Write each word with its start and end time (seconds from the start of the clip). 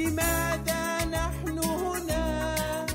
لماذا 0.00 1.04
نحن 1.04 1.58
هنا؟ 1.58 2.86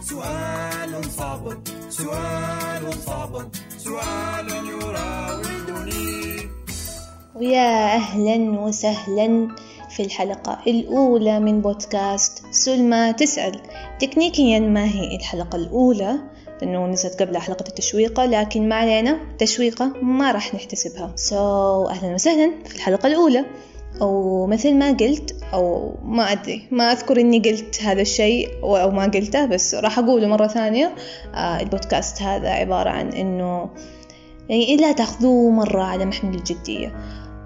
سؤال 0.00 1.04
صعب 1.04 1.58
سؤال 1.90 2.94
صعب 3.06 3.48
سؤال 3.78 4.48
يراودني. 4.48 6.48
ويا 7.34 7.94
أهلا 7.94 8.60
وسهلا 8.60 9.48
في 9.90 10.02
الحلقة 10.02 10.58
الأولى 10.66 11.40
من 11.40 11.60
بودكاست 11.60 12.42
سلمى 12.50 13.12
تسأل. 13.12 13.60
تكنيكيا 14.00 14.58
ما 14.58 14.84
هي 14.84 15.16
الحلقة 15.16 15.56
الأولى؟ 15.56 16.18
لأنه 16.62 16.86
نزلت 16.86 17.22
قبل 17.22 17.38
حلقة 17.38 17.68
التشويقة 17.68 18.24
لكن 18.24 18.68
ما 18.68 18.74
علينا 18.74 19.20
تشويقة 19.38 19.92
ما 20.02 20.32
راح 20.32 20.54
نحتسبها. 20.54 21.12
سو 21.16 21.36
so, 21.36 21.90
أهلا 21.90 22.14
وسهلا 22.14 22.52
في 22.64 22.76
الحلقة 22.76 23.06
الأولى. 23.06 23.44
أو 24.02 24.46
مثل 24.46 24.74
ما 24.74 24.92
قلت 24.92 25.36
أو 25.54 25.94
ما 26.04 26.32
أدري 26.32 26.62
ما 26.70 26.92
أذكر 26.92 27.20
إني 27.20 27.38
قلت 27.38 27.82
هذا 27.82 28.02
الشيء 28.02 28.48
أو 28.62 28.90
ما 28.90 29.04
قلته 29.04 29.46
بس 29.46 29.74
راح 29.74 29.98
أقوله 29.98 30.26
مرة 30.26 30.46
ثانية. 30.46 30.94
آه 31.34 31.60
البودكاست 31.60 32.22
هذا 32.22 32.48
عبارة 32.48 32.90
عن 32.90 33.08
إنه 33.08 33.70
يعني 34.48 34.76
لا 34.76 34.92
تأخذوه 34.92 35.50
مرة 35.50 35.82
على 35.82 36.04
محمل 36.04 36.34
الجدية 36.34 36.92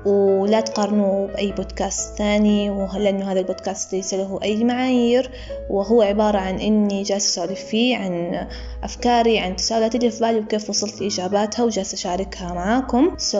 ولا 0.06 0.60
تقارنوه 0.60 1.26
بأي 1.26 1.52
بودكاست 1.52 2.18
ثاني 2.18 2.70
لأنه 2.98 3.32
هذا 3.32 3.40
البودكاست 3.40 3.92
ليس 3.92 4.14
له 4.14 4.38
أي 4.42 4.64
معايير. 4.64 5.30
وهو 5.70 6.02
عبارة 6.02 6.38
عن 6.38 6.60
إني 6.60 7.02
جالسة 7.02 7.44
أسولف 7.44 7.64
فيه 7.64 7.96
عن 7.96 8.46
أفكاري 8.82 9.38
عن 9.38 9.50
التساؤلات 9.50 9.94
اللي 9.94 10.10
في 10.10 10.20
بالي 10.20 10.38
وكيف 10.38 10.70
وصلت 10.70 11.00
لإجاباتها 11.00 11.64
وجالسة 11.64 11.94
أشاركها 11.94 12.54
معاكم. 12.54 13.10
سو 13.18 13.38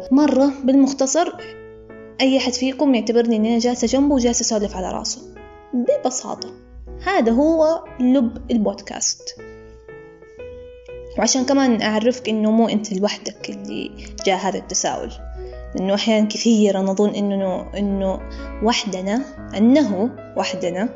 so, 0.00 0.12
مرة 0.12 0.52
بالمختصر 0.64 1.32
أي 2.20 2.38
أحد 2.38 2.52
فيكم 2.52 2.94
يعتبرني 2.94 3.36
إني 3.36 3.48
أنا 3.48 3.58
جالسة 3.58 3.86
جنبه 3.86 4.14
وجالسة 4.14 4.42
أسولف 4.42 4.76
على 4.76 4.90
راسه. 4.90 5.20
ببساطة 5.74 6.52
هذا 7.06 7.32
هو 7.32 7.84
لب 8.00 8.50
البودكاست. 8.50 9.36
وعشان 11.18 11.44
كمان 11.44 11.82
أعرفك 11.82 12.28
إنه 12.28 12.50
مو 12.50 12.68
أنت 12.68 12.92
لوحدك 12.92 13.50
اللي 13.50 13.90
جاء 14.26 14.36
هذا 14.36 14.58
التساؤل 14.58 15.12
لأنه 15.74 15.94
أحيانا 15.94 16.28
كثيرا 16.28 16.80
نظن 16.80 17.14
إنه 17.14 17.70
إنه 17.78 18.20
وحدنا 18.62 19.22
أنه 19.56 20.10
وحدنا 20.36 20.88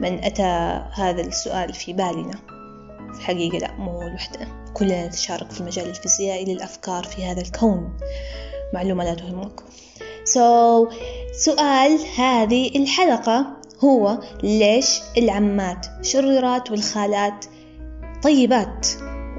من 0.00 0.24
أتى 0.24 0.82
هذا 0.92 1.20
السؤال 1.20 1.72
في 1.74 1.92
بالنا. 1.92 2.38
في 3.12 3.18
الحقيقة 3.18 3.58
لا 3.58 3.72
مو 3.72 4.02
لوحدنا. 4.02 4.72
كلنا 4.74 5.06
نتشارك 5.06 5.50
في 5.50 5.60
المجال 5.60 5.88
الفيزيائي 5.88 6.54
للأفكار 6.54 7.04
في 7.04 7.24
هذا 7.24 7.40
الكون. 7.40 7.98
معلومة 8.74 9.04
لا 9.04 9.14
تهمكم 9.14 9.64
so, 10.24 10.88
سؤال 11.32 11.98
هذه 12.16 12.70
الحلقة 12.76 13.46
هو 13.84 14.18
ليش 14.42 15.00
العمات 15.18 15.86
شريرات 16.02 16.70
والخالات 16.70 17.44
طيبات؟ 18.22 18.88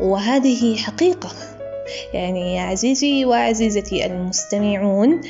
وهذه 0.02 0.76
حقيقة. 0.76 1.30
يعني 2.14 2.56
يا 2.56 2.62
عزيزي 2.62 3.26
وعزيزتي 3.26 4.06
المستمعون 4.06 5.22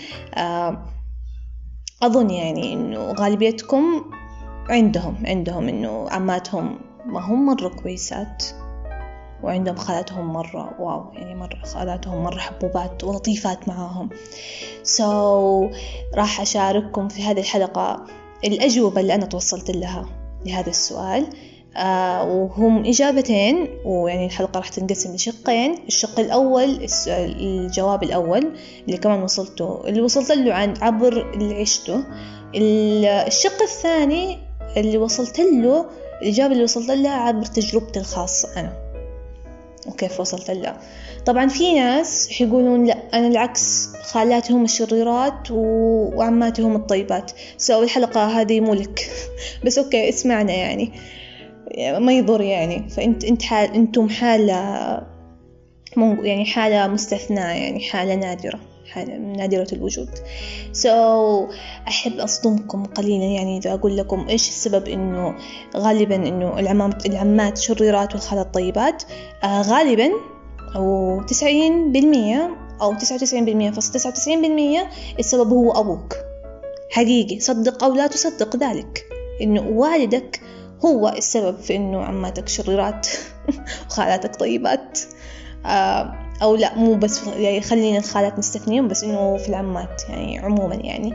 أظن 2.03 2.29
يعني 2.29 2.73
إنه 2.73 3.11
غالبيتكم 3.11 4.05
عندهم 4.69 5.15
عندهم 5.25 5.67
إنه 5.69 6.09
عماتهم 6.09 6.79
ما 7.05 7.19
هم 7.19 7.45
مرة 7.45 7.67
كويسات. 7.67 8.43
وعندهم 9.43 9.75
خالاتهم 9.75 10.33
مرة. 10.33 10.75
واو 10.79 11.13
يعني 11.13 11.35
مرة 11.35 11.59
خالاتهم 11.63 12.23
مرة 12.23 12.39
حبوبات 12.39 13.03
ولطيفات 13.03 13.67
معاهم. 13.67 14.09
سو 14.83 15.69
so, 15.69 15.75
راح 16.15 16.41
أشارككم 16.41 17.07
في 17.07 17.23
هذه 17.23 17.39
الحلقة 17.39 18.05
الأجوبة 18.43 19.01
اللي 19.01 19.15
أنا 19.15 19.25
توصلت 19.25 19.71
لها 19.71 20.05
لهذا 20.45 20.69
السؤال. 20.69 21.27
آه 21.77 22.23
وهم 22.23 22.85
إجابتين 22.85 23.67
ويعني 23.85 24.25
الحلقة 24.25 24.57
راح 24.57 24.69
تنقسم 24.69 25.15
لشقين. 25.15 25.75
الشق 25.87 26.19
الأول 26.19 26.87
الجواب 27.07 28.03
الأول 28.03 28.53
اللي 28.87 28.97
كمان 28.97 29.23
وصلته 29.23 29.81
اللي 29.87 30.01
وصلت 30.01 30.31
له 30.31 30.53
عن 30.53 30.73
عبر 30.81 31.31
اللي 31.33 31.61
عشته. 31.61 32.03
الشق 32.55 33.61
الثاني 33.61 34.37
اللي 34.77 34.97
وصلت 34.97 35.39
له 35.39 35.85
الإجابة 36.21 36.53
اللي 36.53 36.63
وصلت 36.63 36.89
لها 36.89 37.11
عبر 37.11 37.45
تجربتي 37.45 37.99
الخاصة 37.99 38.59
أنا. 38.59 38.82
وكيف 39.87 40.19
وصلت 40.19 40.51
لها 40.51 40.77
طبعا 41.25 41.47
في 41.47 41.73
ناس 41.73 42.29
حيقولون 42.29 42.85
لا 42.85 42.97
أنا 43.13 43.27
العكس 43.27 43.89
خالاتي 44.03 44.53
هم 44.53 44.63
الشريرات 44.63 45.51
وعماتي 45.51 46.61
هم 46.61 46.75
الطيبات. 46.75 47.31
so 47.57 47.83
الحلقة 47.83 48.41
هذه 48.41 48.59
مو 48.59 48.73
لك. 48.73 49.09
بس 49.65 49.77
okay 49.77 50.09
اسمعنا 50.09 50.53
يعني. 50.53 50.91
ما 51.77 52.13
يضر 52.13 52.41
يعني. 52.41 52.89
فأنت 52.89 53.25
أنت 53.25 53.41
حال 53.41 53.73
أنتم 53.73 54.09
حالة 54.09 54.53
يعني 55.97 56.45
حالة 56.45 56.87
مستثناة 56.87 57.53
يعني 57.53 57.79
حالة 57.79 58.15
نادرة. 58.15 58.59
نادرة 59.37 59.67
الوجود. 59.73 60.09
So, 60.73 60.87
أحب 61.87 62.19
أصدمكم 62.19 62.83
قليلا 62.83 63.25
يعني 63.25 63.57
إذا 63.57 63.73
أقول 63.73 63.97
لكم 63.97 64.27
إيش 64.29 64.49
السبب 64.49 64.87
إنه 64.87 65.35
غالبا 65.77 66.15
إنه 66.15 66.59
العمات 66.59 67.05
العمات 67.05 67.57
شريرات 67.57 68.13
والخالات 68.13 68.53
طيبات 68.53 69.03
آه 69.43 69.61
غالبا 69.61 70.11
أو 70.75 71.21
تسعين 71.27 71.91
بالمية 71.91 72.57
أو 72.81 72.93
تسعة 72.93 73.15
وتسعين 73.15 73.45
بالمية. 73.45 73.71
فاصل 73.71 73.93
تسعة 73.93 74.09
وتسعين 74.09 74.41
بالمية 74.41 74.89
السبب 75.19 75.49
هو 75.49 75.71
أبوك. 75.71 76.15
حقيقي 76.91 77.39
صدق 77.39 77.83
أو 77.83 77.93
لا 77.93 78.07
تصدق 78.07 78.55
ذلك. 78.55 79.05
إنه 79.41 79.67
والدك 79.67 80.41
هو 80.85 81.09
السبب 81.17 81.57
في 81.57 81.75
إنه 81.75 82.03
عماتك 82.03 82.47
شريرات 82.47 83.07
وخالاتك 83.89 84.35
طيبات. 84.35 84.99
آه 85.65 86.22
أو 86.43 86.55
لا 86.55 86.75
مو 86.75 86.95
بس 86.95 87.27
يعني 87.27 87.61
خلينا 87.61 87.97
الخالات 87.97 88.39
نستثنيهم 88.39 88.87
بس 88.87 89.03
إنه 89.03 89.37
في 89.37 89.49
العمات 89.49 90.03
يعني 90.09 90.39
عموما 90.39 90.75
يعني. 90.75 91.13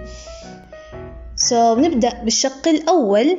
سو 1.37 1.75
so, 1.75 1.79
نبدأ 1.79 2.23
بالشق 2.23 2.69
الأول 2.69 3.39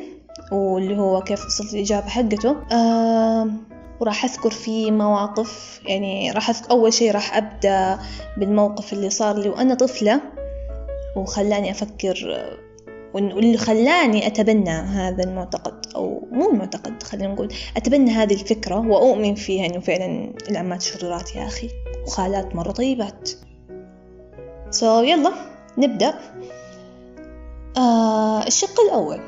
واللي 0.51 0.97
هو 0.97 1.21
كيف 1.21 1.45
وصلت 1.45 1.73
الإجابة 1.73 2.07
حقته. 2.07 2.55
آه 2.71 3.47
وراح 3.99 4.25
أذكر 4.25 4.49
فيه 4.49 4.91
مواقف 4.91 5.81
يعني 5.85 6.31
راح 6.31 6.49
أذكر 6.49 6.71
أول 6.71 6.93
شيء 6.93 7.11
راح 7.11 7.37
أبدأ 7.37 7.99
بالموقف 8.37 8.93
اللي 8.93 9.09
صار 9.09 9.37
لي 9.37 9.49
وأنا 9.49 9.75
طفلة 9.75 10.21
وخلاني 11.15 11.71
أفكر 11.71 12.15
واللي 13.13 13.57
خلاني 13.57 14.27
أتبنى 14.27 14.69
هذا 14.69 15.23
المعتقد 15.23 15.85
أو 15.95 16.27
مو 16.31 16.51
المعتقد 16.51 17.03
خلينا 17.03 17.33
نقول 17.33 17.53
أتبنى 17.77 18.11
هذه 18.11 18.33
الفكرة 18.33 18.87
وأؤمن 18.87 19.35
فيها 19.35 19.65
إنه 19.65 19.79
فعلا 19.79 20.33
العمات 20.49 20.81
شريرات 20.81 21.35
يا 21.35 21.45
أخي 21.45 21.69
وخالات 22.07 22.55
مرة 22.55 22.71
طيبات. 22.71 23.29
سو 24.69 25.01
so, 25.01 25.05
يلا 25.05 25.31
نبدأ. 25.77 26.13
آه 27.77 28.47
الشق 28.47 28.81
الأول. 28.81 29.19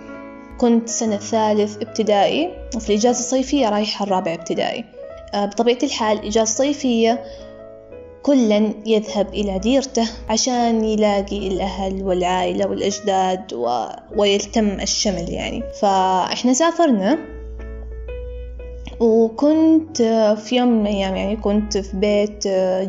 كنت 0.57 0.89
سنة 0.89 1.17
ثالث 1.17 1.77
ابتدائي 1.77 2.49
وفي 2.75 2.89
الإجازة 2.89 3.19
الصيفية 3.19 3.69
رايحة 3.69 4.03
الرابع 4.05 4.33
ابتدائي. 4.33 4.85
آه 5.33 5.45
بطبيعة 5.45 5.79
الحال 5.83 6.25
إجازة 6.25 6.53
صيفية 6.53 7.23
كلا 8.23 8.73
يذهب 8.85 9.27
إلى 9.27 9.59
ديرته 9.59 10.09
عشان 10.29 10.85
يلاقي 10.85 11.47
الأهل 11.47 12.03
والعائلة 12.03 12.67
والأجداد 12.67 13.53
و... 13.53 13.85
ويلتم 14.17 14.67
الشمل 14.67 15.29
يعني. 15.29 15.63
فإحنا 15.81 16.53
سافرنا 16.53 17.17
وكنت 18.99 20.01
في 20.43 20.55
يوم 20.55 20.67
من 20.67 20.81
الأيام 20.81 21.15
يعني 21.15 21.35
كنت 21.35 21.77
في 21.77 21.97
بيت 21.97 22.47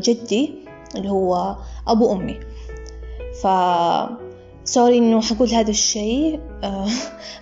جدي 0.08 0.54
اللي 0.96 1.10
هو 1.10 1.56
أبو 1.88 2.12
أمي. 2.12 2.40
ف 3.42 3.46
سوري 4.64 4.98
إنه 4.98 5.20
حقول 5.20 5.48
هذا 5.48 5.70
الشيء 5.70 6.40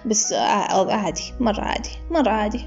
بس 0.07 0.33
عادي 0.33 1.23
مرة 1.41 1.61
عادي 1.61 1.91
مرة 2.11 2.31
عادي. 2.31 2.67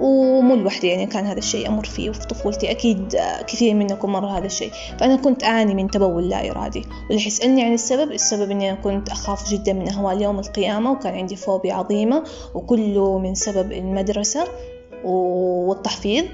ومو 0.00 0.54
لوحدي 0.54 0.86
يعني 0.86 1.06
كان 1.06 1.24
هذا 1.26 1.38
الشيء 1.38 1.68
أمر 1.68 1.84
فيه 1.84 2.10
وفي 2.10 2.26
طفولتي. 2.26 2.70
أكيد 2.70 3.16
كثير 3.46 3.74
منكم 3.74 4.12
مر 4.12 4.26
هذا 4.26 4.46
الشيء. 4.46 4.70
فأنا 5.00 5.16
كنت 5.16 5.44
أعاني 5.44 5.74
من 5.74 5.90
تبول 5.90 6.28
لا 6.28 6.50
إرادي. 6.50 6.82
واللي 7.08 7.20
حيسألني 7.20 7.62
عن 7.62 7.72
السبب 7.72 8.12
السبب 8.12 8.50
إني 8.50 8.70
أنا 8.70 8.80
كنت 8.80 9.08
أخاف 9.08 9.50
جدا 9.50 9.72
من 9.72 9.88
أهوال 9.88 10.22
يوم 10.22 10.38
القيامة 10.38 10.92
وكان 10.92 11.14
عندي 11.14 11.36
فوبيا 11.36 11.74
عظيمة 11.74 12.24
وكله 12.54 13.18
من 13.18 13.34
سبب 13.34 13.72
المدرسة 13.72 14.44
والتحفيظ. 15.04 16.24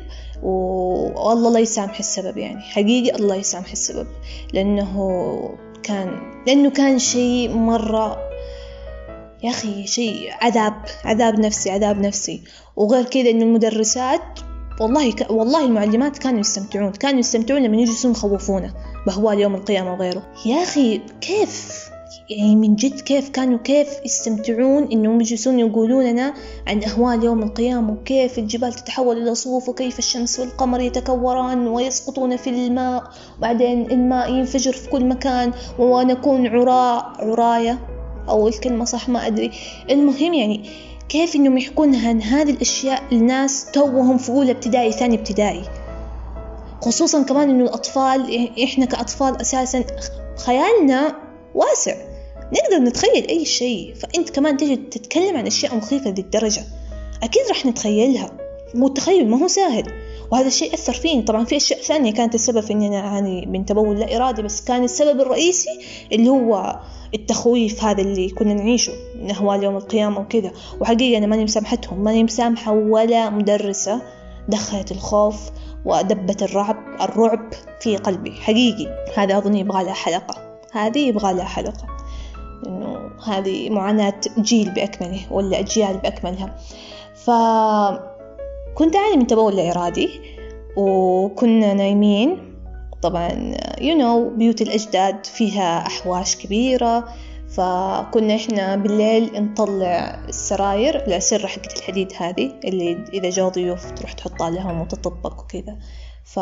والله 0.42 1.48
الله 1.48 1.60
يسامح 1.60 1.98
السبب 1.98 2.36
يعني. 2.36 2.60
حقيقي 2.60 3.16
الله 3.16 3.34
يسامح 3.34 3.70
السبب. 3.70 4.06
لأنه 4.52 4.94
كان 5.82 6.18
لأنه 6.46 6.70
كان 6.70 6.98
شيء 6.98 7.54
مرة 7.54 8.29
يا 9.42 9.50
أخي 9.50 9.86
شيء 9.86 10.30
عذاب 10.40 10.74
عذاب 11.04 11.40
نفسي 11.40 11.70
عذاب 11.70 12.00
نفسي. 12.00 12.42
وغير 12.76 13.04
كذا 13.04 13.30
إنه 13.30 13.44
المدرسات 13.44 14.40
والله 14.80 15.12
ك... 15.12 15.30
والله 15.30 15.64
المعلمات 15.64 16.18
كانوا 16.18 16.40
يستمتعون 16.40 16.92
كانوا 16.92 17.20
يستمتعون 17.20 17.62
لما 17.62 17.76
يجلسون 17.76 18.10
يخوفونا 18.12 18.74
بأهوال 19.06 19.38
يوم 19.38 19.54
القيامة 19.54 19.92
وغيره. 19.92 20.22
يا 20.46 20.62
أخي 20.62 21.00
كيف؟ 21.20 21.90
يعني 22.30 22.56
من 22.56 22.76
جد 22.76 23.00
كيف 23.00 23.28
كانوا 23.28 23.58
كيف 23.58 23.88
يستمتعون 24.04 24.88
إنهم 24.92 25.20
يجلسون 25.20 25.58
يقولون 25.58 26.04
لنا 26.04 26.34
عن 26.66 26.84
أهوال 26.84 27.24
يوم 27.24 27.42
القيامة 27.42 27.92
وكيف 27.92 28.38
الجبال 28.38 28.72
تتحول 28.72 29.22
إلى 29.22 29.34
صوف 29.34 29.68
وكيف 29.68 29.98
الشمس 29.98 30.40
والقمر 30.40 30.80
يتكوران 30.80 31.66
ويسقطون 31.66 32.36
في 32.36 32.50
الماء 32.50 33.04
وبعدين 33.38 33.90
الماء 33.90 34.34
ينفجر 34.34 34.72
في 34.72 34.88
كل 34.88 35.04
مكان 35.04 35.52
ونكون 35.78 36.46
عراء 36.46 37.12
عراية. 37.18 37.99
أو 38.30 38.48
الكلمة 38.48 38.84
صح 38.84 39.08
ما 39.08 39.26
أدري. 39.26 39.50
المهم 39.90 40.34
يعني 40.34 40.64
كيف 41.08 41.36
إنهم 41.36 41.58
يحكون 41.58 41.94
عن 41.94 42.22
هذه 42.22 42.50
الأشياء 42.50 43.02
لناس 43.12 43.70
توهم 43.72 44.18
في 44.18 44.30
أولى 44.30 44.50
ابتدائي 44.50 44.92
ثاني 44.92 45.16
ابتدائي؟ 45.16 45.62
خصوصا 46.82 47.22
كمان 47.22 47.50
إنه 47.50 47.64
الأطفال 47.64 48.50
إحنا 48.64 48.84
كأطفال 48.84 49.40
أساسا 49.40 49.84
خيالنا 50.36 51.16
واسع. 51.54 51.94
نقدر 52.52 52.84
نتخيل 52.84 53.28
أي 53.28 53.44
شيء. 53.44 53.94
فأنت 53.94 54.30
كمان 54.30 54.56
تجي 54.56 54.76
تتكلم 54.76 55.36
عن 55.36 55.46
أشياء 55.46 55.76
مخيفة 55.76 56.04
لهذه 56.04 56.20
الدرجة 56.20 56.62
أكيد 57.22 57.42
راح 57.48 57.66
نتخيلها. 57.66 58.30
والتخيل 58.74 59.28
ما 59.28 59.42
هو 59.42 59.48
سهل. 59.48 59.92
وهذا 60.32 60.46
الشيء 60.46 60.74
أثر 60.74 60.92
فيني. 60.92 61.22
طبعا 61.22 61.44
في 61.44 61.56
أشياء 61.56 61.80
ثانية 61.80 62.12
كانت 62.12 62.34
السبب 62.34 62.70
إني 62.70 62.86
أنا 62.86 63.00
أعاني 63.00 63.46
من 63.46 63.64
تبول 63.64 64.00
لا 64.00 64.16
إرادي 64.16 64.42
بس 64.42 64.64
كان 64.64 64.84
السبب 64.84 65.20
الرئيسي 65.20 65.80
اللي 66.12 66.28
هو 66.28 66.80
التخويف 67.14 67.84
هذا 67.84 68.02
اللي 68.02 68.30
كنا 68.30 68.54
نعيشه 68.54 68.92
من 69.22 69.30
أهوال 69.30 69.62
يوم 69.64 69.76
القيامة 69.76 70.20
وكذا. 70.20 70.52
وحقيقة 70.80 71.18
أنا 71.18 71.26
ماني 71.26 71.44
مسامحتهم 71.44 72.04
ماني 72.04 72.24
مسامحة 72.24 72.72
ولا 72.72 73.30
مدرسة 73.30 74.02
دخلت 74.48 74.92
الخوف 74.92 75.50
ودبت 75.84 76.42
الرعب 76.42 76.76
الرعب 77.00 77.52
في 77.80 77.96
قلبي. 77.96 78.32
حقيقي 78.32 78.86
هذا 79.16 79.38
أظن 79.38 79.54
يبغى 79.54 79.84
لها 79.84 79.92
حلقة. 79.92 80.60
هذه 80.72 80.98
يبغى 80.98 81.34
لها 81.34 81.44
حلقة. 81.44 81.86
إنه 82.66 83.10
هذه 83.26 83.70
معاناة 83.70 84.20
جيل 84.38 84.70
بأكمله 84.70 85.20
ولا 85.30 85.58
أجيال 85.58 85.96
بأكملها. 85.98 86.56
فكنت 87.14 88.96
أعاني 88.96 89.16
من 89.16 89.26
تبول 89.26 89.56
لا 89.56 89.70
إرادي؟ 89.70 90.08
وكنا 90.76 91.74
نايمين. 91.74 92.49
طبعا 93.02 93.54
you 93.78 93.98
know 94.00 94.36
بيوت 94.38 94.62
الأجداد 94.62 95.26
فيها 95.26 95.86
أحواش 95.86 96.36
كبيرة 96.36 97.08
فكنا 97.50 98.36
إحنا 98.36 98.76
بالليل 98.76 99.42
نطلع 99.44 100.24
السراير 100.28 100.96
الأسرة 100.96 101.46
حقت 101.46 101.78
الحديد 101.78 102.12
هذه 102.16 102.52
اللي 102.64 103.04
إذا 103.12 103.30
جو 103.30 103.48
ضيوف 103.48 103.90
تروح 103.90 104.12
تحطها 104.12 104.50
لهم 104.50 104.80
وتطبق 104.80 105.40
وكذا. 105.40 105.76
ف 106.24 106.40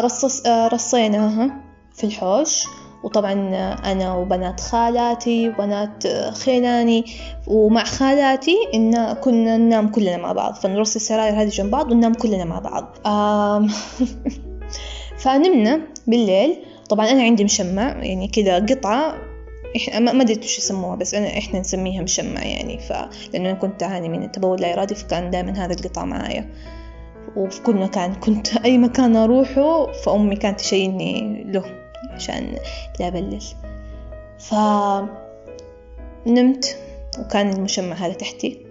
رصص 0.00 0.46
رصيناها 0.46 1.50
في 1.94 2.04
الحوش 2.04 2.64
وطبعا 3.04 3.32
أنا 3.92 4.14
وبنات 4.14 4.60
خالاتي 4.60 5.48
وبنات 5.48 6.06
خيلاني 6.32 7.04
ومع 7.46 7.84
خالاتي 7.84 8.56
إن 8.74 9.12
كنا 9.12 9.56
ننام 9.56 9.88
كلنا 9.88 10.16
مع 10.16 10.32
بعض. 10.32 10.54
فنرص 10.54 10.94
السراير 10.94 11.42
هذه 11.42 11.48
جنب 11.48 11.70
بعض 11.70 11.92
وننام 11.92 12.14
كلنا 12.14 12.44
مع 12.44 12.58
بعض. 12.58 12.96
فنمنا 15.28 15.80
بالليل. 16.06 16.56
طبعا 16.88 17.10
أنا 17.10 17.22
عندي 17.22 17.44
مشمع 17.44 18.04
يعني 18.04 18.28
كذا 18.28 18.58
قطعة. 18.58 19.14
إحنا 19.76 20.12
ما 20.12 20.22
أدري 20.22 20.38
وش 20.38 20.58
يسموها 20.58 20.96
بس 20.96 21.14
أنا 21.14 21.38
إحنا 21.38 21.60
نسميها 21.60 22.02
مشمع 22.02 22.44
يعني. 22.44 22.78
ف 22.78 22.92
لأنه 23.32 23.50
أنا 23.50 23.58
كنت 23.58 23.82
أعاني 23.82 24.08
من 24.08 24.22
التبول 24.22 24.60
لا 24.60 24.72
إرادي 24.72 24.94
فكان 24.94 25.30
دائما 25.30 25.64
هذا 25.64 25.74
القطع 25.74 26.04
معايا. 26.04 26.48
وفي 27.36 27.62
كل 27.62 27.74
مكان 27.74 28.14
كنت 28.14 28.56
أي 28.56 28.78
مكان 28.78 29.16
أروحه 29.16 29.92
فأمي 29.92 30.36
كانت 30.36 30.60
تشيلني 30.60 31.44
له 31.44 31.64
عشان 32.10 32.54
لا 33.00 33.08
أبلل. 33.08 33.42
ف 34.38 34.54
نمت 36.26 36.78
وكان 37.18 37.52
المشمع 37.52 37.94
هذا 37.94 38.12
تحتي. 38.12 38.66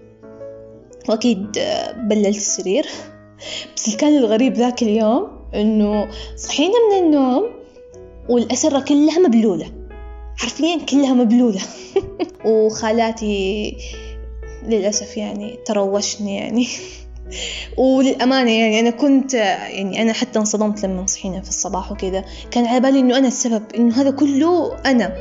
وأكيد 1.09 1.59
بللت 1.95 2.37
السرير. 2.37 2.85
بس 3.75 3.85
اللي 3.85 3.97
كان 3.97 4.17
الغريب 4.17 4.53
ذاك 4.53 4.83
اليوم 4.83 5.36
إنه 5.55 6.07
صحينا 6.35 6.73
من 6.91 7.05
النوم 7.05 7.49
والأسرة 8.29 8.79
كلها 8.79 9.19
مبلولة. 9.19 9.71
حرفيا 10.37 10.77
كلها 10.77 11.13
مبلولة. 11.13 11.61
وخالاتي 12.45 13.77
للأسف 14.63 15.17
يعني 15.17 15.59
تروشني 15.65 16.35
يعني. 16.35 16.67
وللأمانة 17.77 18.51
يعني 18.51 18.79
أنا 18.79 18.89
كنت 18.89 19.33
يعني 19.33 20.01
أنا 20.01 20.13
حتى 20.13 20.39
انصدمت 20.39 20.85
لما 20.85 21.05
صحينا 21.05 21.41
في 21.41 21.49
الصباح 21.49 21.91
وكذا. 21.91 22.25
كان 22.51 22.65
على 22.65 22.79
بالي 22.79 22.99
إنه 22.99 23.17
أنا 23.17 23.27
السبب 23.27 23.63
إنه 23.75 24.01
هذا 24.01 24.11
كله 24.11 24.77
أنا. 24.85 25.15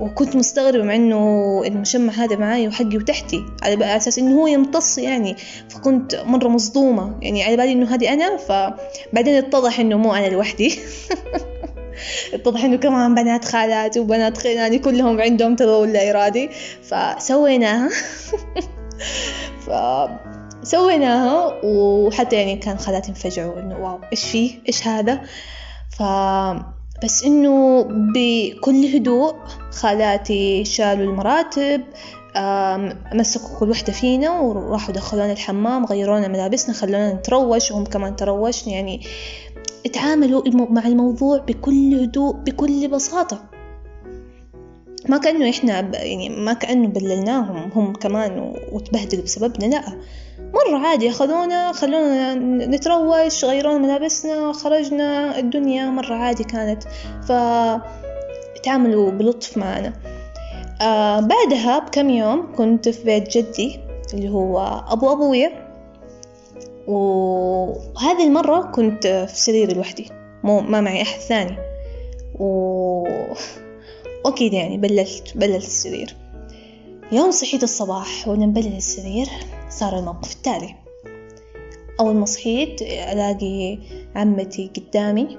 وكنت 0.00 0.36
مستغربة 0.36 0.84
مع 0.84 0.94
إنه 0.94 1.62
المشمع 1.66 2.12
هذا 2.12 2.36
معاي 2.36 2.68
وحقي 2.68 2.96
وتحتي 2.96 3.44
على 3.62 3.96
أساس 3.96 4.18
إنه 4.18 4.40
هو 4.40 4.46
يمتص 4.46 4.98
يعني 4.98 5.36
فكنت 5.68 6.14
مرة 6.14 6.48
مصدومة 6.48 7.18
يعني 7.22 7.44
على 7.44 7.56
بالي 7.56 7.72
إنه 7.72 7.94
هذه 7.94 8.12
أنا 8.12 8.36
فبعدين 8.36 9.34
اتضح 9.34 9.80
إنه 9.80 9.98
مو 9.98 10.14
أنا 10.14 10.26
لوحدي. 10.26 10.78
اتضح 12.34 12.64
إنه 12.64 12.76
كمان 12.76 13.14
بنات 13.14 13.44
خالاتي 13.44 14.00
وبنات 14.00 14.38
خيلاني 14.38 14.78
كلهم 14.78 15.20
عندهم 15.20 15.56
تبول 15.56 15.92
لا 15.92 16.10
إرادي. 16.10 16.50
فسويناها. 16.82 17.88
ف 19.66 19.70
سويناها 20.62 21.60
وحتى 21.64 22.36
يعني 22.36 22.56
كان 22.56 22.78
خالاتي 22.78 23.08
انفجعوا 23.08 23.60
إنه 23.60 23.78
واو 23.78 24.00
إيش 24.12 24.24
فيه 24.24 24.58
إيش 24.68 24.86
هذا؟ 24.86 25.20
ف 25.90 26.02
بس 27.04 27.24
إنه 27.24 27.82
بكل 28.14 28.84
هدوء 28.94 29.34
خالاتي 29.70 30.64
شالوا 30.64 31.04
المراتب 31.04 31.82
مسكوا 33.14 33.58
كل 33.58 33.70
وحدة 33.70 33.92
فينا 33.92 34.40
وراحوا 34.40 34.94
دخلونا 34.94 35.32
الحمام 35.32 35.84
غيرونا 35.84 36.28
ملابسنا 36.28 36.74
خلونا 36.74 37.12
نتروش 37.12 37.70
وهم 37.70 37.84
كمان 37.84 38.16
تروشنا 38.16 38.72
يعني 38.72 39.00
اتعاملوا 39.86 40.42
مع 40.70 40.86
الموضوع 40.86 41.38
بكل 41.38 41.94
هدوء 41.94 42.36
بكل 42.36 42.88
بساطة. 42.88 43.44
ما 45.08 45.18
كأنه 45.18 45.50
إحنا 45.50 45.96
يعني 45.96 46.28
ما 46.28 46.52
كأنه 46.52 46.88
بللناهم 46.88 47.70
هم 47.74 47.92
كمان 47.92 48.54
وتبهدلوا 48.72 49.24
بسببنا 49.24 49.66
لأ. 49.66 49.84
مرة 50.54 50.78
عادي 50.78 51.10
أخذونا 51.10 51.72
خلونا 51.72 52.34
نتروش 52.66 53.44
غيرونا 53.44 53.78
ملابسنا 53.78 54.52
خرجنا 54.52 55.38
الدنيا 55.38 55.86
مرة 55.86 56.14
عادي 56.14 56.44
كانت. 56.44 56.82
فتعاملوا 57.22 59.10
بلطف 59.10 59.58
معنا. 59.58 59.92
آه 60.82 61.20
بعدها 61.20 61.78
بكم 61.78 62.10
يوم 62.10 62.52
كنت 62.56 62.88
في 62.88 63.04
بيت 63.04 63.38
جدي 63.38 63.80
اللي 64.14 64.28
هو 64.28 64.84
أبو 64.88 65.12
أبويا. 65.12 65.70
وهذه 66.86 68.26
المرة 68.26 68.60
كنت 68.60 69.06
في 69.06 69.40
سريري 69.40 69.74
لوحدي 69.74 70.10
مو 70.44 70.60
ما 70.60 70.80
معي 70.80 71.02
أحد 71.02 71.20
ثاني. 71.20 71.56
و 72.34 73.06
أكيد 74.26 74.52
يعني 74.52 74.78
بللت 74.78 75.32
بللت 75.34 75.64
السرير. 75.64 76.16
يوم 77.12 77.30
صحيت 77.30 77.62
الصباح 77.62 78.28
وأنا 78.28 78.46
مبلل 78.46 78.76
السرير 78.76 79.28
صار 79.70 79.98
الموقف 79.98 80.32
التالي. 80.32 80.74
أول 82.00 82.14
ما 82.14 82.26
صحيت 82.26 82.82
ألاقي 82.82 83.78
عمتي 84.16 84.70
قدامي. 84.76 85.38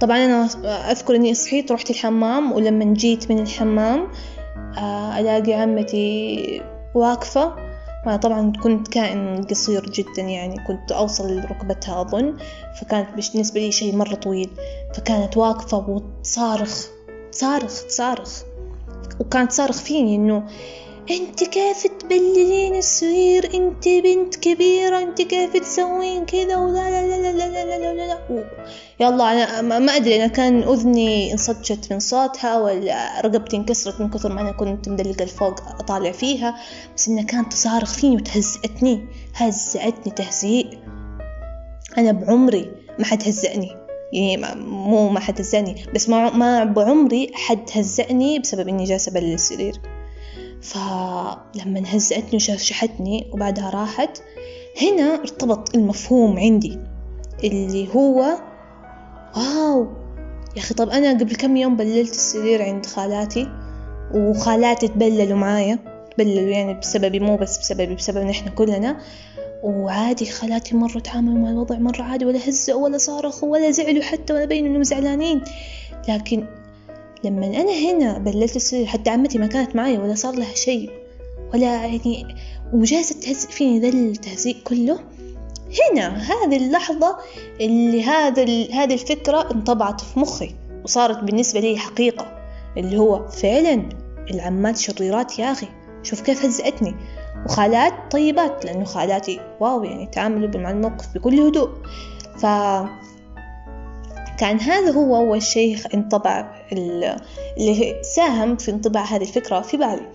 طبعا 0.00 0.16
أنا 0.16 0.48
أذكر 0.90 1.16
إني 1.16 1.34
صحيت 1.34 1.72
رحت 1.72 1.90
الحمام 1.90 2.52
ولما 2.52 2.94
جيت 2.94 3.30
من 3.30 3.38
الحمام 3.38 4.08
ألاقي 5.18 5.52
عمتي 5.52 6.62
واقفة. 6.94 7.56
وأنا 8.06 8.16
طبعا 8.16 8.52
كنت 8.62 8.88
كائن 8.88 9.42
قصير 9.42 9.90
جدا 9.90 10.22
يعني 10.22 10.56
كنت 10.66 10.92
أوصل 10.92 11.36
لركبتها 11.36 12.00
أظن 12.00 12.36
فكانت 12.80 13.08
بالنسبة 13.10 13.60
لي 13.60 13.72
شيء 13.72 13.96
مرة 13.96 14.14
طويل. 14.14 14.50
فكانت 14.94 15.36
واقفة 15.36 15.88
وتصارخ 15.88 16.86
تصارخ 17.32 17.86
تصارخ. 17.86 18.42
وكانت 19.20 19.50
تصارخ 19.50 19.76
فيني 19.76 20.16
إنه 20.16 20.46
أنت 21.12 21.44
كيف 21.44 21.86
تبللين 21.86 22.74
السرير 22.74 23.54
أنت 23.54 23.88
بنت 23.88 24.36
كبيرة 24.36 24.98
أنت 24.98 25.22
كيف 25.22 25.56
تسوين 25.56 26.24
كذا 26.24 26.56
ولا 26.56 26.90
لا 26.90 27.06
لا 27.06 27.32
لا 27.32 27.32
لا 27.32 27.64
لا 27.64 27.78
لا, 27.78 27.94
لا, 27.94 28.18
لا. 28.30 28.44
يلا 29.00 29.32
أنا 29.32 29.78
ما 29.78 29.96
أدري 29.96 30.16
أنا 30.16 30.26
كان 30.26 30.62
أذني 30.62 31.32
انصدشت 31.32 31.92
من 31.92 32.00
صوتها 32.00 32.60
ولا 32.60 33.20
رقبتي 33.20 33.56
انكسرت 33.56 34.00
من 34.00 34.10
كثر 34.10 34.32
ما 34.32 34.40
أنا 34.40 34.52
كنت 34.52 34.88
مدلقة 34.88 35.24
لفوق 35.24 35.60
أطالع 35.80 36.12
فيها 36.12 36.56
بس 36.96 37.08
إنها 37.08 37.24
كانت 37.24 37.52
تصارخ 37.52 37.94
فيني 37.94 38.16
وتهزئتني 38.16 39.08
هزأتني 39.34 40.12
تهزيء. 40.12 40.78
أنا 41.98 42.12
بعمري 42.12 42.70
ما 42.98 43.04
حد 43.04 43.22
هزأني 43.22 43.68
يعني 44.12 44.56
مو 44.64 45.08
ما 45.08 45.20
حد 45.20 45.40
هزأني 45.40 45.84
بس 45.94 46.08
ما, 46.08 46.30
ما 46.30 46.64
بعمري 46.64 47.30
حد 47.34 47.70
هزأني 47.72 48.38
بسبب 48.38 48.68
إني 48.68 48.84
جالسة 48.84 49.12
بالسرير. 49.12 49.91
فلما 50.62 51.82
هزأتني 51.86 52.36
وشرشحتني 52.36 53.30
وبعدها 53.32 53.70
راحت 53.70 54.22
هنا 54.82 55.14
ارتبط 55.14 55.74
المفهوم 55.74 56.38
عندي 56.38 56.78
اللي 57.44 57.94
هو 57.94 58.24
واو! 59.36 59.86
يا 60.56 60.60
أخي 60.60 60.74
طب 60.74 60.88
أنا 60.88 61.10
قبل 61.10 61.34
كم 61.34 61.56
يوم 61.56 61.76
بللت 61.76 62.10
السرير 62.10 62.62
عند 62.62 62.86
خالاتي 62.86 63.48
وخالاتي 64.14 64.88
تبللوا 64.88 65.38
معايا 65.38 65.78
تبللوا 66.14 66.50
يعني 66.50 66.74
بسببي 66.74 67.20
مو 67.20 67.36
بس 67.36 67.58
بسببي 67.58 67.94
بسبب 67.94 68.24
نحن 68.26 68.48
كلنا. 68.48 69.00
وعادي 69.62 70.26
خالاتي 70.26 70.76
مرة 70.76 70.98
تعاملوا 70.98 71.38
مع 71.38 71.50
الوضع 71.50 71.78
مرة 71.78 72.02
عادي 72.02 72.24
ولا 72.24 72.48
هزوا 72.48 72.84
ولا 72.84 72.98
صارخوا 72.98 73.48
ولا 73.48 73.70
زعلوا 73.70 74.02
حتى 74.02 74.32
ولا 74.32 74.44
بينوا 74.44 74.68
إنهم 74.68 74.82
زعلانين. 74.82 75.42
لكن 76.08 76.46
لما 77.24 77.46
أنا 77.46 77.72
هنا 77.72 78.18
بللت 78.18 78.56
السرير 78.56 78.86
حتى 78.86 79.10
عمتي 79.10 79.38
ما 79.38 79.46
كانت 79.46 79.76
معي 79.76 79.98
ولا 79.98 80.14
صار 80.14 80.34
لها 80.34 80.54
شيء 80.54 80.90
ولا 81.54 81.86
يعني 81.86 82.36
وجالسة 82.72 83.20
تهزئ 83.20 83.48
فيني 83.48 83.80
ذا 83.80 83.88
التهزيء 83.88 84.56
كله 84.64 84.98
هنا 85.92 86.16
هذه 86.16 86.56
اللحظة 86.56 87.16
اللي 87.60 88.04
هذا 88.04 88.42
هذه 88.72 88.94
الفكرة 88.94 89.50
انطبعت 89.54 90.00
في 90.00 90.20
مخي 90.20 90.54
وصارت 90.84 91.24
بالنسبة 91.24 91.60
لي 91.60 91.78
حقيقة 91.78 92.38
اللي 92.76 92.98
هو 92.98 93.28
فعلا 93.28 93.88
العمات 94.30 94.78
شريرات 94.78 95.38
يا 95.38 95.52
أخي 95.52 95.68
شوف 96.02 96.20
كيف 96.20 96.44
هزأتني. 96.44 96.94
وخالات 97.46 97.92
طيبات 98.10 98.64
لأنه 98.64 98.84
خالاتي 98.84 99.40
واو 99.60 99.84
يعني 99.84 100.06
تعاملوا 100.06 100.60
مع 100.60 100.70
الموقف 100.70 101.14
بكل 101.14 101.40
هدوء. 101.40 101.70
ف 102.38 102.46
كان 104.42 104.60
هذا 104.60 104.90
هو 104.90 105.16
أول 105.16 105.42
شيء 105.42 105.78
انطبع 105.94 106.54
اللي 106.72 107.96
ساهم 108.02 108.56
في 108.56 108.70
انطباع 108.70 109.04
هذه 109.04 109.22
الفكرة 109.22 109.60
في 109.60 109.76
بالي. 109.76 110.06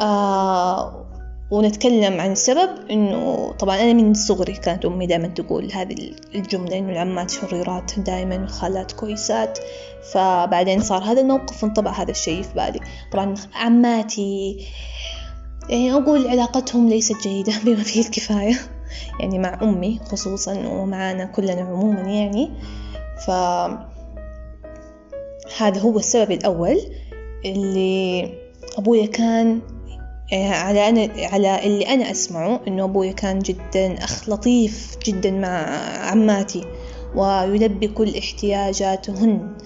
آه 0.00 1.06
ونتكلم 1.50 2.20
عن 2.20 2.32
السبب 2.32 2.70
إنه 2.90 3.52
طبعا 3.58 3.76
أنا 3.76 3.92
من 3.92 4.14
صغري 4.14 4.52
كانت 4.52 4.84
أمي 4.84 5.06
دائما 5.06 5.28
تقول 5.28 5.72
هذه 5.72 6.10
الجملة 6.34 6.78
إنه 6.78 6.92
العمات 6.92 7.30
شريرات 7.30 7.98
دائما 7.98 8.36
والخالات 8.36 8.92
كويسات. 8.92 9.58
فبعدين 10.12 10.80
صار 10.80 11.02
هذا 11.02 11.20
الموقف 11.20 11.64
انطبع 11.64 11.90
هذا 11.90 12.10
الشيء 12.10 12.42
في 12.42 12.54
بالي. 12.54 12.80
طبعا 13.12 13.34
عماتي 13.54 14.66
يعني 15.68 15.92
أقول 15.92 16.28
علاقتهم 16.28 16.88
ليست 16.88 17.22
جيدة 17.22 17.52
بما 17.64 17.82
فيه 17.82 18.00
الكفاية. 18.00 18.56
يعني 19.20 19.38
مع 19.38 19.58
أمي 19.62 20.00
خصوصا 20.04 20.66
ومعنا 20.66 21.24
كلنا 21.24 21.62
عموما 21.62 22.00
يعني. 22.00 22.50
ف 23.26 23.30
هذا 25.58 25.80
هو 25.80 25.98
السبب 25.98 26.30
الأول 26.30 26.78
اللي 27.44 28.34
أبويا 28.78 29.06
كان 29.06 29.60
يعني 30.32 30.54
على 30.54 30.88
أنا 30.88 31.26
على 31.26 31.66
اللي 31.66 31.94
أنا 31.94 32.10
أسمعه 32.10 32.60
إنه 32.68 32.84
أبويا 32.84 33.12
كان 33.12 33.38
جدا 33.38 34.04
أخ 34.04 34.28
لطيف 34.28 34.96
جدا 35.06 35.30
مع 35.30 35.48
عماتي 36.10 36.64
ويلبي 37.14 37.88
كل 37.88 38.16
احتياجاتهن 38.16 39.56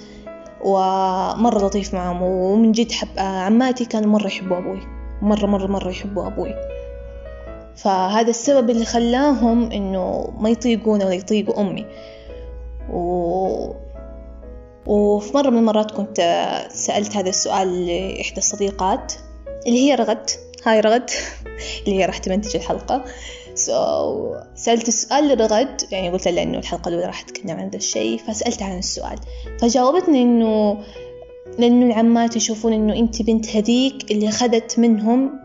ومرة 0.65 1.67
لطيف 1.67 1.95
معهم 1.95 2.23
ومن 2.23 2.73
جد 2.73 2.93
حب 2.93 3.09
عماتي 3.19 3.85
كانوا 3.85 4.11
مرة 4.11 4.27
يحبوا 4.27 4.59
أبوي 4.59 4.81
مرة 5.23 5.47
مرة 5.47 5.67
مرة 5.67 5.91
يحبوا 5.91 6.27
أبوي. 6.27 6.55
فهذا 7.77 8.31
السبب 8.31 8.71
اللي 8.71 8.85
خلاهم 8.85 9.73
إنه 9.73 10.35
ما 10.39 10.51
يطيقون 10.51 11.03
ولا 11.03 11.13
يطيقوا 11.13 11.61
أمي. 11.61 11.87
و... 12.91 13.83
وفي 14.87 15.37
مرة 15.37 15.51
من 15.51 15.59
المرات 15.59 15.91
كنت 15.91 16.17
سألت 16.71 17.17
هذا 17.17 17.29
السؤال 17.29 17.87
لإحدى 17.87 18.39
الصديقات 18.39 19.13
اللي 19.67 19.79
هي 19.79 19.95
رغد. 19.95 20.31
هاي 20.65 20.81
رغد. 20.81 21.11
اللي 21.87 21.99
هي 21.99 22.07
راح 22.07 22.19
تمنتج 22.19 22.57
الحلقة. 22.57 23.05
So, 23.55 23.73
سألت 24.55 24.89
السؤال 24.89 25.29
لرغد. 25.29 25.83
يعني 25.91 26.11
قلت 26.11 26.29
لها 26.29 26.43
إنه 26.43 26.59
الحلقة 26.59 26.89
الأولى 26.89 27.07
راح 27.07 27.23
تتكلم 27.23 27.51
عن 27.51 27.65
هذا 27.65 27.77
الشيء 27.77 28.19
فسألت 28.19 28.63
عن 28.63 28.79
السؤال. 28.79 29.19
فجاوبتني 29.61 30.23
إنه 30.23 30.79
لأنه 31.59 31.87
العمات 31.87 32.37
يشوفون 32.37 32.73
إنه 32.73 32.97
أنت 32.97 33.23
بنت 33.23 33.57
هذيك 33.57 34.11
اللي 34.11 34.29
أخذت 34.29 34.79
منهم 34.79 35.41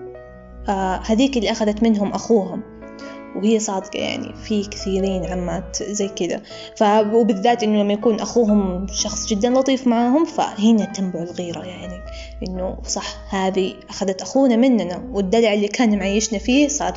آه 0.69 1.01
هذيك 1.05 1.37
اللي 1.37 1.51
أخذت 1.51 1.83
منهم 1.83 2.11
أخوهم. 2.11 2.76
وهي 3.35 3.59
صادقة 3.59 3.99
يعني 3.99 4.33
في 4.43 4.63
كثيرين 4.63 5.25
عمات 5.25 5.83
زي 5.83 6.07
كذا. 6.07 6.41
وبالذات 7.13 7.63
إنه 7.63 7.83
لما 7.83 7.93
يكون 7.93 8.19
أخوهم 8.19 8.87
شخص 8.91 9.27
جدا 9.27 9.49
لطيف 9.49 9.87
معاهم 9.87 10.25
فهنا 10.25 10.85
تنبع 10.85 11.19
الغيرة 11.19 11.59
يعني. 11.59 12.01
إنه 12.47 12.77
صح 12.83 13.35
هذه 13.35 13.73
أخذت 13.89 14.21
أخونا 14.21 14.55
مننا 14.55 15.03
والدلع 15.13 15.53
اللي 15.53 15.67
كان 15.67 15.99
معيشنا 15.99 16.39
فيه 16.39 16.67
صار 16.67 16.93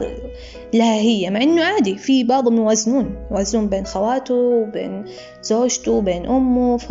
لها 0.75 0.94
هي. 0.94 1.30
مع 1.30 1.42
إنه 1.42 1.64
عادي 1.64 1.96
في 1.96 2.25
بعضهم 2.25 2.56
يوازنون 2.56 3.26
يوازنون 3.30 3.68
بين 3.68 3.87
خواته 3.87 4.34
وبين 4.34 5.04
زوجته 5.42 5.92
وبين 5.92 6.26
أمه 6.26 6.76
ف 6.76 6.90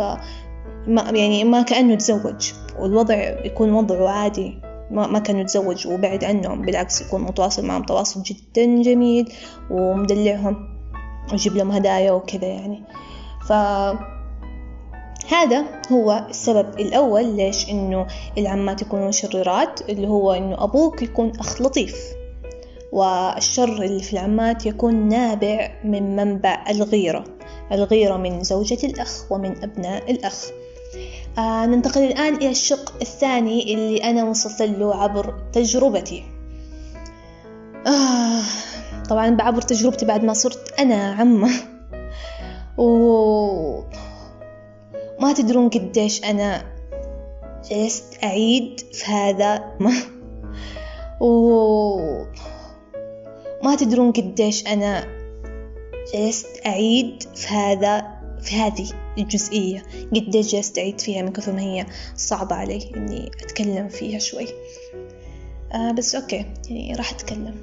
يعني 0.86 1.44
ما 1.44 1.62
كأنه 1.62 1.94
تزوج 1.94 2.52
والوضع 2.78 3.14
يكون 3.44 3.72
وضعه 3.72 4.08
عادي. 4.08 4.69
ما, 4.90 5.06
ما 5.06 5.18
كان 5.18 5.38
يتزوج 5.38 5.86
وبعد 5.86 6.24
عنهم 6.24 6.62
بالعكس 6.62 7.00
يكون 7.00 7.20
متواصل 7.20 7.66
معهم 7.66 7.82
تواصل 7.82 8.22
جدا 8.22 8.82
جميل 8.82 9.32
ومدلعهم 9.70 10.68
ويجيب 11.32 11.56
لهم 11.56 11.70
هدايا 11.70 12.12
وكذا 12.12 12.46
يعني. 12.46 12.84
ف 13.48 13.52
هذا 15.32 15.64
هو 15.92 16.26
السبب 16.28 16.80
الأول 16.80 17.36
ليش 17.36 17.70
إنه 17.70 18.06
العمات 18.38 18.82
يكونون 18.82 19.12
شريرات 19.12 19.80
اللي 19.90 20.08
هو 20.08 20.32
إنه 20.32 20.64
أبوك 20.64 21.02
يكون 21.02 21.32
أخ 21.40 21.62
لطيف 21.62 21.96
والشر 22.92 23.82
اللي 23.82 24.02
في 24.02 24.12
العمات 24.12 24.66
يكون 24.66 25.08
نابع 25.08 25.70
من 25.84 26.16
منبع 26.16 26.64
الغيرة 26.70 27.24
الغيرة 27.72 28.16
من 28.16 28.42
زوجة 28.42 28.86
الأخ 28.86 29.32
ومن 29.32 29.64
أبناء 29.64 30.10
الأخ. 30.10 30.46
آه 31.38 31.66
ننتقل 31.66 32.00
الآن 32.00 32.34
إلى 32.34 32.50
الشق 32.50 32.94
الثاني 33.02 33.74
اللي 33.74 34.04
أنا 34.04 34.24
وصلت 34.24 34.62
له 34.62 34.94
عبر 34.94 35.34
تجربتي. 35.52 36.24
آه 37.86 38.42
طبعا 39.08 39.30
بعبر 39.30 39.62
تجربتي 39.62 40.06
بعد 40.06 40.24
ما 40.24 40.32
صرت 40.32 40.80
أنا 40.80 41.12
عمة. 41.12 41.50
و 42.78 43.82
ما 45.20 45.32
تدرون 45.32 45.68
قديش 45.68 46.24
أنا 46.24 46.64
جلست 47.70 48.18
أعيد 48.24 48.80
في 48.92 49.04
هذا 49.12 49.76
ما 49.80 49.92
و 51.20 52.30
ما 53.62 53.76
تدرون 53.76 54.12
قديش 54.12 54.66
أنا 54.66 55.04
جلست 56.14 56.66
أعيد 56.66 57.22
في 57.34 57.48
هذا 57.48 58.19
في 58.42 58.56
هذه 58.56 58.88
الجزئية 59.18 59.82
قديش 60.14 60.52
جلست 60.52 60.78
أعيد 60.78 61.00
فيها 61.00 61.22
من 61.22 61.32
كثر 61.32 61.52
ما 61.52 61.60
هي 61.60 61.86
صعبة 62.16 62.56
علي 62.56 62.90
إني 62.96 63.30
أتكلم 63.42 63.88
فيها 63.88 64.18
شوي. 64.18 64.46
آه 65.72 65.92
بس 65.92 66.14
أوكي 66.14 66.46
يعني 66.70 66.94
راح 66.94 67.10
أتكلم. 67.10 67.54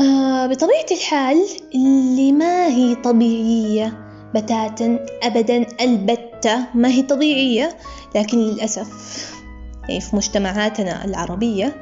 آه 0.00 0.46
بطبيعة 0.46 0.86
الحال 0.90 1.46
اللي 1.74 2.32
ما 2.32 2.66
هي 2.66 2.94
طبيعية 2.94 4.10
بتاتا 4.34 5.06
أبدا 5.22 5.66
البتة 5.80 6.66
ما 6.74 6.88
هي 6.88 7.02
طبيعية 7.02 7.76
لكن 8.14 8.38
للأسف 8.38 8.88
يعني 9.88 10.00
في 10.00 10.16
مجتمعاتنا 10.16 11.04
العربية 11.04 11.76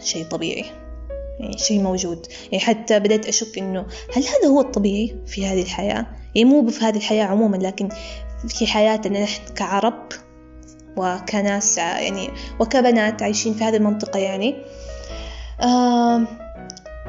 شيء 0.00 0.24
طبيعي 0.24 0.64
يعني 1.40 1.58
شيء 1.58 1.82
موجود. 1.82 2.26
يعني 2.52 2.64
حتى 2.64 2.98
بدأت 2.98 3.26
أشك 3.26 3.58
إنه 3.58 3.86
هل 4.14 4.22
هذا 4.22 4.48
هو 4.48 4.60
الطبيعي 4.60 5.16
في 5.26 5.46
هذه 5.46 5.62
الحياة؟ 5.62 6.06
يعني 6.36 6.50
مو 6.50 6.68
في 6.68 6.84
هذه 6.84 6.96
الحياة 6.96 7.24
عموما 7.24 7.56
لكن 7.56 7.88
في 8.48 8.66
حياتنا 8.66 9.22
نحن 9.22 9.54
كعرب 9.54 10.08
وكناس 10.96 11.78
يعني 11.78 12.30
وكبنات 12.60 13.22
عايشين 13.22 13.54
في 13.54 13.64
هذه 13.64 13.76
المنطقة 13.76 14.18
يعني 14.18 14.54
آه 15.60 16.26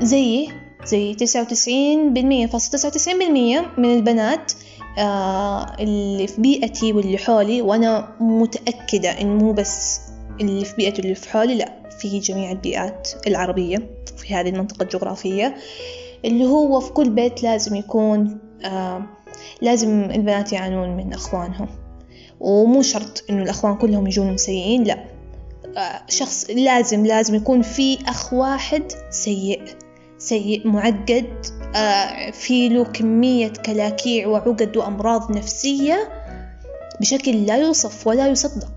زيي 0.02 0.50
زي 0.86 1.14
تسعة 1.14 1.42
وتسعين 1.42 2.14
بالمية 2.14 2.48
فاصل 2.48 2.72
تسعة 2.72 2.90
وتسعين 2.90 3.20
بالمية 3.20 3.66
من 3.78 3.94
البنات 3.94 4.52
آه 5.00 5.76
اللي 5.80 6.28
في 6.28 6.42
بيئتي 6.42 6.94
واللي 6.94 7.18
حولي 7.18 7.62
وأنا 7.62 8.16
متأكدة 8.20 9.22
إن 9.22 9.38
مو 9.38 9.52
بس 9.54 10.02
اللي 10.42 10.66
في 10.66 10.76
بيئتي 10.76 11.02
واللي 11.02 11.16
في 11.16 11.30
حولي 11.30 11.56
لأ 11.56 11.90
في 12.00 12.20
جميع 12.20 12.52
البيئات 12.52 13.10
العربية 13.28 13.90
في 14.18 14.36
هذه 14.36 14.50
المنطقة 14.50 14.84
الجغرافية 14.84 15.56
اللي 16.26 16.46
هو 16.46 16.80
في 16.80 16.94
كل 16.94 17.10
بيت 17.10 17.44
لازم 17.44 17.76
يكون 17.76 18.40
آه 18.66 19.17
لازم 19.62 20.04
البنات 20.04 20.54
يعانون 20.54 20.98
من 20.98 21.14
أخوانهم. 21.14 21.68
ومو 22.40 22.82
شرط 22.82 23.24
إنه 23.30 23.44
الأخوان 23.44 23.76
كلهم 23.76 24.08
يجون 24.08 24.38
سيئين 24.38 24.84
لأ. 24.84 25.06
آه 25.78 26.02
شخص 26.10 26.50
لازم 26.50 27.06
لازم 27.06 27.36
يكون 27.36 27.62
في 27.62 27.98
أخ 28.08 28.34
واحد 28.34 28.84
سيء 29.10 29.62
سيء 30.18 30.68
معقد. 30.68 31.46
آه 31.76 32.32
في 32.32 32.70
له 32.70 32.84
كمية 32.84 33.54
كلاكيع 33.66 34.28
وعقد 34.28 34.78
وأمراض 34.78 35.38
نفسية 35.38 36.10
بشكل 37.02 37.46
لا 37.46 37.58
يوصف 37.58 38.08
ولا 38.08 38.28
يصدق. 38.28 38.72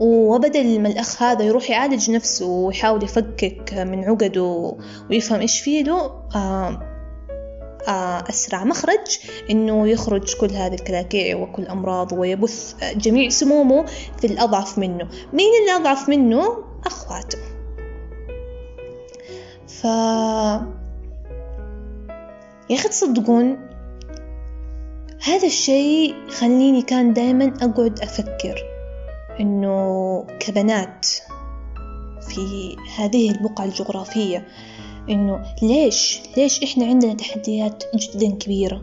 وبدل 0.00 0.80
ما 0.80 0.88
الأخ 0.88 1.22
هذا 1.22 1.44
يروح 1.44 1.70
يعالج 1.70 2.10
نفسه 2.10 2.46
ويحاول 2.46 3.04
يفكك 3.04 3.74
من 3.74 4.04
عقده 4.04 4.76
ويفهم 5.10 5.40
إيش 5.40 5.60
فيه 5.60 5.82
له 5.82 6.00
آه 6.34 6.95
أسرع 7.88 8.64
مخرج 8.64 9.18
إنه 9.50 9.88
يخرج 9.88 10.34
كل 10.36 10.50
هذه 10.50 10.74
الكلاكيع 10.74 11.36
وكل 11.36 11.62
الأمراض 11.62 12.12
ويبث 12.12 12.74
جميع 12.94 13.28
سمومه 13.28 13.86
في 14.20 14.26
الأضعف 14.26 14.78
منه 14.78 15.08
مين 15.32 15.52
اللي 15.60 15.76
أضعف 15.76 16.08
منه؟ 16.08 16.64
أخواته 16.86 17.38
ف 19.68 19.84
يا 22.70 22.76
أخي 22.76 22.88
تصدقون 22.88 23.68
هذا 25.22 25.46
الشيء 25.46 26.14
خليني 26.28 26.82
كان 26.82 27.12
دايما 27.12 27.54
أقعد 27.62 28.00
أفكر 28.00 28.62
إنه 29.40 30.26
كبنات 30.40 31.06
في 32.28 32.76
هذه 32.96 33.30
البقعة 33.30 33.64
الجغرافية 33.64 34.46
إنه 35.10 35.42
ليش 35.62 36.20
ليش 36.36 36.62
إحنا 36.62 36.86
عندنا 36.86 37.14
تحديات 37.14 37.84
جدا 37.94 38.30
كبيرة؟ 38.30 38.82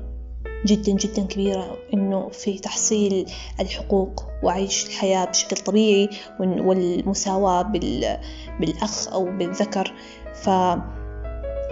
جدا 0.65 0.91
جدا 0.91 1.23
كبيرة. 1.23 1.77
إنه 1.93 2.29
في 2.29 2.59
تحصيل 2.59 3.25
الحقوق 3.59 4.23
وعيش 4.43 4.85
الحياة 4.85 5.25
بشكل 5.25 5.57
طبيعي 5.57 6.09
والمساواة 6.39 7.61
بالأخ 8.59 9.13
أو 9.13 9.25
بالذكر. 9.37 9.93
ف 10.33 10.49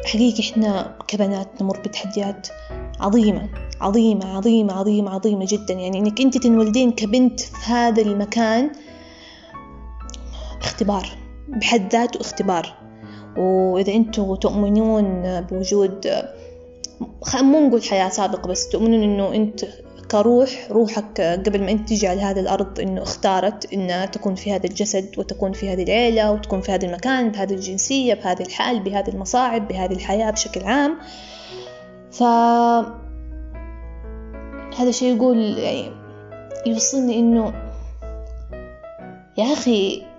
حقيقي 0.05 0.43
إحنا 0.51 0.98
كبنات 1.08 1.62
نمر 1.62 1.79
بتحديات 1.79 2.48
عظيمة 3.00 3.50
عظيمة 3.81 4.38
عظيمة 4.38 4.74
عظيمة 4.74 5.12
عظيمة 5.12 5.46
جدا. 5.50 5.74
يعني 5.74 6.00
إنك 6.00 6.22
أنت 6.22 6.38
تنولدين 6.38 6.91
كبنت 6.91 7.39
في 7.39 7.72
هذا 7.72 8.01
المكان 8.01 8.72
اختبار 10.62 11.10
بحد 11.48 11.91
ذاته 11.91 12.22
اختبار. 12.22 12.80
وإذا 13.38 13.93
أنتم 13.93 14.35
تؤمنون 14.35 15.41
بوجود 15.41 16.07
مو 17.41 17.67
نقول 17.67 17.83
حياة 17.83 18.09
سابقة 18.09 18.47
بس 18.47 18.69
تؤمنون 18.69 19.03
إنه 19.03 19.35
أنت 19.35 19.65
كروح 20.11 20.67
روحك 20.71 21.21
قبل 21.21 21.63
ما 21.63 21.71
أنت 21.71 21.89
تجي 21.89 22.07
على 22.07 22.21
هذه 22.21 22.39
الأرض 22.39 22.79
إنه 22.79 23.03
اختارت 23.03 23.73
إنها 23.73 24.05
تكون 24.05 24.35
في 24.35 24.55
هذا 24.55 24.65
الجسد 24.65 25.19
وتكون 25.19 25.51
في 25.51 25.73
هذه 25.73 25.83
العيلة 25.83 26.31
وتكون 26.31 26.61
في 26.61 26.71
هذا 26.71 26.85
المكان 26.85 27.29
بهذه 27.29 27.53
الجنسية 27.53 28.13
بهذه 28.13 28.41
الحال 28.41 28.79
بهذه 28.79 29.09
المصاعب 29.09 29.67
بهذه 29.67 29.93
الحياة 29.93 30.31
بشكل 30.31 30.63
عام. 30.63 30.97
ف 32.11 32.23
هذا 34.77 34.91
شيء 34.91 35.15
يقول 35.15 35.38
يعني 35.57 35.91
يوصلني 36.65 37.19
إنه 37.19 37.53
يا 39.38 39.53
أخي 39.53 40.11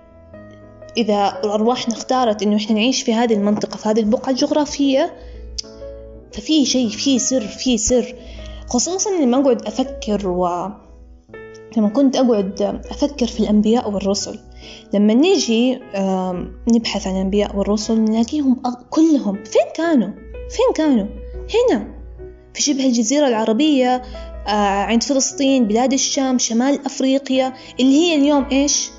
إذا 0.97 1.41
أرواحنا 1.45 1.95
اختارت 1.95 2.43
إنه 2.43 2.57
إحنا 2.57 2.75
نعيش 2.75 3.03
في 3.03 3.15
هذه 3.15 3.35
المنطقة 3.35 3.77
في 3.77 3.89
هذه 3.89 4.01
البقعة 4.01 4.31
الجغرافية 4.31 5.13
ففي 6.33 6.65
شيء 6.65 6.89
في 6.89 7.19
سر 7.19 7.41
في 7.41 7.79
سر 7.79 8.15
خصوصا 8.69 9.11
لما 9.11 9.41
أقعد 9.41 9.67
أفكر 9.67 10.29
و 10.29 10.69
لما 11.77 11.89
كنت 11.89 12.17
أقعد 12.17 12.63
أفكر 12.91 13.27
في 13.27 13.41
الأنبياء 13.41 13.91
والرسل 13.91 14.39
لما 14.95 15.15
نيجي 15.15 15.81
نبحث 16.75 17.07
عن 17.07 17.17
الأنبياء 17.17 17.57
والرسل 17.57 18.01
نلاقيهم 18.01 18.63
كلهم 18.91 19.45
فين 19.45 19.63
كانوا؟ 19.77 20.09
فين 20.51 20.73
كانوا؟ 20.75 21.07
هنا 21.35 21.89
في 22.55 22.63
شبه 22.63 22.87
الجزيرة 22.87 23.29
العربية 23.29 24.03
عند 24.87 25.03
فلسطين 25.03 25.69
بلاد 25.69 25.93
الشام 25.93 26.39
شمال 26.39 26.87
أفريقيا 26.87 27.53
اللي 27.81 27.97
هي 27.97 28.15
اليوم 28.15 28.47
إيش؟ 28.53 28.91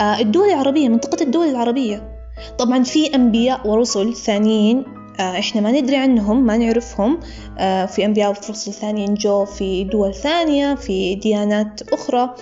الدول 0.00 0.48
العربية 0.48 0.88
منطقة 0.88 1.22
الدول 1.22 1.46
العربية. 1.46 2.16
طبعا 2.58 2.82
في 2.82 3.14
أنبياء 3.14 3.68
ورسل 3.68 4.14
ثانيين 4.14 4.84
آه، 5.20 5.38
إحنا 5.38 5.60
ما 5.60 5.70
ندري 5.70 5.96
عنهم 5.96 6.46
ما 6.46 6.56
نعرفهم. 6.56 7.20
آه، 7.58 7.86
في 7.86 8.04
أنبياء 8.04 8.28
ورسل 8.30 8.72
ثانيين 8.72 9.14
جو 9.14 9.44
في 9.44 9.84
دول 9.84 10.14
ثانية 10.14 10.74
في 10.74 11.14
ديانات 11.14 11.80
أخرى. 11.92 12.34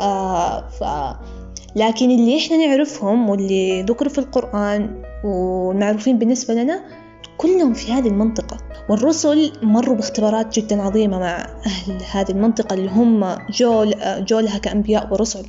آه، 0.00 0.68
ف 0.68 0.84
لكن 1.76 2.10
اللي 2.10 2.38
إحنا 2.38 2.66
نعرفهم 2.66 3.30
واللي 3.30 3.82
ذكروا 3.82 4.12
في 4.12 4.18
القرآن 4.18 5.02
والمعروفين 5.24 6.18
بالنسبة 6.18 6.54
لنا 6.54 6.80
كلهم 7.38 7.72
في 7.72 7.92
هذه 7.92 8.08
المنطقة. 8.08 8.56
والرسل 8.90 9.52
مروا 9.62 9.96
باختبارات 9.96 10.58
جدا 10.58 10.82
عظيمة 10.82 11.18
مع 11.18 11.46
أهل 11.66 11.98
هذه 12.12 12.30
المنطقة 12.30 12.74
اللي 12.74 12.90
هم 12.90 13.36
جو, 13.50 13.92
جو 14.18 14.38
لها 14.38 14.58
كأنبياء 14.58 15.12
ورسل. 15.12 15.46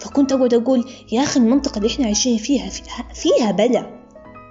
فكنت 0.00 0.32
أقعد 0.32 0.54
أقول 0.54 0.84
يا 1.12 1.22
أخي 1.22 1.40
المنطقة 1.40 1.78
اللي 1.78 1.88
إحنا 1.88 2.06
عايشين 2.06 2.38
فيها 2.38 2.70
فيها 3.14 3.50
بلا. 3.50 3.86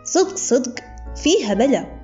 صدق 0.03 0.35
صدق 0.35 0.79
فيها 1.15 1.53
بلا. 1.53 1.95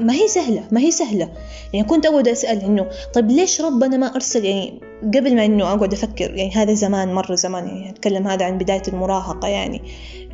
ما 0.00 0.12
هي 0.12 0.28
سهلة 0.28 0.68
ما 0.72 0.80
هي 0.80 0.90
سهلة. 0.90 1.32
يعني 1.72 1.86
كنت 1.86 2.06
أقعد 2.06 2.28
أسأل 2.28 2.58
إنه 2.62 2.86
طيب 3.14 3.30
ليش 3.30 3.60
ربنا 3.60 3.96
ما 3.96 4.06
أرسل؟ 4.14 4.44
يعني 4.44 4.80
قبل 5.02 5.36
ما 5.36 5.44
إنه 5.44 5.72
أقعد 5.72 5.92
أفكر 5.92 6.34
يعني 6.34 6.50
هذا 6.54 6.74
زمان 6.74 7.14
مرة 7.14 7.34
زمان 7.34 7.66
يعني 7.66 7.90
أتكلم 7.90 8.26
هذا 8.28 8.44
عن 8.44 8.58
بداية 8.58 8.82
المراهقة 8.88 9.48
يعني. 9.48 9.82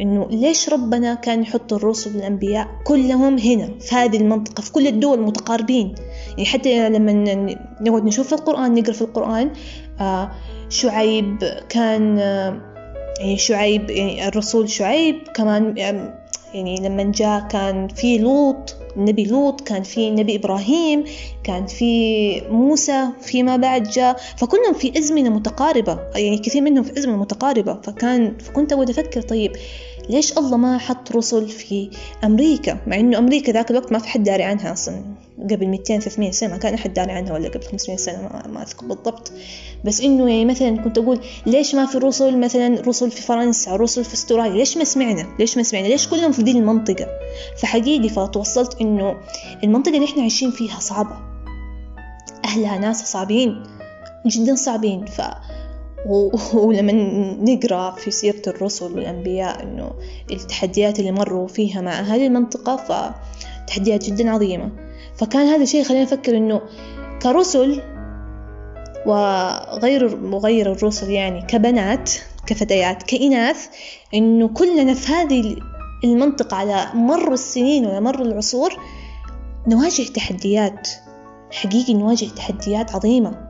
إنه 0.00 0.28
ليش 0.30 0.68
ربنا 0.68 1.14
كان 1.14 1.42
يحط 1.42 1.72
الرسل 1.72 2.16
والأنبياء 2.16 2.68
كلهم 2.84 3.38
هنا 3.38 3.70
في 3.80 3.94
هذه 3.94 4.16
المنطقة 4.16 4.60
في 4.60 4.72
كل 4.72 4.86
الدول 4.86 5.20
متقاربين؟ 5.20 5.94
يعني 6.30 6.46
حتى 6.46 6.88
لما 6.88 7.12
نقعد 7.80 8.04
نشوف 8.04 8.26
في 8.26 8.32
القرآن 8.32 8.74
نقرأ 8.74 8.92
في 8.92 9.02
القرآن 9.02 9.50
آه 10.00 10.30
شعيب 10.68 11.38
كان 11.68 12.18
يعني 13.20 13.38
شعيب 13.38 13.90
يعني 13.90 14.28
الرسول 14.28 14.70
شعيب 14.70 15.16
كمان 15.34 15.74
يعني 16.54 16.88
لما 16.88 17.12
جاء 17.14 17.48
كان 17.48 17.88
في 17.88 18.18
لوط 18.18 18.76
النبي 18.96 19.24
لوط 19.24 19.60
كان 19.60 19.82
في 19.82 20.08
النبي 20.08 20.36
إبراهيم 20.36 21.04
كان 21.44 21.66
في 21.66 22.40
موسى 22.50 23.08
فيما 23.20 23.56
بعد 23.56 23.82
جاء 23.82 24.16
فكلهم 24.36 24.74
في 24.74 24.98
أزمنة 24.98 25.30
متقاربة 25.30 25.98
يعني 26.14 26.38
كثير 26.38 26.62
منهم 26.62 26.84
في 26.84 26.98
أزمنة 26.98 27.16
متقاربة 27.16 27.80
فكان 27.80 28.38
فكنت 28.38 28.72
أود 28.72 28.90
أفكر 28.90 29.22
طيب 29.22 29.52
ليش 30.10 30.38
الله 30.38 30.56
ما 30.56 30.78
حط 30.78 31.12
رسل 31.12 31.48
في 31.48 31.90
أمريكا؟ 32.24 32.78
مع 32.86 32.96
إنه 33.00 33.18
أمريكا 33.18 33.52
ذاك 33.52 33.70
الوقت 33.70 33.92
ما 33.92 33.98
في 33.98 34.08
حد 34.08 34.22
داري 34.22 34.42
عنها 34.42 34.72
أصلا. 34.72 35.04
قبل 35.50 35.66
200 35.66 35.98
300 35.98 36.30
سنة 36.30 36.50
ما 36.50 36.56
كان 36.56 36.74
أحد 36.74 36.94
داري 36.94 37.12
عنها 37.12 37.32
ولا 37.32 37.48
قبل 37.48 37.62
500 37.62 37.96
سنة 37.96 38.42
ما, 38.48 38.62
أذكر 38.62 38.86
بالضبط. 38.86 39.32
بس 39.84 40.00
إنه 40.00 40.30
يعني 40.30 40.44
مثلا 40.44 40.76
كنت 40.76 40.98
أقول 40.98 41.20
ليش 41.46 41.74
ما 41.74 41.86
في 41.86 41.98
رسل 41.98 42.38
مثلا 42.38 42.80
رسل 42.80 43.10
في 43.10 43.22
فرنسا 43.22 43.76
رسل 43.76 44.04
في 44.04 44.14
أستراليا؟ 44.14 44.52
ليش 44.52 44.76
ما 44.76 44.84
سمعنا؟ 44.84 45.26
ليش 45.38 45.56
ما 45.56 45.62
سمعنا؟ 45.62 45.86
ليش 45.86 46.08
كلهم 46.08 46.32
في 46.32 46.42
دي 46.42 46.50
المنطقة؟ 46.50 47.06
فحقيقي 47.58 48.08
فتوصلت 48.08 48.80
إنه 48.80 49.16
المنطقة 49.64 49.94
اللي 49.94 50.06
إحنا 50.06 50.22
عايشين 50.22 50.50
فيها 50.50 50.80
صعبة. 50.80 51.16
أهلها 52.44 52.78
ناس 52.78 53.12
صعبين 53.12 53.62
جدا 54.26 54.54
صعبين. 54.54 55.04
ف 55.04 55.20
ولما 56.54 56.92
نقرأ 57.40 57.90
في 57.90 58.10
سيرة 58.10 58.42
الرسل 58.46 58.94
والأنبياء 58.94 59.62
إنه 59.62 59.90
التحديات 60.30 61.00
اللي 61.00 61.12
مروا 61.12 61.48
فيها 61.48 61.80
مع 61.80 61.92
هذه 61.92 62.26
المنطقة 62.26 62.76
فتحديات 63.66 64.04
جدا 64.04 64.30
عظيمة. 64.30 64.70
فكان 65.16 65.46
هذا 65.46 65.62
الشيء 65.62 65.84
خلينا 65.84 66.04
نفكر 66.04 66.36
إنه 66.36 66.60
كرسل 67.22 67.82
وغير 69.06 70.16
وغير 70.24 70.72
الرسل 70.72 71.10
يعني 71.10 71.42
كبنات 71.42 72.10
كفتيات 72.46 73.02
كإناث 73.02 73.66
إنه 74.14 74.48
كلنا 74.48 74.94
في 74.94 75.12
هذه 75.12 75.56
المنطقة 76.04 76.56
على 76.56 76.86
مر 76.94 77.32
السنين 77.32 77.86
وعلى 77.86 78.00
مر 78.00 78.22
العصور 78.22 78.80
نواجه 79.68 80.02
تحديات 80.02 80.88
حقيقي 81.52 81.94
نواجه 81.94 82.26
تحديات 82.36 82.94
عظيمة 82.94 83.48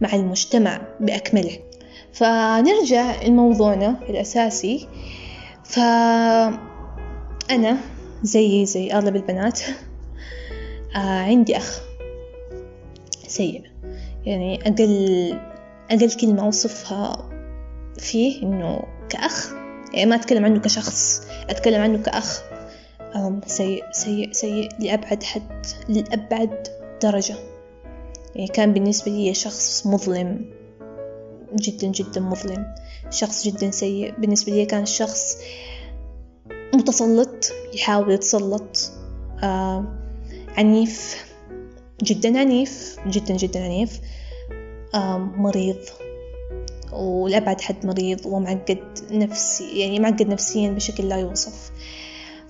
مع 0.00 0.14
المجتمع 0.14 0.80
بأكمله. 1.00 1.69
فنرجع 2.12 3.22
لموضوعنا 3.22 3.96
الأساسي. 4.08 4.88
فأنا 5.64 6.60
زي 8.22 8.66
زي 8.66 8.92
أغلب 8.92 9.16
البنات 9.16 9.60
آه 10.94 10.98
عندي 10.98 11.56
أخ 11.56 11.80
سيء. 13.26 13.62
يعني 14.24 14.68
أقل 14.68 15.38
أقل 15.90 16.10
كلمة 16.20 16.42
أوصفها 16.42 17.30
فيه 17.98 18.42
إنه 18.42 18.82
كأخ. 19.08 19.52
يعني 19.94 20.10
ما 20.10 20.16
أتكلم 20.16 20.44
عنه 20.44 20.60
كشخص 20.60 21.22
أتكلم 21.48 21.82
عنه 21.82 21.98
كأخ. 22.02 22.42
سيء 23.46 23.84
سيء 23.92 24.32
سيء 24.32 24.68
لأبعد 24.78 25.22
حد 25.22 25.66
لأبعد 25.88 26.68
درجة. 27.02 27.34
يعني 28.34 28.48
كان 28.48 28.72
بالنسبة 28.72 29.12
لي 29.12 29.34
شخص 29.34 29.86
مظلم. 29.86 30.59
جدا 31.54 31.86
جدا 31.86 32.20
مظلم. 32.20 32.66
شخص 33.10 33.44
جدا 33.46 33.70
سيء. 33.70 34.14
بالنسبة 34.18 34.52
لي 34.52 34.66
كان 34.66 34.86
شخص 34.86 35.36
متسلط 36.74 37.52
يحاول 37.74 38.12
يتسلط. 38.12 38.92
آه 39.42 39.84
عنيف 40.58 41.24
جدا 42.02 42.38
عنيف 42.38 42.96
جدا 43.06 43.36
جدا 43.36 43.64
عنيف. 43.64 44.00
آه 44.94 45.18
مريض. 45.18 45.80
ولأبعد 46.92 47.60
حد 47.60 47.86
مريض 47.86 48.26
ومعقد 48.26 48.78
نفسي 49.10 49.80
يعني 49.80 50.00
معقد 50.00 50.28
نفسيا 50.28 50.70
بشكل 50.70 51.08
لا 51.08 51.16
يوصف. 51.16 51.70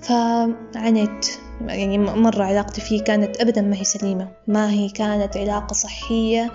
فعانيت. 0.00 1.26
يعني 1.60 1.98
مرة 1.98 2.44
علاقتي 2.44 2.80
فيه 2.80 3.02
كانت 3.02 3.36
أبدا 3.40 3.60
ما 3.60 3.76
هي 3.76 3.84
سليمة 3.84 4.28
ما 4.46 4.70
هي 4.70 4.88
كانت 4.88 5.36
علاقة 5.36 5.72
صحية 5.74 6.52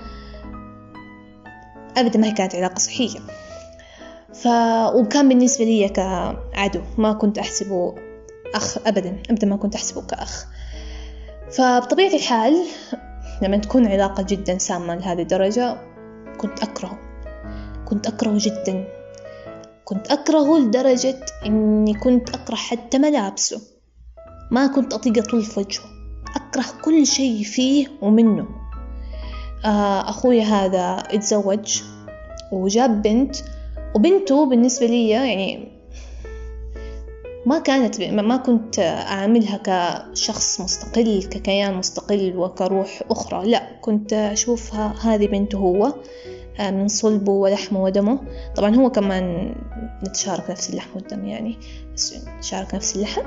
أبدا 1.98 2.20
ما 2.20 2.28
هي 2.28 2.32
كانت 2.32 2.56
علاقة 2.56 2.80
صحية. 2.80 3.20
ف... 4.34 4.48
وكان 4.96 5.30
بالنسبة 5.30 5.66
لي 5.66 5.90
كعدو 5.90 6.82
ما 6.98 7.14
كنت 7.14 7.38
أحسبه 7.38 7.96
أخ 8.56 8.78
أبدا 8.88 9.24
أبدا 9.30 9.48
ما 9.48 9.56
كنت 9.56 9.76
أحسبه 9.76 10.02
كأخ. 10.02 10.46
فبطبيعة 11.52 12.14
الحال 12.16 12.66
لما 13.42 13.58
تكون 13.58 13.88
علاقة 13.88 14.24
جدا 14.24 14.58
سامة 14.58 14.96
لهذه 14.96 15.22
الدرجة 15.22 15.78
كنت 16.38 16.64
أكرهه 16.64 17.00
كنت 17.86 18.08
أكرهه 18.08 18.38
جدا. 18.38 18.88
كنت 19.86 20.12
أكرهه 20.12 20.60
لدرجة 20.60 21.26
إني 21.46 21.94
كنت 21.94 22.30
أكره 22.30 22.56
حتى 22.56 22.98
ملابسه. 22.98 23.62
ما 24.52 24.68
كنت 24.68 24.94
أطيق 24.94 25.18
أطل 25.18 25.44
في 25.44 25.60
وجهه 25.60 25.84
أكره 26.36 26.66
كل 26.84 27.08
شيء 27.08 27.44
فيه 27.44 27.88
ومنه. 28.02 28.65
أخوي 30.10 30.42
هذا 30.42 31.04
اتزوج 31.12 31.82
وجاب 32.52 33.02
بنت 33.02 33.36
وبنته 33.96 34.46
بالنسبة 34.46 34.86
لي 34.86 35.10
يعني 35.10 35.76
ما 37.46 37.60
كانت 37.60 38.02
ما 38.02 38.38
كنت 38.38 38.80
أعاملها 38.80 39.60
كشخص 39.64 40.62
مستقل 40.62 41.24
ككيان 41.24 41.74
مستقل 41.74 42.34
وكروح 42.38 43.04
أخرى 43.10 43.50
لا 43.50 43.80
كنت 43.82 44.14
أشوفها 44.14 44.94
هذه 45.02 45.28
بنته 45.28 45.58
هو 45.58 45.94
آه، 46.60 46.72
من 46.72 46.88
صلبه 46.88 47.32
ولحمه 47.32 47.84
ودمه. 47.84 48.20
طبعا 48.56 48.76
هو 48.76 48.90
كمان 48.90 49.56
نتشارك 50.08 50.50
نفس 50.50 50.70
اللحم 50.70 50.90
والدم 50.96 51.26
يعني 51.26 51.58
نتشارك 52.38 52.76
نفس 52.76 52.96
اللحم. 52.96 53.22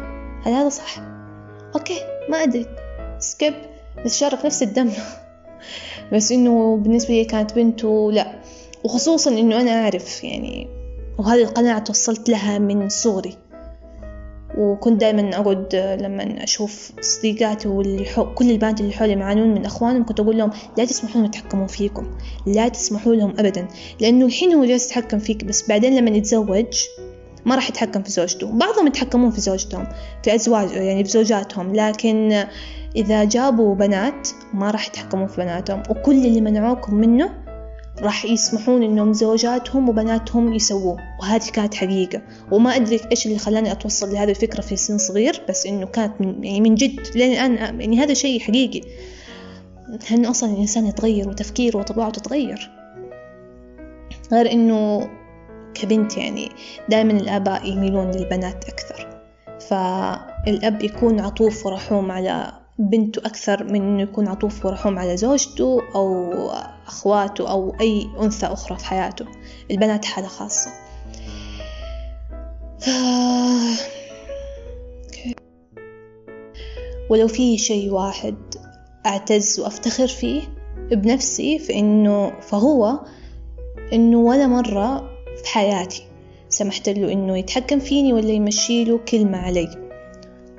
هل 0.45 0.53
هذا 0.53 0.69
صح؟ 0.69 0.99
okay 1.75 2.01
ما 2.29 2.43
أدري 2.43 2.67
skip 3.19 3.55
نتشارك 3.99 4.47
نفس 4.47 4.63
الدم. 4.63 4.91
بس 6.13 6.33
إنه 6.33 6.77
بالنسبة 6.77 7.15
لي 7.15 7.25
كانت 7.25 7.55
بنته 7.55 8.13
لا. 8.13 8.33
وخصوصا 8.85 9.31
إنه 9.31 9.61
أنا 9.61 9.71
أعرف 9.71 10.25
يعني 10.25 10.69
وهذه 11.19 11.43
القناعة 11.43 11.79
توصلت 11.79 12.29
لها 12.29 12.59
من 12.59 12.89
صغري. 12.89 13.37
وكنت 14.59 15.01
دائما 15.01 15.37
أقعد 15.37 15.77
لما 16.01 16.45
أشوف 16.45 16.93
صديقاتي 17.01 17.69
واللي 17.69 18.05
حو... 18.05 18.35
كل 18.35 18.51
البنات 18.51 18.81
اللي 18.81 18.93
حولي 18.93 19.17
يعانون 19.17 19.55
من 19.55 19.65
أخوانهم 19.65 20.05
كنت 20.05 20.21
أقول 20.21 20.39
لهم 20.39 20.51
لا 20.79 20.85
تسمحوا 20.85 21.29
لهم 21.53 21.67
فيكم. 21.67 22.07
لا 22.47 22.69
تسمحوا 22.69 23.15
لهم 23.15 23.35
أبدا. 23.39 23.69
لأنه 24.01 24.27
الحين 24.27 24.53
هو 24.53 24.65
جالس 24.65 24.87
يتحكم 24.87 25.19
فيك 25.19 25.45
بس 25.45 25.69
بعدين 25.69 25.97
لما 25.97 26.11
يتزوج 26.11 26.83
ما 27.49 27.55
راح 27.55 27.69
يتحكم 27.69 28.03
في 28.03 28.11
زوجته. 28.11 28.53
بعضهم 28.53 28.87
يتحكمون 28.87 29.31
في 29.31 29.41
زوجتهم 29.41 29.87
في 30.23 30.35
أزواج 30.35 30.71
يعني 30.73 31.03
بزوجاتهم 31.03 31.75
لكن 31.75 32.45
إذا 32.97 33.25
جابوا 33.25 33.75
بنات 33.75 34.29
ما 34.55 34.71
راح 34.71 34.89
يتحكمون 34.89 35.27
في 35.27 35.37
بناتهم. 35.37 35.83
وكل 35.91 36.27
اللي 36.27 36.41
منعوكم 36.41 36.95
منه 36.95 37.31
راح 38.01 38.25
يسمحون 38.25 38.83
إنهم 38.83 39.13
زوجاتهم 39.13 39.89
وبناتهم 39.89 40.53
يسووه. 40.53 40.97
وهذه 41.21 41.51
كانت 41.53 41.75
حقيقة. 41.75 42.23
وما 42.53 42.77
أدري 42.77 43.01
إيش 43.11 43.27
اللي 43.27 43.39
خلاني 43.39 43.73
أتوصل 43.73 44.13
لهذه 44.13 44.31
الفكرة 44.31 44.61
في 44.61 44.77
سن 44.77 44.99
صغير 44.99 45.43
بس 45.49 45.67
إنه 45.67 45.87
كانت 45.87 46.21
من 46.21 46.45
يعني 46.45 46.61
من 46.61 46.75
جد 46.75 47.01
لين 47.15 47.33
الان 47.33 47.81
يعني 47.81 47.99
هذا 47.99 48.15
شيء 48.15 48.41
حقيقي. 48.41 48.81
لأنه 50.11 50.31
أصلا 50.31 50.53
الإنسان 50.53 50.87
يتغير 50.87 51.29
وتفكيره 51.29 51.77
وطباعته 51.77 52.21
تتغير؟ 52.21 52.71
غير 54.33 54.53
إنه 54.53 55.09
كبنت 55.75 56.17
يعني 56.17 56.51
دائما 56.89 57.13
الاباء 57.13 57.69
يميلون 57.69 58.11
للبنات 58.11 58.65
أكثر 58.65 59.23
فالأب 59.69 60.83
يكون 60.83 61.21
عطوف 61.21 61.67
ورحوم 61.67 62.11
على 62.11 62.53
بنته 62.79 63.19
أكثر 63.19 63.65
من 63.65 63.83
إنه 63.83 64.03
يكون 64.03 64.29
عطوف 64.29 64.67
ورحوم 64.67 64.99
على 64.99 65.17
زوجته 65.17 65.83
أو 65.95 66.33
أخواته 66.87 67.51
أو 67.51 67.77
أي 67.81 68.07
أنثى 68.21 68.47
أخرى 68.47 68.79
في 68.79 68.85
حياته 68.85 69.27
البنات 69.71 70.05
حالة 70.05 70.29
خاصة. 70.29 70.71
ولو 77.11 77.29
في 77.29 77.59
شيء 77.59 77.91
واحد 77.93 78.37
أعتز 79.07 79.61
وأفتخر 79.61 80.07
فيه 80.07 80.43
بنفسي 80.91 81.59
فإنه 81.59 82.41
فهو 82.41 83.01
إنه 83.93 84.19
ولا 84.19 84.47
مرة 84.47 85.08
في 85.43 85.49
حياتي. 85.49 86.03
سمحت 86.49 86.89
له 86.89 87.13
إنه 87.13 87.39
يتحكم 87.39 87.79
فيني 87.79 88.13
ولا 88.13 88.31
يمشي 88.31 88.85
له 88.85 88.99
كلمة 88.99 89.39
علي. 89.39 89.69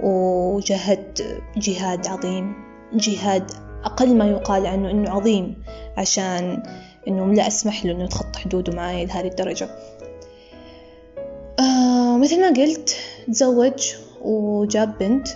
وجاهدت 0.04 1.42
جهاد 1.58 2.08
عظيم 2.08 2.54
جهاد 2.94 3.52
أقل 3.84 4.16
ما 4.16 4.28
يقال 4.28 4.66
عنه 4.66 4.92
إنه 4.92 5.10
عظيم 5.10 5.64
عشان 5.98 6.64
إنه 7.08 7.34
لا 7.34 7.48
أسمح 7.48 7.86
له 7.86 7.92
إنه 7.92 8.04
يتخطى 8.04 8.40
حدوده 8.40 8.74
معي 8.74 9.06
لهذه 9.06 9.28
الدرجة. 9.28 9.70
آه 11.60 12.18
مثل 12.18 12.42
ما 12.42 12.48
قلت 12.48 12.98
تزوج 13.28 13.94
وجاب 14.22 14.98
بنت 14.98 15.28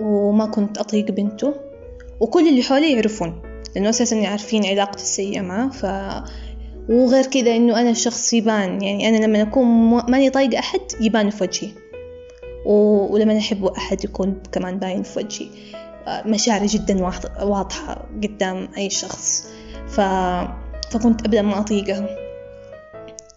وما 0.00 0.46
كنت 0.46 0.78
أطيق 0.78 1.10
بنته 1.10 1.54
وكل 2.20 2.48
اللي 2.48 2.62
حولي 2.62 2.92
يعرفون 2.92 3.42
لأنه 3.74 3.88
أساسا 3.88 4.26
عارفين 4.26 4.66
علاقتي 4.66 5.02
السيئة 5.02 5.40
معه 5.40 5.70
ف 5.70 5.86
وغير 6.88 7.26
كذا 7.26 7.56
إنه 7.56 7.80
أنا 7.80 7.92
شخص 7.92 8.32
يبان 8.32 8.82
يعني 8.82 9.08
أنا 9.08 9.24
لما 9.24 9.42
أكون 9.42 9.66
ماني 10.10 10.30
طايقة 10.30 10.58
أحد 10.58 10.80
يبان 11.00 11.30
في 11.30 11.44
وجهي. 11.44 11.70
ولما 12.66 13.38
أحب 13.38 13.64
أحد 13.64 14.04
يكون 14.04 14.42
كمان 14.52 14.78
باين 14.78 15.02
في 15.02 15.18
وجهي. 15.18 15.48
آه، 16.06 16.28
مشاعري 16.28 16.66
جدا 16.66 17.12
واضحة 17.42 18.06
قدام 18.22 18.68
أي 18.76 18.90
شخص. 18.90 19.48
ف... 19.88 20.00
فكنت 20.90 21.26
أبدأ 21.26 21.42
ما 21.42 21.60
أطيقها. 21.60 22.08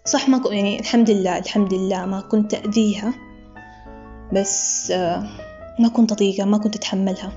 صح 0.06 0.30
ما 0.30 0.42
يعني 0.52 0.80
الحمد 0.80 1.10
لله 1.10 1.38
الحمد 1.38 1.74
لله 1.74 2.06
ما 2.06 2.22
كنت 2.22 2.54
أذيها. 2.54 3.14
بس 4.34 4.92
آه، 4.92 5.28
ما 5.80 5.90
كنت 5.90 6.12
أطيقها 6.12 6.46
ما 6.46 6.58
كنت 6.58 6.76
أتحملها. 6.76 7.32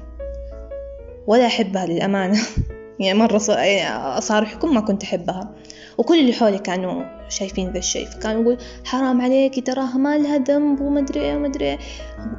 ولا 1.27 1.47
أحبها 1.47 1.87
للأمانة. 1.87 2.41
يعني 3.01 3.19
مرة 3.19 3.41
يعني 3.49 4.19
أصارحكم 4.19 4.75
ما 4.75 4.81
كنت 4.81 5.03
أحبها. 5.03 5.55
وكل 6.01 6.19
اللي 6.21 6.33
حولي 6.33 6.59
كانوا 6.59 7.03
شايفين 7.29 7.71
ذا 7.71 7.79
الشيء. 7.79 8.07
فكانوا 8.07 8.43
يقول 8.43 8.59
حرام 8.85 9.21
عليك 9.21 9.67
تراها 9.67 9.97
ما 9.97 10.19
لها 10.19 10.39
ذنب 10.39 10.81
وما 10.81 11.01
أدري 11.01 11.21
إيه 11.21 11.37
وما 11.37 11.47
أدري 11.47 11.65
إيه. 11.65 11.79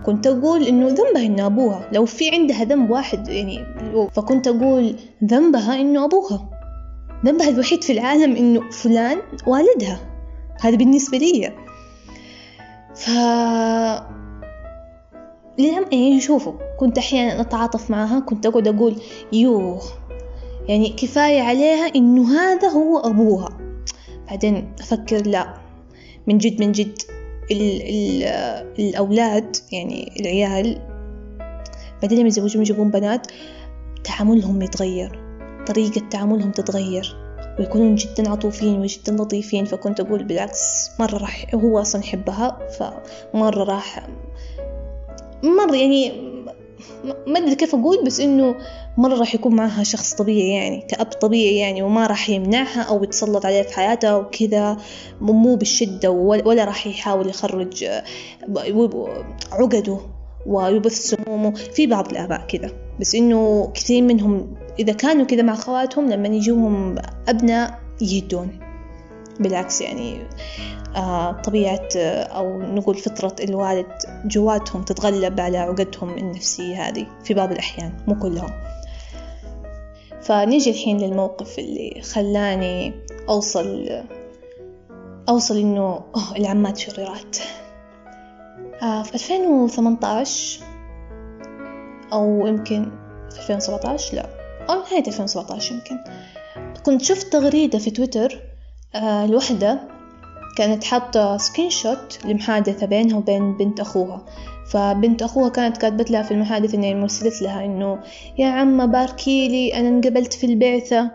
كنت 0.06 0.28
أقول 0.28 0.64
إنه 0.64 0.88
ذنبها 0.88 1.26
إنه 1.26 1.46
أبوها. 1.46 1.90
لو 1.94 2.06
في 2.06 2.30
عندها 2.30 2.64
ذنب 2.64 2.90
واحد 2.90 3.28
يعني 3.28 3.66
فكنت 4.14 4.48
أقول 4.48 4.96
ذنبها 5.24 5.82
إنه 5.82 6.06
أبوها. 6.06 6.50
ذنبها 7.26 7.50
الوحيد 7.50 7.84
في 7.84 7.94
العالم 7.94 8.36
إنه 8.36 8.70
فلان 8.70 9.18
والدها. 9.48 10.00
هذا 10.62 10.76
بالنسبة 10.76 11.18
لي. 11.18 11.54
ف 12.96 13.10
للأم 15.60 15.86
يعني 15.92 16.22
شوفوا 16.22 16.54
كنت 16.80 16.98
أحيانا 16.98 17.42
أتعاطف 17.42 17.92
معها 17.92 18.20
كنت 18.20 18.46
أقعد 18.46 18.68
أقول 18.68 18.96
يوه 19.34 19.82
يعني 20.72 20.90
كفاية 20.90 21.42
عليها 21.42 21.96
إنه 21.96 22.40
هذا 22.40 22.68
هو 22.68 23.00
أبوها. 23.00 23.58
بعدين 24.30 24.74
أفكر 24.80 25.28
لا 25.28 25.54
من 26.28 26.38
جد 26.38 26.60
من 26.62 26.72
جد 26.72 26.98
ال 27.52 27.82
ال 27.82 28.24
الأولاد 28.80 29.58
يعني 29.72 30.12
العيال 30.20 30.82
بعدين 32.02 32.20
لما 32.20 32.28
يتزوجون 32.28 32.62
يجيبون 32.62 32.92
بنات 32.92 33.28
تعاملهم 34.04 34.62
يتغير 34.62 35.20
طريقة 35.68 36.02
تعاملهم 36.10 36.52
تتغير 36.52 37.16
ويكونون 37.60 37.96
جدا 37.96 38.30
عطوفين 38.30 38.80
وجدا 38.80 39.14
لطيفين. 39.14 39.66
فكنت 39.66 40.00
أقول 40.00 40.24
بالعكس 40.24 40.90
مرة 41.00 41.18
راح 41.18 41.46
هو 41.56 41.82
أصلا 41.82 42.02
يحبها 42.02 42.60
فمرة 43.34 43.64
راح 43.64 44.08
مرة 45.44 45.76
يعني 45.76 46.32
ما 47.28 47.40
أدري 47.40 47.56
كيف 47.56 47.76
أقول 47.76 48.06
بس 48.06 48.20
إنه 48.20 48.56
مرة 48.98 49.16
راح 49.16 49.36
يكون 49.36 49.56
معها 49.56 49.84
شخص 49.84 50.14
طبيعي 50.14 50.50
يعني 50.50 50.82
كأب 50.82 51.06
طبيعي 51.06 51.58
يعني 51.58 51.82
وما 51.82 52.08
راح 52.08 52.30
يمنعها 52.30 52.82
أو 52.82 53.04
يتسلط 53.04 53.46
عليها 53.46 53.64
في 53.64 53.76
حياتها 53.76 54.16
وكذا 54.16 54.78
مو 55.22 55.56
بالشدة 55.56 56.12
ولا 56.12 56.66
راح 56.66 56.88
يحاول 56.88 57.30
يخرج 57.30 57.86
عقده 59.52 60.00
ويبث 60.46 60.94
سمومه. 60.94 61.52
في 61.52 61.88
بعض 61.88 62.12
الآباء 62.12 62.46
كذا 62.48 62.72
بس 63.00 63.16
إنه 63.16 63.72
كثير 63.74 64.04
منهم 64.04 64.54
إذا 64.80 64.94
كانوا 64.94 65.26
كذا 65.26 65.42
مع 65.42 65.56
خواتهم 65.56 66.10
لما 66.10 66.28
يجوهم 66.28 66.96
أبناء 67.28 67.80
يهدون. 68.02 68.60
بالعكس 69.40 69.82
يعني 69.82 70.18
آه، 70.96 71.32
طبيعة 71.32 71.88
آه، 71.98 72.24
أو 72.24 72.62
نقول 72.62 72.96
فطرة 72.96 73.36
الوالد 73.44 73.88
جواتهم 74.26 74.84
تتغلب 74.84 75.40
على 75.40 75.58
عقدهم 75.58 76.18
النفسية 76.18 76.82
هذه 76.82 77.08
في 77.24 77.34
بعض 77.34 77.52
الأحيان 77.52 77.94
مو 78.08 78.16
كلهم. 78.16 78.71
فنيجي 80.22 80.70
الحين 80.70 80.98
للموقف 80.98 81.60
اللي 81.60 82.02
خلاني 82.02 82.94
أوصل 83.30 83.90
أوصل 85.30 85.58
إنه 85.58 86.02
العمات 86.38 86.78
شريرات. 86.78 87.38
آه 88.82 89.04
في 89.04 89.16
2018 89.16 90.62
أو 92.14 92.48
يمكن 92.48 92.92
في 93.32 93.40
2017 93.40 94.16
لا. 94.16 94.30
أو 94.70 94.76
نهاية 94.76 95.08
2017 95.08 95.76
يمكن. 95.76 95.98
كنت 96.86 97.02
شفت 97.02 97.34
تغريدة 97.34 97.80
في 97.80 97.92
تويتر 97.92 98.40
آه 98.96 99.26
لوحدة 99.26 99.80
كانت 100.58 100.84
حاطة 100.84 101.38
screenshot 101.38 102.20
لمحادثة 102.26 102.86
بينها 102.86 103.18
وبين 103.18 103.58
بنت 103.58 103.80
أخوها. 103.80 104.26
فبنت 104.72 105.22
أخوها 105.22 105.50
كانت 105.50 105.78
كاتبة 105.78 106.12
لها 106.12 106.24
في 106.24 106.32
المحادثة 106.32 106.78
إنه 106.78 106.94
مرسلة 106.94 107.42
لها 107.42 107.66
إنه 107.66 108.00
يا 108.38 108.48
عمة 108.48 108.86
باركي 108.86 109.48
لي 109.48 109.74
أنا 109.80 109.88
انقبلت 109.88 110.34
في 110.34 110.46
البعثة 110.46 111.12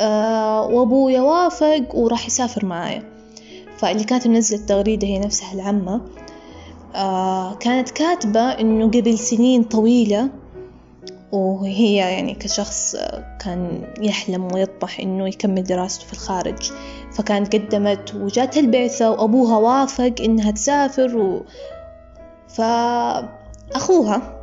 آه 0.00 0.66
وأبويا 0.66 1.20
وافق 1.20 1.94
وراح 1.94 2.26
يسافر 2.26 2.66
معايا. 2.66 3.02
فاللي 3.76 4.04
كانت 4.04 4.26
منزلة 4.26 4.60
التغريدة 4.60 5.06
هي 5.06 5.18
نفسها 5.18 5.52
العمة 5.54 6.00
آه 6.94 7.54
كانت 7.54 7.90
كاتبة 7.90 8.40
إنه 8.40 8.86
قبل 8.86 9.18
سنين 9.18 9.62
طويلة 9.62 10.28
وهي 11.32 11.94
يعني 11.96 12.34
كشخص 12.34 12.96
كان 13.40 13.82
يحلم 14.00 14.54
ويطمح 14.54 15.00
إنه 15.00 15.28
يكمل 15.28 15.64
دراسته 15.64 16.06
في 16.06 16.12
الخارج. 16.12 16.70
فكانت 17.12 17.56
قدمت 17.56 18.14
وجات 18.14 18.56
البعثة 18.56 19.10
وأبوها 19.10 19.56
وافق 19.56 20.14
إنها 20.20 20.50
تسافر 20.50 21.16
و... 21.16 21.42
فأخوها 22.54 24.42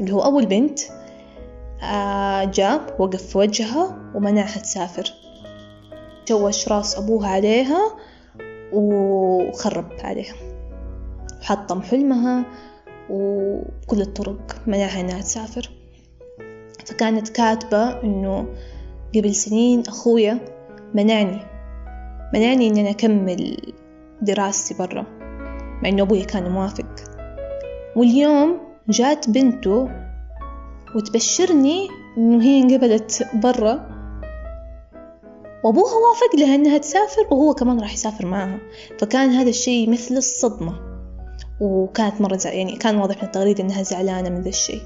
اللي 0.00 0.12
هو 0.12 0.20
أبو 0.20 0.38
البنت 0.38 0.80
آه، 1.82 2.44
جاء 2.44 2.96
وقف 2.98 3.22
في 3.22 3.38
وجهها 3.38 4.12
ومنعها 4.14 4.58
تسافر. 4.58 5.14
شوش 6.28 6.68
راس 6.68 6.98
أبوها 6.98 7.28
عليها 7.28 7.80
وخرب 8.72 9.92
عليها. 10.04 10.34
حطم 11.42 11.82
حلمها 11.82 12.44
وكل 13.10 14.00
الطرق 14.00 14.56
منعها 14.66 15.00
إنها 15.00 15.20
تسافر. 15.20 15.70
فكانت 16.86 17.28
كاتبة 17.28 18.02
إنه 18.02 18.46
قبل 19.14 19.34
سنين 19.34 19.82
أخويا 19.88 20.38
منعني 20.94 21.40
منعني 22.34 22.68
إن 22.68 22.76
أنا 22.76 22.90
أكمل 22.90 23.72
دراستي 24.22 24.74
برا 24.74 25.06
مع 25.82 25.88
إنه 25.88 26.02
أبوي 26.02 26.24
كان 26.24 26.50
موافق. 26.50 27.11
واليوم 27.96 28.60
جات 28.88 29.30
بنته 29.30 29.88
وتبشرني 30.96 31.88
إنه 32.18 32.42
هي 32.44 32.62
انقبلت 32.62 33.28
برا. 33.34 33.92
وأبوها 35.64 35.92
وافق 35.94 36.36
لها 36.38 36.54
إنها 36.54 36.78
تسافر 36.78 37.26
وهو 37.30 37.54
كمان 37.54 37.80
راح 37.80 37.94
يسافر 37.94 38.26
معها. 38.26 38.58
فكان 38.98 39.30
هذا 39.30 39.48
الشيء 39.48 39.90
مثل 39.90 40.16
الصدمة. 40.16 40.80
وكانت 41.60 42.20
مرة 42.20 42.36
زع... 42.36 42.52
يعني 42.52 42.76
كان 42.76 42.96
واضح 42.96 43.16
من 43.16 43.22
التغريدة 43.22 43.64
إنها 43.64 43.82
زعلانة 43.82 44.28
من 44.28 44.40
ذا 44.40 44.48
الشيء. 44.48 44.82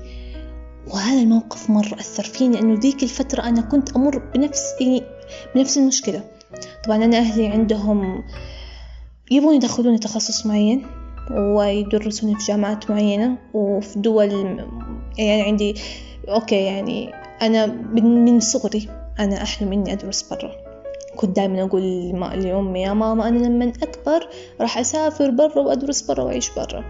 وهذا 0.95 1.21
الموقف 1.21 1.71
مرة 1.71 1.95
أثر 1.95 2.23
فيني 2.23 2.61
إنه 2.61 2.81
ذيك 2.81 3.03
الفترة 3.03 3.43
أنا 3.43 3.61
كنت 3.61 3.97
أمر 3.97 4.19
بنفس 4.35 4.63
يعني 4.81 5.03
بنفس 5.55 5.79
المشكلة. 5.79 6.25
طبعا 6.85 7.05
أنا 7.05 7.19
أهلي 7.19 7.47
عندهم 7.47 8.25
يبغون 9.31 9.55
يدخلوني 9.55 9.99
تخصص 9.99 10.47
معين. 10.47 10.87
ويدرسوني 11.31 12.35
في 12.35 12.47
جامعات 12.47 12.91
معينة 12.91 13.39
وفي 13.55 13.99
دول 13.99 14.31
يعني 15.19 15.43
عندي 15.43 15.75
أوكي 16.29 16.65
يعني 16.65 17.13
أنا 17.43 17.67
من 17.67 18.41
صغري 18.41 18.89
أنا 19.19 19.43
أحلم 19.43 19.73
إني 19.73 19.93
أدرس 19.93 20.23
برا. 20.23 20.53
كنت 21.17 21.37
دائما 21.37 21.63
أقول 21.63 22.09
لأمي 22.35 22.83
يا 22.83 22.93
ماما 22.93 23.29
أنا 23.29 23.47
لما 23.47 23.73
أكبر 23.83 24.29
راح 24.61 24.79
أسافر 24.79 25.31
برا 25.31 25.59
وأدرس 25.59 26.03
برا 26.03 26.23
وأعيش 26.23 26.51
برا. 26.51 26.85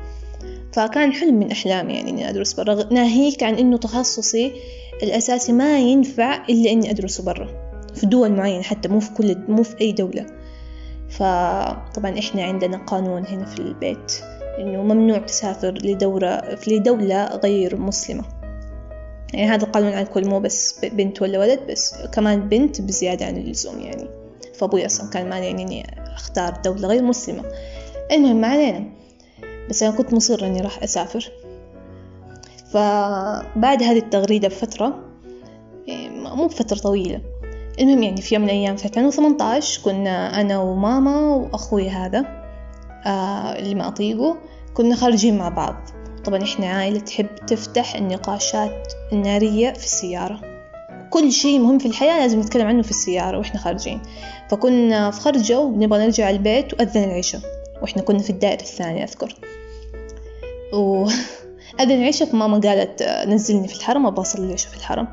فكان 0.72 1.12
حلم 1.12 1.34
من 1.34 1.50
أحلامي 1.50 1.94
يعني 1.94 2.10
إني 2.10 2.30
أدرس 2.30 2.52
برا 2.52 2.92
ناهيك 2.92 3.42
عن 3.42 3.54
إنه 3.54 3.76
تخصصي 3.76 4.52
الأساسي 5.02 5.52
ما 5.52 5.78
ينفع 5.78 6.44
إلا 6.48 6.70
إني 6.70 6.90
أدرسه 6.90 7.24
برا. 7.24 7.48
في 7.94 8.06
دول 8.06 8.32
معينة 8.32 8.62
حتى 8.62 8.88
مو 8.88 9.00
في 9.00 9.10
كل 9.10 9.36
مو 9.48 9.62
في 9.62 9.80
أي 9.80 9.92
دولة. 9.92 10.26
فطبعا 11.16 12.18
إحنا 12.18 12.42
عندنا 12.42 12.76
قانون 12.76 13.26
هنا 13.26 13.44
في 13.44 13.58
البيت 13.58 14.12
إنه 14.58 14.82
ممنوع 14.82 15.18
تسافر 15.18 15.72
لدورة 15.72 16.58
لدولة 16.66 17.26
غير 17.26 17.76
مسلمة. 17.76 18.24
يعني 19.34 19.50
هذا 19.50 19.64
القانون 19.64 19.92
على 19.92 20.02
الكل 20.02 20.28
مو 20.28 20.40
بس 20.40 20.84
بنت 20.84 21.22
ولا 21.22 21.38
ولد 21.38 21.60
بس 21.70 21.94
كمان 22.12 22.48
بنت 22.48 22.80
بزيادة 22.80 23.26
عن 23.26 23.36
اللزوم. 23.36 23.80
يعني 23.80 24.08
فأبوي 24.54 24.86
أصلا 24.86 25.10
كان 25.10 25.28
مانعني 25.28 25.62
إني 25.62 25.86
أختار 26.14 26.56
دولة 26.64 26.88
غير 26.88 27.02
مسلمة. 27.02 27.44
المهم 28.12 28.40
ما 28.40 28.48
علينا. 28.48 28.84
بس 29.70 29.82
أنا 29.82 29.96
كنت 29.96 30.14
مصرة 30.14 30.46
إني 30.46 30.60
راح 30.60 30.82
أسافر. 30.82 31.32
فبعد 32.70 33.82
هذه 33.82 33.98
التغريدة 33.98 34.48
بفترة 34.48 35.04
إيه، 35.88 36.08
مو 36.08 36.46
بفترة 36.46 36.78
طويلة 36.78 37.20
المهم 37.80 38.02
يعني 38.02 38.22
في 38.22 38.34
يوم 38.34 38.42
من 38.42 38.50
الأيام 38.50 38.76
في 38.76 38.84
2018 38.84 39.82
كنا 39.82 40.40
أنا 40.40 40.58
وماما 40.58 41.34
وأخوي 41.34 41.88
هذا 41.88 42.24
آه 43.06 43.58
اللي 43.58 43.74
ما 43.74 43.88
أطيقه 43.88 44.36
كنا 44.74 44.96
خارجين 44.96 45.38
مع 45.38 45.48
بعض. 45.48 45.76
طبعا 46.24 46.42
إحنا 46.42 46.66
عائلة 46.66 46.98
تحب 46.98 47.26
تفتح 47.46 47.94
النقاشات 47.94 48.92
النارية 49.12 49.72
في 49.72 49.84
السيارة. 49.84 50.40
كل 51.10 51.32
شيء 51.32 51.58
مهم 51.58 51.78
في 51.78 51.86
الحياة 51.86 52.20
لازم 52.20 52.40
نتكلم 52.40 52.66
عنه 52.66 52.82
في 52.82 52.90
السيارة 52.90 53.38
وإحنا 53.38 53.60
خارجين. 53.60 54.02
فكنا 54.50 55.10
في 55.10 55.20
خرجة 55.20 55.60
ونبغى 55.60 56.04
نرجع 56.04 56.30
البيت 56.30 56.74
وأذن 56.74 57.04
العشاء 57.04 57.40
وإحنا 57.82 58.02
كنا 58.02 58.18
في 58.18 58.30
الدائرة 58.30 58.60
الثانية 58.60 59.04
أذكر. 59.04 59.34
وأذن 60.72 61.98
العشاء 62.02 62.28
فماما 62.28 62.58
قالت 62.58 63.02
نزلني 63.02 63.68
في 63.68 63.74
الحرم 63.74 64.06
أبغى 64.06 64.22
أصلي 64.22 64.46
العشاء 64.46 64.70
في 64.70 64.76
الحرم. 64.76 65.08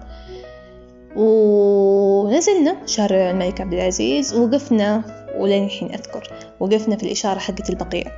ونزلنا 1.15 2.85
شارع 2.85 3.31
الملك 3.31 3.61
عبد 3.61 3.73
العزيز 3.73 4.33
ووقفنا 4.33 5.03
ولين 5.37 5.63
الحين 5.63 5.91
أذكر 5.93 6.29
وقفنا 6.59 6.95
في 6.95 7.03
الإشارة 7.03 7.39
حقة 7.39 7.69
البقيع. 7.69 8.11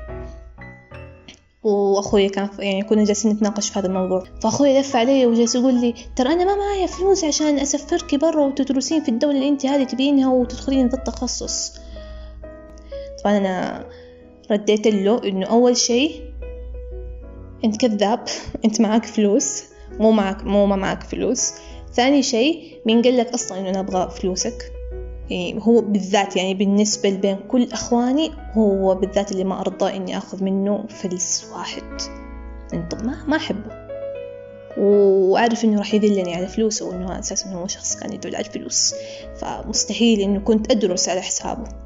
واخوي 1.63 2.29
كان 2.29 2.49
يعني 2.59 2.83
كنا 2.83 3.03
جالسين 3.03 3.31
نتناقش 3.31 3.69
في 3.69 3.79
هذا 3.79 3.87
الموضوع. 3.87 4.23
فاخوي 4.41 4.79
لف 4.79 4.95
علي 4.95 5.25
وجالس 5.25 5.55
يقول 5.55 5.73
لي 5.81 5.93
ترى 6.15 6.33
أنا 6.33 6.45
ما 6.45 6.55
معايا 6.55 6.87
فلوس 6.87 7.23
عشان 7.23 7.59
اسفرك 7.59 8.15
برا 8.15 8.45
وتدرسين 8.45 9.03
في 9.03 9.09
الدولة 9.09 9.35
اللي 9.35 9.49
أنت 9.49 9.65
هذه 9.65 9.83
تبينها 9.83 10.33
وتدخلين 10.33 10.87
ذا 10.87 10.97
التخصص 10.97 11.73
طبعا 13.23 13.37
أنا 13.37 13.85
رديت 14.51 14.87
له 14.87 15.21
إنه 15.23 15.47
أول 15.47 15.77
شيء 15.77 16.21
أنت 17.65 17.77
كذاب 17.77 18.23
أنت 18.65 18.81
معك 18.81 19.05
فلوس 19.05 19.63
مو 19.99 20.11
معك 20.11 20.43
مو 20.43 20.65
ما 20.65 20.75
معك 20.75 21.03
فلوس. 21.03 21.53
ثاني 21.95 22.23
شيء 22.23 22.81
مين 22.85 23.01
قال 23.01 23.17
لك 23.17 23.33
أصلا 23.33 23.59
إنه 23.59 23.69
أنا 23.69 23.79
أبغى 23.79 24.09
فلوسك؟ 24.09 24.71
يعني 25.29 25.59
هو 25.61 25.81
بالذات 25.81 26.35
يعني 26.35 26.53
بالنسبة 26.53 27.09
بين 27.09 27.37
كل 27.47 27.71
أخواني 27.71 28.31
هو 28.53 28.95
بالذات 28.95 29.31
اللي 29.31 29.43
ما 29.43 29.59
أرضى 29.59 29.95
إني 29.95 30.17
أخذ 30.17 30.43
منه 30.43 30.85
فلس 30.89 31.45
واحد. 31.53 32.01
طب 32.91 33.05
ما 33.05 33.25
ما 33.27 33.37
أحبه. 33.37 33.85
وأعرف 34.77 35.63
إنه 35.63 35.77
راح 35.77 35.93
يذلني 35.93 36.35
على 36.35 36.47
فلوسه 36.47 36.85
وإنه 36.85 37.19
أساسا 37.19 37.49
هو 37.49 37.67
شخص 37.67 37.95
كان 37.95 38.13
يدل 38.13 38.35
على 38.35 38.45
الفلوس. 38.45 38.95
فمستحيل 39.35 40.19
إنه 40.19 40.39
كنت 40.39 40.71
أدرس 40.71 41.09
على 41.09 41.21
حسابه. 41.21 41.84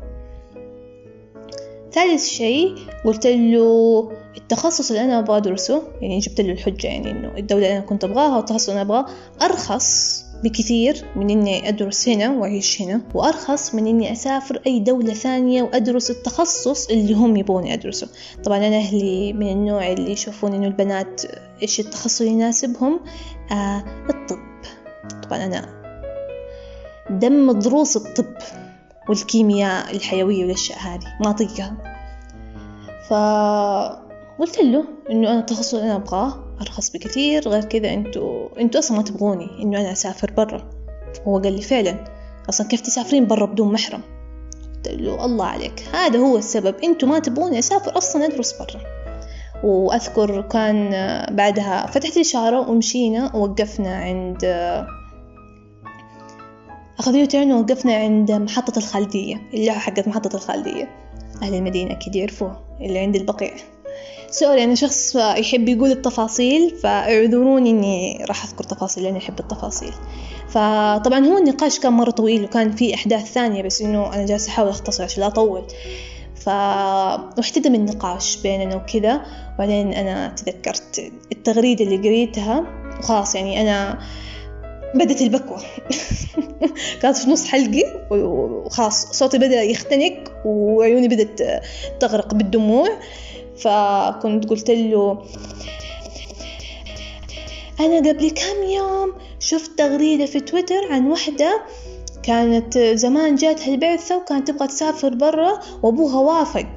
ثالث 1.92 2.28
شيء 2.28 2.76
قلت 3.06 3.28
له 3.28 4.12
التخصص 4.38 4.92
اللي 4.92 5.04
أنا 5.04 5.20
أبغى 5.20 5.38
أدرسه 5.38 5.84
يعني 6.02 6.20
جبت 6.20 6.42
له 6.42 6.52
الحجة 6.52 6.88
يعني 6.88 7.12
إنه 7.12 7.32
الدولة 7.38 7.66
اللي 7.66 7.78
أنا 7.78 7.86
كنت 7.86 8.04
أبغاها 8.04 8.36
والتخصص 8.38 8.70
اللي 8.70 8.82
أنا 8.82 8.90
أبغاه 8.90 9.06
أرخص 9.42 10.20
بكثير 10.44 11.06
من 11.16 11.30
إني 11.30 11.70
أدرس 11.70 12.10
هنا 12.10 12.32
وأعيش 12.32 12.82
هنا 12.82 13.02
وأرخص 13.14 13.76
من 13.76 13.88
إني 13.88 14.12
أسافر 14.12 14.62
أي 14.68 14.80
دولة 14.80 15.14
ثانية 15.14 15.64
وأدرس 15.64 16.12
التخصص 16.12 16.90
اللي 16.90 17.14
هم 17.14 17.38
يبغوني 17.38 17.74
أدرسه 17.74 18.08
طبعا 18.44 18.58
أنا 18.58 18.78
أهلي 18.78 19.34
من 19.34 19.52
النوع 19.52 19.92
اللي 19.92 20.12
يشوفون 20.12 20.54
إنه 20.54 20.68
البنات 20.68 21.22
إيش 21.62 21.80
التخصص 21.80 22.22
اللي 22.22 22.34
يناسبهم؟ 22.34 23.00
آه 23.52 23.84
الطب. 24.10 24.40
طبعا 25.24 25.46
أنا 25.46 25.80
دم 27.10 27.52
دروس 27.52 27.98
الطب. 27.98 28.34
والكيمياء 29.10 29.96
الحيوية 29.96 30.44
والأشياء 30.44 30.80
هذه 30.80 31.18
ما 31.22 31.30
أطيقها. 31.30 31.78
فقلت 33.10 34.60
له 34.60 34.86
إنه 35.12 35.32
أنا 35.32 35.40
التخصص 35.40 35.74
اللي 35.74 35.86
أنا 35.86 35.96
أبغاه 35.96 36.34
أرخص 36.62 36.90
بكثير 36.90 37.50
غير 37.50 37.64
كذا 37.64 37.94
أنتوا 37.94 38.60
أنتوا 38.60 38.80
أصلا 38.80 38.98
ما 38.98 39.04
تبغوني 39.04 39.64
إنه 39.64 39.82
أنا 39.82 39.92
أسافر 39.92 40.32
برا. 40.32 40.70
هو 41.28 41.40
قال 41.40 41.54
لي 41.54 41.62
فعلا 41.62 42.06
أصلا 42.50 42.68
كيف 42.68 42.82
تسافرين 42.82 43.28
برا 43.28 43.46
بدون 43.46 43.74
محرم؟ 43.74 44.02
قلت 44.76 44.88
له 44.88 45.26
الله 45.26 45.46
عليك 45.46 45.84
هذا 45.94 46.20
هو 46.20 46.38
السبب 46.38 46.76
أنتوا 46.84 47.10
ما 47.10 47.20
تبغوني 47.20 47.60
أسافر 47.60 47.98
أصلا 47.98 48.26
أدرس 48.26 48.54
برا. 48.54 48.82
وأذكر 49.64 50.42
كان 50.42 50.90
بعدها 51.36 51.86
فتحت 51.86 52.16
الإشارة 52.16 52.70
ومشينا 52.70 53.36
ووقفنا 53.36 53.96
عند 53.96 54.46
أخذ 57.00 57.16
U-turn 57.16 57.52
ووقفنا 57.52 57.94
عند 57.96 58.32
محطة 58.32 58.78
الخالدية 58.78 59.42
اللي 59.54 59.72
حقت 59.72 60.08
محطة 60.08 60.36
الخالدية 60.36 60.90
أهل 61.44 61.54
المدينة 61.54 61.92
أكيد 61.92 62.16
يعرفوه 62.16 62.60
اللي 62.82 63.00
عند 63.00 63.16
البقيع. 63.16 63.54
sorry 64.32 64.64
أنا 64.64 64.76
شخص 64.76 65.16
يحب 65.16 65.70
يقول 65.70 65.92
التفاصيل 65.92 66.76
فاعذروني 66.84 67.70
إني 67.70 68.26
راح 68.28 68.46
أذكر 68.46 68.64
تفاصيل 68.64 69.04
لأني 69.04 69.18
أحب 69.18 69.40
التفاصيل. 69.40 69.94
فطبعا 70.48 71.26
هو 71.26 71.38
النقاش 71.38 71.80
كان 71.80 71.94
مرة 71.94 72.12
طويل 72.12 72.44
وكان 72.44 72.72
في 72.72 72.96
أحداث 72.96 73.32
ثانية 73.32 73.64
بس 73.64 73.82
إنه 73.82 74.14
أنا 74.14 74.26
جالسة 74.26 74.50
أحاول 74.50 74.70
أختصر 74.70 75.04
عشان 75.04 75.22
لا 75.22 75.28
أطول. 75.28 75.64
ف 76.36 76.48
واحتدم 77.38 77.76
النقاش 77.76 78.38
بيننا 78.38 78.76
وكذا 78.76 79.22
بعدين 79.60 79.94
أنا 79.94 80.28
تذكرت 80.28 81.12
التغريدة 81.32 81.86
اللي 81.86 81.98
قريتها 81.98 82.66
وخلاص 83.00 83.36
يعني 83.36 83.62
أنا 83.62 84.00
بدت 84.96 85.22
البكوة. 85.22 85.62
كانت 87.02 87.18
في 87.18 87.30
نص 87.30 87.46
حلقي 87.46 87.84
وخلاص 88.12 89.06
صوتي 89.06 89.38
بدأ 89.38 89.64
يختنق 89.64 90.32
وعيوني 90.46 91.08
بدأت 91.08 91.64
تغرق 92.00 92.34
بالدموع. 92.34 92.90
فكنت 93.58 94.50
قلت 94.50 94.70
له 94.70 95.24
أنا 97.80 97.98
قبل 97.98 98.30
كم 98.30 98.70
يوم 98.70 99.14
شفت 99.40 99.72
تغريدة 99.78 100.26
في 100.26 100.40
تويتر 100.40 100.92
عن 100.92 101.08
وحدة 101.08 101.62
كانت 102.24 102.78
زمان 102.78 103.36
جاتها 103.36 103.74
البعثة 103.74 104.18
وكانت 104.18 104.52
تبغى 104.52 104.68
تسافر 104.68 105.10
برا 105.10 105.60
وأبوها 105.84 106.20
وافق. 106.20 106.68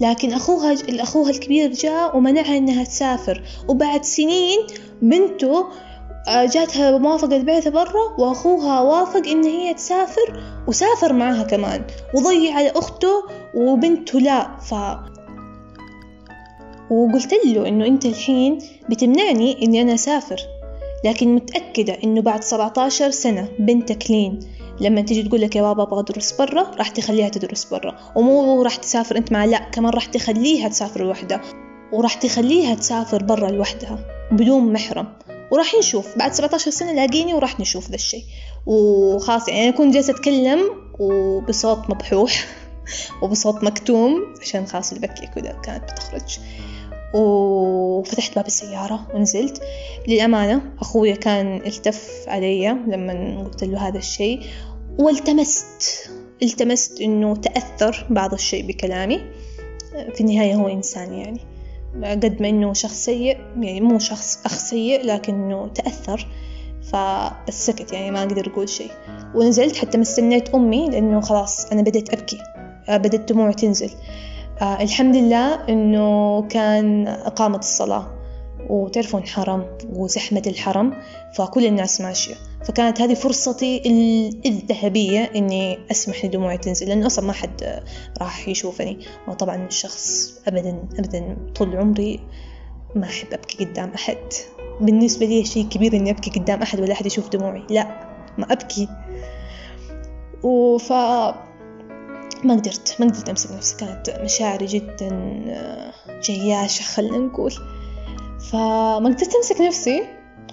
لكن 0.00 0.32
أخوها 0.32 0.76
أخوها 0.88 1.30
الكبير 1.30 1.72
جاء 1.72 2.16
ومنعها 2.16 2.56
إنها 2.56 2.84
تسافر. 2.84 3.42
وبعد 3.68 4.04
سنين 4.04 4.58
بنته 5.02 5.66
جاتها 6.28 6.98
موافقة 6.98 7.36
البعثة 7.36 7.70
برا 7.70 8.14
وأخوها 8.18 8.80
وافق 8.80 9.26
إن 9.26 9.44
هي 9.44 9.74
تسافر 9.74 10.42
وسافر 10.66 11.12
معاها 11.12 11.42
كمان. 11.42 11.84
وضيع 12.14 12.54
على 12.54 12.70
أخته 12.70 13.24
وبنته 13.54 14.20
لا 14.20 14.56
ف 14.56 14.74
وقلت 16.90 17.34
له 17.44 17.68
إنه 17.68 17.86
أنت 17.86 18.06
الحين 18.06 18.58
بتمنعني 18.90 19.64
إني 19.64 19.82
أنا 19.82 19.94
أسافر 19.94 20.40
لكن 21.04 21.34
متأكدة 21.34 21.96
إنه 22.04 22.22
بعد 22.22 22.44
17 22.44 23.10
سنة 23.10 23.48
بنتك 23.58 24.10
لين. 24.10 24.40
لما 24.80 25.00
تيجي 25.00 25.22
تقول 25.22 25.40
لك 25.40 25.56
يا 25.56 25.62
بابا 25.62 25.82
أبغى 25.82 26.00
أدرس 26.00 26.32
برا 26.32 26.62
راح 26.78 26.88
تخليها 26.88 27.28
تدرس 27.28 27.64
برا. 27.64 27.98
ومو 28.16 28.62
راح 28.62 28.76
تسافر 28.76 29.16
أنت 29.16 29.32
مع 29.32 29.44
لا 29.44 29.58
كمان 29.58 29.92
راح 29.92 30.04
تخليها 30.04 30.68
تسافر 30.68 31.04
لوحدها. 31.04 31.40
وراح 31.92 32.14
تخليها 32.14 32.74
تسافر 32.74 33.22
برا 33.22 33.50
لوحدها 33.50 33.98
بدون 34.32 34.72
محرم. 34.72 35.06
وراح 35.54 35.74
نشوف. 35.74 36.18
بعد 36.18 36.34
17 36.34 36.70
سنة 36.70 36.92
لاقيني 36.92 37.34
وراح 37.34 37.60
نشوف 37.60 37.88
ذا 37.88 37.94
الشيء. 37.94 38.24
وخلاص 38.66 39.48
يعني 39.48 39.72
كنت 39.72 39.94
جالسة 39.94 40.12
أتكلم 40.12 40.60
وبصوت 40.98 41.90
مبحوح 41.90 42.46
وبصوت 43.22 43.64
مكتوم 43.64 44.34
عشان 44.40 44.66
خلاص 44.66 44.92
البكية 44.92 45.26
كذا 45.26 45.52
كانت 45.52 45.92
بتخرج. 45.92 46.38
وفتحت 47.14 48.34
باب 48.34 48.46
السيارة 48.46 49.06
ونزلت. 49.14 49.62
للأمانة 50.08 50.62
أخويا 50.80 51.14
كان 51.14 51.56
التف 51.56 52.24
علي 52.26 52.68
لما 52.68 53.44
قلت 53.44 53.64
له 53.64 53.88
هذا 53.88 53.98
الشيء. 53.98 54.40
والتمست 54.98 56.10
التمست 56.42 57.00
إنه 57.00 57.36
تأثر 57.36 58.06
بعض 58.10 58.32
الشيء 58.32 58.66
بكلامي. 58.66 59.20
في 60.14 60.20
النهاية 60.20 60.54
هو 60.54 60.68
إنسان 60.68 61.14
يعني. 61.14 61.53
قد 62.02 62.36
ما 62.42 62.48
إنه 62.48 62.72
شخص 62.72 63.04
سيء 63.04 63.38
يعني 63.60 63.80
مو 63.80 63.98
شخص 63.98 64.38
أخ 64.44 64.58
سيء 64.58 65.06
لكنه 65.06 65.68
تأثر 65.68 66.26
فبس 66.82 67.66
سكت 67.66 67.92
يعني 67.92 68.10
ما 68.10 68.22
أقدر 68.22 68.52
أقول 68.52 68.68
شيء. 68.68 68.90
ونزلت 69.34 69.76
حتى 69.76 69.98
ما 69.98 70.02
استنيت 70.02 70.54
أمي 70.54 70.90
لأنه 70.90 71.20
خلاص 71.20 71.72
أنا 71.72 71.82
بديت 71.82 72.14
أبكي 72.14 72.38
بدأت 72.88 73.32
دموعي 73.32 73.54
تنزل. 73.54 73.90
آه 74.62 74.82
الحمد 74.82 75.16
لله 75.16 75.68
إنه 75.68 76.42
كان 76.42 77.06
إقامة 77.08 77.58
الصلاة. 77.58 78.13
وتعرفون 78.68 79.26
حرم 79.26 79.78
وزحمة 79.92 80.42
الحرم 80.46 81.02
فكل 81.36 81.66
الناس 81.66 82.00
ماشية. 82.00 82.34
فكانت 82.64 83.00
هذه 83.00 83.14
فرصتي 83.14 83.82
الذهبية 84.46 85.30
إني 85.36 85.78
أسمح 85.90 86.24
لدموعي 86.24 86.58
تنزل 86.58 86.88
لأنه 86.88 87.06
أصلا 87.06 87.24
ما 87.24 87.32
حد 87.32 87.82
راح 88.20 88.48
يشوفني. 88.48 88.98
وطبعا 89.28 89.66
الشخص 89.66 90.34
أبدا 90.46 90.84
أبدا 90.98 91.36
طول 91.54 91.76
عمري 91.76 92.20
ما 92.94 93.04
أحب 93.04 93.32
أبكي 93.32 93.64
قدام 93.64 93.90
أحد. 93.94 94.18
بالنسبة 94.80 95.26
لي 95.26 95.44
شيء 95.44 95.68
كبير 95.68 95.96
إني 95.96 96.10
أبكي 96.10 96.40
قدام 96.40 96.62
أحد 96.62 96.80
ولا 96.80 96.92
أحد 96.92 97.06
يشوف 97.06 97.28
دموعي. 97.28 97.62
لا 97.70 97.84
ما 98.38 98.52
أبكي. 98.52 98.88
وف 100.42 100.92
ما 102.44 102.54
قدرت 102.54 102.96
ما 103.00 103.06
قدرت 103.06 103.28
أمسك 103.28 103.52
نفسي. 103.52 103.76
كانت 103.76 104.20
مشاعري 104.24 104.66
جدا 104.66 105.10
جياشة 106.22 106.82
خلنا 106.82 107.18
نقول. 107.18 107.52
فما 108.50 109.08
قدرت 109.08 109.34
أمسك 109.34 109.60
نفسي 109.60 110.04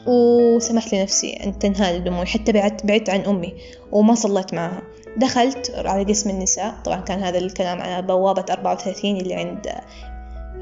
وسمحت 0.07 0.93
لنفسي 0.93 1.33
أن 1.33 1.59
تنهال 1.59 2.03
دموعي 2.03 2.25
حتى 2.25 2.51
بعدت 2.51 2.85
بعدت 2.85 3.09
عن 3.09 3.19
أمي 3.19 3.53
وما 3.91 4.15
صليت 4.15 4.53
معها. 4.53 4.81
دخلت 5.17 5.71
على 5.85 6.03
قسم 6.03 6.29
النساء. 6.29 6.75
طبعا 6.85 7.01
كان 7.01 7.19
هذا 7.19 7.37
الكلام 7.37 7.81
على 7.81 8.01
بوابة 8.01 8.45
أربعة 8.51 8.73
وثلاثين 8.73 9.17
اللي 9.17 9.33
عند 9.33 9.67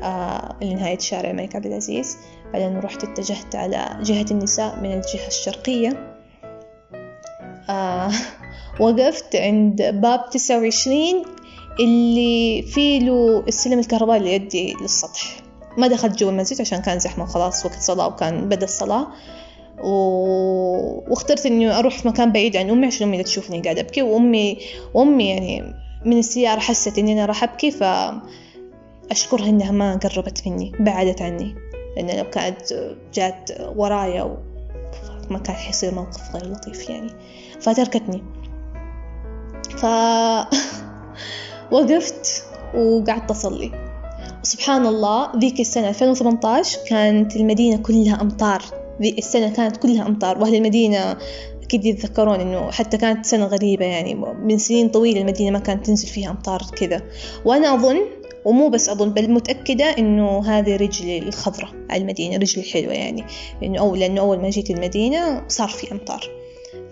آه 0.03 0.55
اللي 0.61 0.73
نهاية 0.73 0.99
شارع 0.99 1.29
الملك 1.29 1.55
عبد 1.55 1.65
العزيز. 1.65 2.17
بعدين 2.53 2.79
رحت 2.79 3.03
اتجهت 3.03 3.55
على 3.55 3.99
جهة 4.01 4.25
النساء 4.31 4.79
من 4.79 4.93
الجهة 4.93 5.27
الشرقية. 5.27 6.17
آه 7.69 8.11
وقفت 8.81 9.35
عند 9.35 9.81
باب 9.81 10.29
تسعة 10.29 10.59
وعشرين 10.59 11.23
اللي 11.79 12.61
فيه 12.61 12.99
له 12.99 13.43
السلم 13.47 13.79
الكهربائي 13.79 14.19
اللي 14.19 14.33
يدي 14.33 14.73
للسطح. 14.81 15.38
ما 15.77 15.87
دخلت 15.87 16.19
جوا 16.19 16.31
المسجد 16.31 16.61
عشان 16.61 16.81
كان 16.81 16.99
زحمة 16.99 17.25
خلاص 17.25 17.65
وقت 17.65 17.79
صلاة 17.79 18.07
وكان 18.07 18.49
بدأ 18.49 18.65
الصلاة. 18.65 19.07
و... 19.83 19.91
واخترت 21.11 21.45
إني 21.45 21.79
أروح 21.79 21.99
في 21.99 22.07
مكان 22.07 22.31
بعيد 22.31 22.57
عن 22.57 22.69
أمي 22.69 22.87
عشان 22.87 23.07
أمي 23.07 23.17
لا 23.17 23.23
تشوفني 23.23 23.61
قاعدة 23.61 23.81
أبكي. 23.81 24.01
وأمي 24.01 24.57
وأمي 24.93 25.29
يعني 25.29 25.73
من 26.05 26.17
السيارة 26.17 26.59
حست 26.59 26.97
إني 26.97 27.13
أنا 27.13 27.25
راح 27.25 27.43
أبكي 27.43 27.71
فأشكرها 27.71 29.49
إنها 29.49 29.71
ما 29.71 29.95
قربت 29.95 30.47
مني 30.47 30.71
بعدت 30.79 31.21
عني. 31.21 31.55
لأن 31.97 32.17
لو 32.17 32.29
كانت 32.29 32.93
جات 33.13 33.51
ورايا 33.75 34.37
ما 35.29 35.39
كان 35.39 35.55
حيصير 35.55 35.95
موقف 35.95 36.35
غير 36.35 36.51
لطيف 36.51 36.89
يعني. 36.89 37.09
فتركتني. 37.59 38.23
ف 39.77 39.85
وقفت 41.73 42.45
وقعدت 42.75 43.31
أصلي. 43.31 43.88
سبحان 44.43 44.85
الله 44.85 45.31
ذيك 45.37 45.59
السنة 45.59 45.89
2018 45.89 46.79
كانت 46.87 47.35
المدينة 47.35 47.77
كلها 47.77 48.21
أمطار. 48.21 48.63
ذي 49.01 49.15
السنة 49.17 49.53
كانت 49.53 49.77
كلها 49.77 50.07
أمطار. 50.07 50.37
وأهل 50.37 50.55
المدينة 50.55 51.17
أكيد 51.63 51.85
يتذكرون 51.85 52.39
إنه 52.39 52.71
حتى 52.71 52.97
كانت 52.97 53.25
سنة 53.25 53.45
غريبة 53.45 53.85
يعني 53.85 54.15
من 54.15 54.57
سنين 54.57 54.89
طويلة 54.89 55.21
المدينة 55.21 55.51
ما 55.51 55.59
كانت 55.59 55.85
تنزل 55.85 56.07
فيها 56.07 56.31
أمطار 56.31 56.61
كذا. 56.75 57.01
وأنا 57.45 57.73
أظن 57.73 57.97
ومو 58.45 58.69
بس 58.69 58.89
أظن 58.89 59.09
بل 59.09 59.31
متأكدة 59.31 59.85
إنه 59.85 60.45
هذه 60.45 60.75
رجلي 60.75 61.17
الخضرة 61.17 61.71
على 61.89 62.01
المدينة 62.01 62.37
رجلي 62.37 62.63
الحلوة 62.63 62.93
يعني. 62.93 63.23
إنه 63.63 63.79
أول 63.79 63.99
لأنه 63.99 64.21
أول 64.21 64.39
ما 64.39 64.49
جيت 64.49 64.69
المدينة 64.69 65.47
صار 65.47 65.69
في 65.69 65.91
أمطار. 65.91 66.29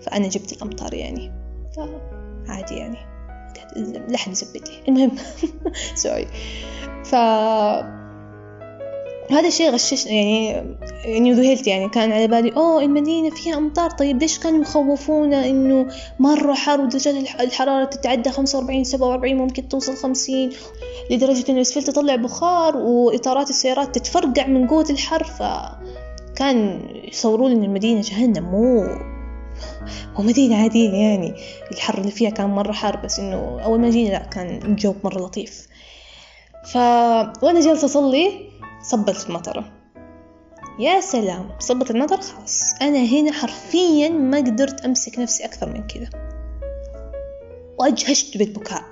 فأنا 0.00 0.28
جبت 0.28 0.52
الأمطار 0.52 0.94
يعني. 0.94 1.32
فعادي 2.46 2.74
يعني. 2.74 3.07
لحن 4.08 4.34
زبدي 4.34 4.70
المهم 4.88 5.10
سوري 6.02 6.26
ف 7.04 7.14
هذا 9.30 9.48
الشيء 9.48 9.70
غشش 9.70 10.06
يعني 10.06 10.48
يعني 11.04 11.32
ذهلت 11.32 11.66
يعني. 11.66 11.88
كان 11.88 12.12
على 12.12 12.28
بالي 12.28 12.52
أوه 12.56 12.82
المدينة 12.82 13.30
فيها 13.30 13.58
أمطار 13.58 13.90
طيب 13.90 14.20
ليش 14.20 14.38
كانوا 14.38 14.62
يخوفونا 14.62 15.46
إنه 15.46 15.86
مرة 16.18 16.54
حر 16.54 16.80
ودرجات 16.80 17.14
الحرارة 17.40 17.84
تتعدى 17.84 18.30
خمسة 18.30 18.58
وأربعين 18.58 18.84
سبعة 18.84 19.08
وأربعين 19.08 19.36
ممكن 19.36 19.68
توصل 19.68 19.96
خمسين 19.96 20.50
لدرجة 21.10 21.44
إنه 21.48 21.56
الأسفلت 21.56 21.86
تطلع 21.86 22.16
بخار 22.16 22.76
وإطارات 22.76 23.50
السيارات 23.50 23.94
تتفرقع 23.94 24.46
من 24.46 24.66
قوة 24.66 24.86
الحر. 24.90 25.24
فكان 25.24 26.80
يصوروا 27.12 27.48
لي 27.48 27.54
المدينة 27.54 28.00
جهنم 28.00 28.44
مو 28.44 28.84
مو 30.18 30.24
مدينة 30.24 30.62
عادية 30.62 30.90
يعني 30.90 31.34
الحر 31.72 31.98
اللي 31.98 32.10
فيها 32.10 32.30
كان 32.30 32.50
مرة 32.50 32.72
حر 32.72 32.96
بس 32.96 33.18
إنه 33.18 33.60
أول 33.64 33.80
ما 33.80 33.90
جينا 33.90 34.10
لا 34.10 34.18
كان 34.18 34.62
الجو 34.62 34.94
مرة 35.04 35.18
لطيف. 35.18 35.66
ف 36.72 36.76
وأنا 37.42 37.60
جالسة 37.60 37.84
أصلي 37.84 38.50
صبت 38.82 39.26
المطرة 39.28 39.64
يا 40.78 41.00
سلام 41.00 41.48
صبت 41.58 41.90
المطر 41.90 42.20
خلاص. 42.20 42.74
أنا 42.82 42.98
هنا 42.98 43.32
حرفيا 43.32 44.08
ما 44.08 44.38
قدرت 44.38 44.80
أمسك 44.80 45.18
نفسي 45.18 45.44
أكثر 45.44 45.68
من 45.68 45.86
كذا. 45.86 46.10
وأجهشت 47.78 48.36
بالبكاء 48.36 48.84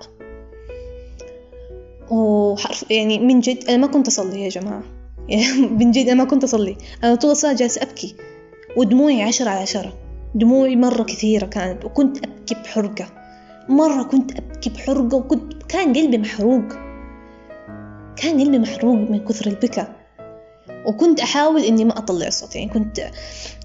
وحرف 2.11 2.91
يعني 2.91 3.19
من 3.19 3.41
جد 3.41 3.65
أنا 3.69 3.77
ما 3.77 3.87
كنت 3.87 4.07
أصلي 4.07 4.43
يا 4.43 4.49
جماعة. 4.49 4.83
يعني 5.29 5.53
من 5.81 5.91
جد 5.91 6.09
أنا 6.09 6.23
ما 6.23 6.31
كنت 6.31 6.45
أصلي. 6.45 6.77
أنا 7.05 7.15
طول 7.15 7.31
الصلاة 7.31 7.53
جالسة 7.53 7.83
أبكي. 7.83 8.17
ودموعي 8.77 9.23
عشرة 9.23 9.51
على 9.51 9.61
عشرة. 9.61 9.93
دموعي 10.37 10.77
مرة 10.77 11.03
كثيرة 11.03 11.47
كانت 11.47 11.85
وكنت 11.85 12.25
أبكي 12.25 12.55
بحرقة. 12.55 13.07
مرة 13.69 14.03
كنت 14.03 14.31
أبكي 14.37 14.71
بحرقة 14.71 15.17
وكنت 15.17 15.63
كان 15.63 15.93
قلبي 15.93 16.19
محروق. 16.19 16.65
كان 18.17 18.41
قلبي 18.41 18.59
محروق 18.59 18.95
من 18.95 19.25
كثر 19.25 19.47
البكا 19.47 19.97
وكنت 20.87 21.21
أحاول 21.21 21.63
إني 21.63 21.85
ما 21.85 21.99
أطلع 21.99 22.31
صوت 22.31 22.57
يعني 22.57 22.69
كنت 22.69 23.11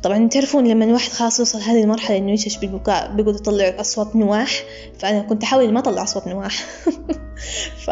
طبعا 0.03 0.27
تعرفون 0.27 0.67
لما 0.67 0.85
الواحد 0.85 1.11
خلاص 1.11 1.39
يوصل 1.39 1.61
هذه 1.61 1.83
المرحلة 1.83 2.17
إنه 2.17 2.31
يشش 2.31 2.57
بالبكاء 2.57 3.11
بيقعد 3.15 3.35
يطلع 3.35 3.75
أصوات 3.79 4.15
نواح. 4.15 4.63
فأنا 4.99 5.21
كنت 5.21 5.43
أحاول 5.43 5.73
ما 5.73 5.79
أطلع 5.79 6.03
أصوات 6.03 6.27
نواح. 6.27 6.65
ف 7.85 7.91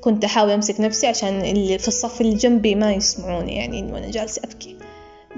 كنت 0.00 0.24
أحاول 0.24 0.50
أمسك 0.50 0.80
نفسي 0.80 1.06
عشان 1.06 1.40
اللي 1.40 1.78
في 1.78 1.88
الصف 1.88 2.20
اللي 2.20 2.34
جنبي 2.34 2.74
ما 2.74 2.92
يسمعوني 2.92 3.56
يعني 3.56 3.92
وأنا 3.92 4.10
جالسة 4.10 4.42
أبكي. 4.44 4.79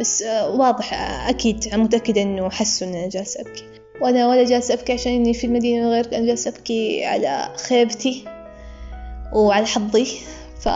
بس 0.00 0.22
آه، 0.22 0.50
واضح 0.50 0.94
آه، 0.94 1.30
أكيد 1.30 1.74
متأكدة 1.74 2.22
إنه 2.22 2.50
حسوا 2.50 2.86
إن 2.86 2.94
أنا 2.94 3.08
جالسة 3.08 3.40
أبكي 3.40 3.64
وأنا 4.00 4.28
ولا 4.28 4.44
جالسة 4.44 4.74
أبكي 4.74 4.92
عشان 4.92 5.12
إني 5.12 5.34
في 5.34 5.46
المدينة 5.46 5.90
غير 5.90 6.16
أنا 6.16 6.26
جالسة 6.26 6.50
أبكي 6.50 7.04
على 7.04 7.52
خيبتي 7.56 8.24
وعلى 9.32 9.66
حظي. 9.66 10.06
ف 10.60 10.68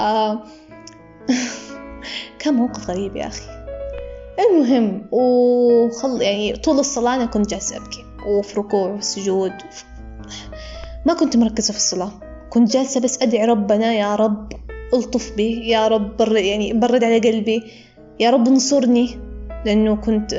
كان 2.38 2.54
موقف 2.54 2.90
غريب 2.90 3.16
يا 3.16 3.26
أخي. 3.26 3.42
المهم 4.50 5.06
وخل 5.12 6.22
يعني 6.22 6.56
طول 6.56 6.78
الصلاة 6.78 7.14
أنا 7.14 7.26
كنت 7.26 7.50
جالسة 7.50 7.76
أبكي 7.76 8.04
وفي 8.26 8.60
ركوع 8.60 8.88
وسجود 8.88 9.52
ما 11.06 11.14
كنت 11.14 11.36
مركزة 11.36 11.72
في 11.72 11.78
الصلاة. 11.78 12.12
كنت 12.50 12.72
جالسة 12.72 13.00
بس 13.00 13.22
أدعي 13.22 13.44
ربنا 13.44 13.94
يا 13.94 14.16
رب 14.16 14.52
ألطف 14.94 15.32
بي 15.36 15.68
يا 15.68 15.88
رب 15.88 16.16
برد 16.16 16.36
يعني 16.36 16.72
برد 16.72 17.04
على 17.04 17.18
قلبي. 17.18 17.62
يا 18.20 18.30
رب 18.30 18.48
انصرني 18.48 19.18
لأنه 19.64 19.96
كنت 19.96 20.32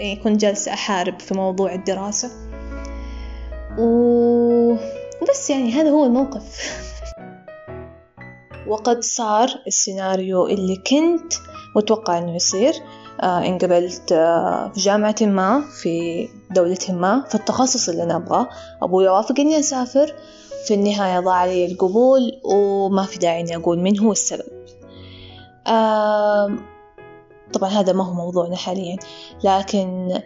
يعني 0.00 0.16
كنت 0.16 0.40
جالسة 0.40 0.72
أحارب 0.72 1.20
في 1.20 1.34
موضوع 1.34 1.74
الدراسة. 1.74 2.30
وبس 3.78 5.50
يعني 5.50 5.72
هذا 5.72 5.90
هو 5.90 6.04
الموقف. 6.06 6.78
وقد 8.68 9.02
صار 9.02 9.48
السيناريو 9.66 10.46
اللي 10.46 10.76
كنت 10.76 11.32
متوقع 11.76 12.18
إنه 12.18 12.36
يصير 12.36 12.74
آه 13.22 13.46
انقبلت 13.46 14.12
آه 14.12 14.68
في 14.74 14.80
جامعة 14.80 15.16
ما 15.20 15.64
في 15.82 16.28
دولة 16.50 16.78
ما 16.88 17.24
في 17.28 17.34
التخصص 17.34 17.88
اللي 17.88 18.02
أنا 18.02 18.16
أبغاه. 18.16 18.48
أبوي 18.82 19.08
وافق 19.08 19.40
إني 19.40 19.58
أسافر. 19.58 20.14
في 20.66 20.74
النهاية 20.74 21.20
ضاع 21.20 21.34
علي 21.34 21.66
القبول 21.66 22.40
وما 22.44 23.02
في 23.02 23.18
داعي 23.18 23.40
إني 23.40 23.56
أقول 23.56 23.78
من 23.78 23.98
هو 23.98 24.12
السبب. 24.12 24.44
آه 25.66 26.77
طبعا 27.52 27.70
هذا 27.70 27.92
ما 27.92 28.04
هو 28.04 28.14
موضوعنا 28.14 28.56
حاليا. 28.56 28.96
لكن 29.44 30.20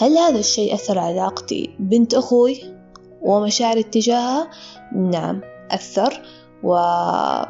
هل 0.00 0.18
هذا 0.18 0.38
الشيء 0.38 0.74
أثر 0.74 0.98
على 0.98 1.20
علاقتي 1.20 1.76
بنت 1.78 2.14
أخوي 2.14 2.76
ومشاعري 3.22 3.80
اتجاهها؟ 3.80 4.50
نعم 4.94 5.40
أثر 5.70 6.22
وزادت 6.62 7.46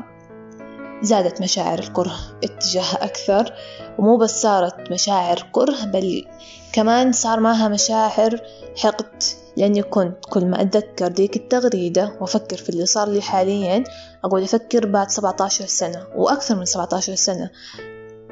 مشاعر 1.43 1.79
الكره 1.79 2.14
اتجاهها 2.45 3.05
أكثر. 3.05 3.53
ومو 3.99 4.16
بس 4.16 4.43
صارت 4.43 4.91
مشاعر 4.93 5.49
كره 5.53 5.85
بل 5.85 6.24
كمان 6.72 7.12
صار 7.12 7.41
معها 7.41 7.68
مشاعر 7.68 8.41
حقد. 8.77 9.22
لأني 9.57 9.83
كنت 9.83 10.16
كل 10.31 10.47
ما 10.47 10.61
أتذكر 10.62 11.09
ديك 11.09 11.37
التغريدة 11.37 12.16
وأفكر 12.20 12.57
في 12.57 12.68
اللي 12.68 12.87
صار 12.87 13.09
لي 13.09 13.22
حاليا 13.22 13.85
أقول 14.24 14.43
أفكر 14.43 14.87
بعد 14.87 15.11
17 15.11 15.66
سنة 15.66 16.07
وأكثر 16.16 16.57
من 16.57 16.64
17 16.64 17.14
سنة. 17.14 17.51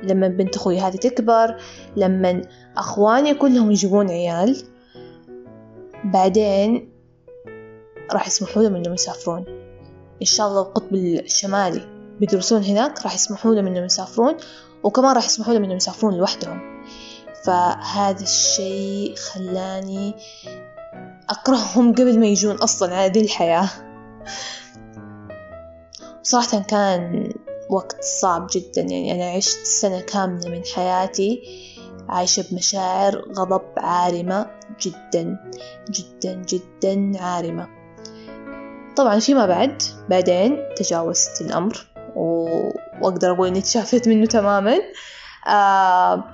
لما 0.03 0.29
بنت 0.29 0.57
أخوي 0.57 0.81
هذه 0.81 0.97
تكبر 0.97 1.57
لما 1.97 2.43
أخواني 2.77 3.35
كلهم 3.35 3.71
يجيبون 3.71 4.11
عيال 4.11 4.63
بعدين 6.05 6.93
راح 8.13 8.27
يسمحوا 8.27 8.63
لهم 8.63 8.77
إنهم 8.77 8.95
يسافرون. 8.95 9.45
إن 10.23 10.27
شاء 10.27 10.49
الله 10.49 10.63
القطب 10.63 10.95
الشمالي 10.95 11.89
بيدرسون 12.21 12.63
هناك 12.63 13.03
راح 13.03 13.15
يسمحوا 13.15 13.55
لهم 13.55 13.67
إنهم 13.67 13.85
يسافرون 13.85 14.37
وكمان 14.83 15.15
راح 15.15 15.25
يسمحوا 15.25 15.55
لهم 15.55 15.65
إنهم 15.65 15.77
يسافرون 15.77 16.15
لوحدهم. 16.15 16.61
فهذا 17.45 18.23
الشيء 18.23 19.15
خلاني 19.15 20.15
أكرههم 21.31 21.93
قبل 21.93 22.21
ما 22.21 22.27
يجون 22.27 22.57
أصلا 22.57 22.97
على 22.97 23.13
ذي 23.13 23.21
الحياة. 23.21 23.69
صراحة 26.23 26.63
كان 26.63 27.33
وقت 27.75 28.05
صعب 28.21 28.47
جدا. 28.53 28.81
يعني 28.81 29.15
أنا 29.15 29.37
عشت 29.37 29.67
سنة 29.67 30.01
كاملة 30.01 30.49
من 30.49 30.63
حياتي 30.75 31.43
عايشة 32.09 32.45
بمشاعر 32.51 33.25
غضب 33.39 33.63
عارمة 33.77 34.51
جدا 34.81 35.51
جدا 35.91 36.43
جدا 36.49 37.23
عارمة. 37.23 37.69
طبعا 38.97 39.19
فيما 39.19 39.47
بعد 39.47 39.83
بعدين 40.11 40.59
تجاوزت 40.77 41.41
الأمر 41.41 41.87
و... 42.17 42.49
وأقدر 43.03 43.31
أقول 43.31 43.49
إني 43.49 43.61
تشافيت 43.61 44.09
منه 44.09 44.27
تماما. 44.27 44.79
آه 45.47 46.25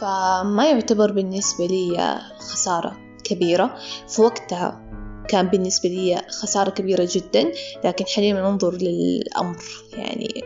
فما 0.00 0.70
يعتبر 0.70 1.12
بالنسبة 1.12 1.66
لي 1.66 2.18
خسارة 2.38 2.96
كبيرة. 3.24 3.78
في 4.08 4.22
وقتها 4.22 4.89
كان 5.30 5.46
بالنسبة 5.46 5.88
لي 5.88 6.22
خسارة 6.28 6.70
كبيرة 6.70 7.08
جدا 7.10 7.52
لكن 7.84 8.04
حاليا 8.06 8.32
ننظر 8.32 8.74
للأمر 8.74 9.62
يعني 9.92 10.44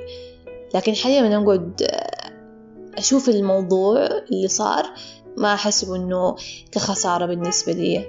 لكن 0.75 0.95
حاليا 0.95 1.23
من 1.23 1.33
أقعد 1.33 1.87
أشوف 2.99 3.29
الموضوع 3.29 4.07
اللي 4.07 4.49
صار 4.49 4.87
ما 5.37 5.55
أحسب 5.55 5.93
إنه 5.93 6.37
كخسارة 6.73 7.27
بالنسبة 7.27 7.73
لي. 7.73 8.05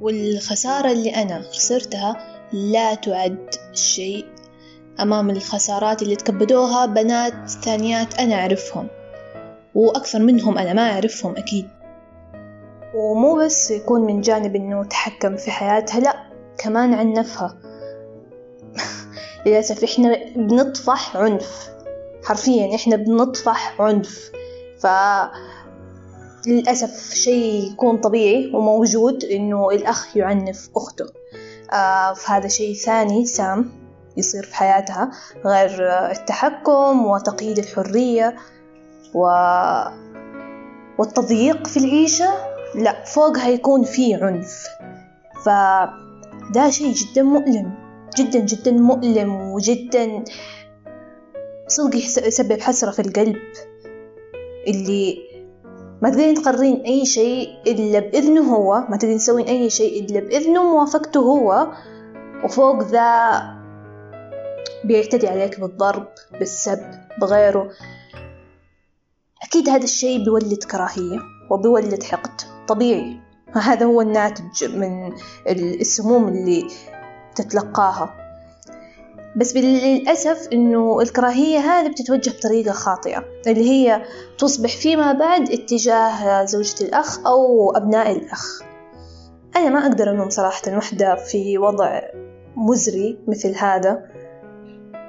والخسارة 0.00 0.92
اللي 0.92 1.10
أنا 1.10 1.42
خسرتها 1.42 2.16
لا 2.52 2.94
تعد 2.94 3.50
شيء 3.72 4.26
أمام 5.00 5.30
الخسارات 5.30 6.02
اللي 6.02 6.16
تكبدوها 6.16 6.86
بنات 6.86 7.50
ثانيات 7.50 8.14
أنا 8.14 8.34
أعرفهم 8.34 8.88
وأكثر 9.74 10.18
منهم 10.18 10.58
أنا 10.58 10.72
ما 10.72 10.90
أعرفهم 10.92 11.36
أكيد. 11.36 11.68
ومو 12.94 13.36
بس 13.36 13.70
يكون 13.70 14.00
من 14.00 14.20
جانب 14.20 14.56
إنه 14.56 14.84
تحكم 14.84 15.36
في 15.36 15.50
حياتها 15.50 16.00
لأ 16.00 16.14
كمان 16.58 16.94
عنفها 16.94 17.58
للأسف 19.46 19.84
إحنا 19.84 20.18
بنطفح 20.36 21.16
عنف 21.16 21.72
حرفيا 22.24 22.74
إحنا 22.74 22.96
بنطفح 22.96 23.80
عنف. 23.80 24.30
ف 24.78 24.86
للأسف 26.46 27.14
شيء 27.14 27.72
يكون 27.72 27.96
طبيعي 27.96 28.50
وموجود 28.54 29.24
إنه 29.24 29.70
الأخ 29.70 30.16
يعنف 30.16 30.70
أخته. 30.76 31.06
آه 31.72 32.12
فهذا 32.12 32.48
شيء 32.48 32.74
ثاني 32.74 33.26
سام 33.26 33.72
يصير 34.16 34.42
في 34.42 34.54
حياتها 34.54 35.10
غير 35.44 35.70
التحكم 36.10 37.06
وتقييد 37.06 37.58
الحرية 37.58 38.36
و... 39.14 39.26
والتضييق 40.98 41.66
في 41.66 41.76
العيشة. 41.76 42.51
لا 42.74 43.04
فوقها 43.04 43.48
يكون 43.48 43.82
في 43.82 44.14
عنف. 44.14 44.66
فده 45.44 46.70
شيء 46.70 46.92
جدا 46.92 47.22
مؤلم 47.22 47.72
جدا 48.18 48.38
جدا 48.38 48.72
مؤلم 48.72 49.40
وجدا 49.40 50.24
صدق 51.66 51.96
يسبب 51.96 52.60
حسرة 52.60 52.90
في 52.90 53.02
القلب. 53.02 53.36
اللي 54.66 55.18
ما 56.02 56.10
تقدرين 56.10 56.34
تقررين 56.34 56.80
أي 56.80 57.06
شيء 57.06 57.48
إلا 57.66 57.98
بإذنه 57.98 58.54
هو 58.54 58.84
ما 58.88 58.96
تقدرين 58.96 59.18
تسوين 59.18 59.46
أي 59.46 59.70
شيء 59.70 60.04
إلا 60.04 60.20
بإذنه 60.20 60.60
وموافقته 60.60 61.20
هو. 61.20 61.72
وفوق 62.44 62.82
ذا 62.82 63.42
بيعتدي 64.84 65.28
عليك 65.28 65.60
بالضرب 65.60 66.08
بالسب 66.38 66.80
بغيره. 67.20 67.70
أكيد 69.42 69.68
هذا 69.68 69.84
الشيء 69.84 70.24
بيولد 70.24 70.64
كراهية 70.64 71.18
وبيولد 71.50 72.02
حقد. 72.02 72.51
طبيعي. 72.68 73.20
هذا 73.52 73.86
هو 73.86 74.00
الناتج 74.00 74.64
من 74.64 75.12
السموم 75.48 76.28
اللي 76.28 76.68
تتلقاها. 77.34 78.14
بس 79.36 79.56
للأسف 79.56 80.48
إنه 80.52 81.00
الكراهية 81.00 81.58
هذه 81.58 81.88
بتتوجه 81.88 82.30
بطريقة 82.30 82.72
خاطئة 82.72 83.24
اللي 83.46 83.70
هي 83.70 84.02
تصبح 84.38 84.76
فيما 84.76 85.12
بعد 85.12 85.50
اتجاه 85.50 86.44
زوجة 86.44 86.84
الأخ 86.84 87.26
أو 87.26 87.70
أبناء 87.76 88.12
الأخ. 88.12 88.62
أنا 89.56 89.68
ما 89.68 89.86
أقدر 89.86 90.10
ألوم 90.10 90.30
صراحة 90.30 90.76
وحدة 90.76 91.14
في 91.14 91.58
وضع 91.58 92.00
مزري 92.56 93.18
مثل 93.28 93.54
هذا 93.56 94.02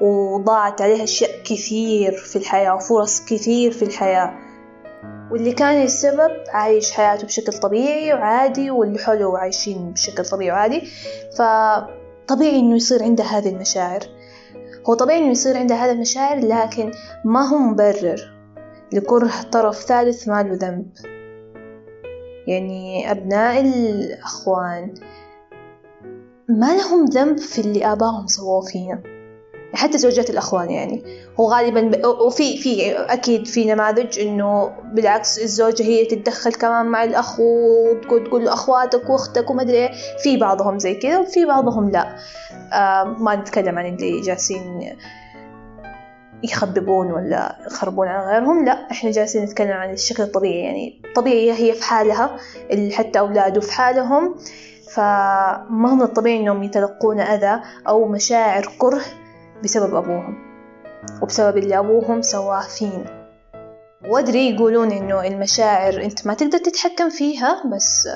وضاعت 0.02 0.82
عليها 0.82 1.04
أشياء 1.04 1.44
كثير 1.44 2.12
في 2.12 2.36
الحياة 2.36 2.76
وفرص 2.76 3.26
كثير 3.26 3.72
في 3.72 3.86
الحياة. 3.86 4.43
واللي 5.34 5.52
كان 5.52 5.84
السبب 5.84 6.32
عايش 6.50 6.92
حياته 6.92 7.26
بشكل 7.26 7.54
طبيعي 7.54 8.14
وعادي 8.14 8.72
واللي 8.72 9.00
حوله 9.00 9.38
عايشين 9.38 9.92
بشكل 9.92 10.26
طبيعي 10.26 10.52
وعادي. 10.52 10.82
فطبيعي 11.38 12.60
إنه 12.60 12.76
يصير 12.76 13.04
عنده 13.04 13.24
هذه 13.24 13.50
المشاعر. 13.50 14.00
هو 14.90 14.94
طبيعي 14.94 15.20
إنه 15.20 15.32
يصير 15.32 15.58
عنده 15.58 15.76
هذه 15.76 15.92
المشاعر 15.92 16.40
لكن 16.40 16.92
ما 17.26 17.48
هو 17.48 17.58
مبرر 17.58 18.34
لكره 18.94 19.32
طرف 19.52 19.80
ثالث 19.80 20.28
ما 20.28 20.44
له 20.44 20.54
ذنب. 20.54 20.86
يعني 22.48 23.12
أبناء 23.12 23.62
الأخوان 23.62 24.94
ما 26.50 26.76
لهم 26.78 27.06
ذنب 27.06 27.38
في 27.38 27.62
اللي 27.62 27.86
آبائهم 27.86 28.28
سووه 28.28 28.62
فينا. 28.62 29.13
حتى 29.74 29.98
زوجات 29.98 30.30
الأخوان 30.30 30.70
يعني. 30.70 31.04
هو 31.40 31.52
غالبا. 31.52 32.08
وفي 32.08 32.58
في 32.58 32.92
أكيد 32.92 33.48
في 33.48 33.66
نماذج 33.66 34.20
إنه 34.20 34.72
بالعكس 34.94 35.40
الزوجة 35.40 35.84
هي 35.84 36.06
تتدخل 36.06 36.54
كمان 36.54 36.86
مع 36.86 37.04
الأخ 37.04 37.40
وتقول 37.40 38.24
تقول 38.24 38.46
له 38.46 38.54
أخواتك 38.54 39.10
وأختك 39.10 39.50
وما 39.50 39.62
أدري 39.62 39.78
إيه. 39.78 39.92
في 40.24 40.38
بعضهم 40.38 40.80
زي 40.80 40.94
كذا 40.94 41.20
وفي 41.20 41.46
بعضهم 41.46 41.90
لا. 41.90 42.16
آه 42.74 43.04
ما 43.04 43.36
نتكلم 43.36 43.80
عن 43.80 43.86
اللي 43.86 44.22
جالسين 44.22 44.96
يخببون 46.44 47.12
ولا 47.12 47.58
يخربون 47.66 48.08
على 48.08 48.28
غيرهم 48.28 48.66
لا. 48.66 48.92
إحنا 48.92 49.12
جالسين 49.12 49.44
نتكلم 49.44 49.72
عن 49.72 49.94
الشكل 49.94 50.24
الطبيعي 50.24 50.60
يعني. 50.60 51.02
طبيعي 51.16 51.54
هي 51.54 51.74
في 51.74 51.84
حالها 51.84 52.38
حتى 52.92 53.20
أولاده 53.20 53.62
في 53.62 53.72
حالهم. 53.72 54.36
فما 54.94 55.94
هم 55.94 56.02
الطبيعي 56.02 56.40
إنهم 56.40 56.64
يتلقون 56.64 57.20
أذى 57.20 57.62
أو 57.88 58.08
مشاعر 58.08 58.70
كره 58.80 59.02
بسبب 59.64 59.96
أبوهم 59.96 60.36
وبسبب 61.22 61.58
اللي 61.58 61.80
أبوهم 61.80 62.22
سواه 62.22 62.62
فينا. 62.62 63.24
وأدري 64.10 64.50
يقولون 64.50 64.92
إنه 64.92 65.28
المشاعر 65.28 66.04
أنت 66.04 66.28
ما 66.28 66.34
تقدر 66.34 66.58
تتحكم 66.58 67.10
فيها 67.10 67.64
بس 67.76 68.08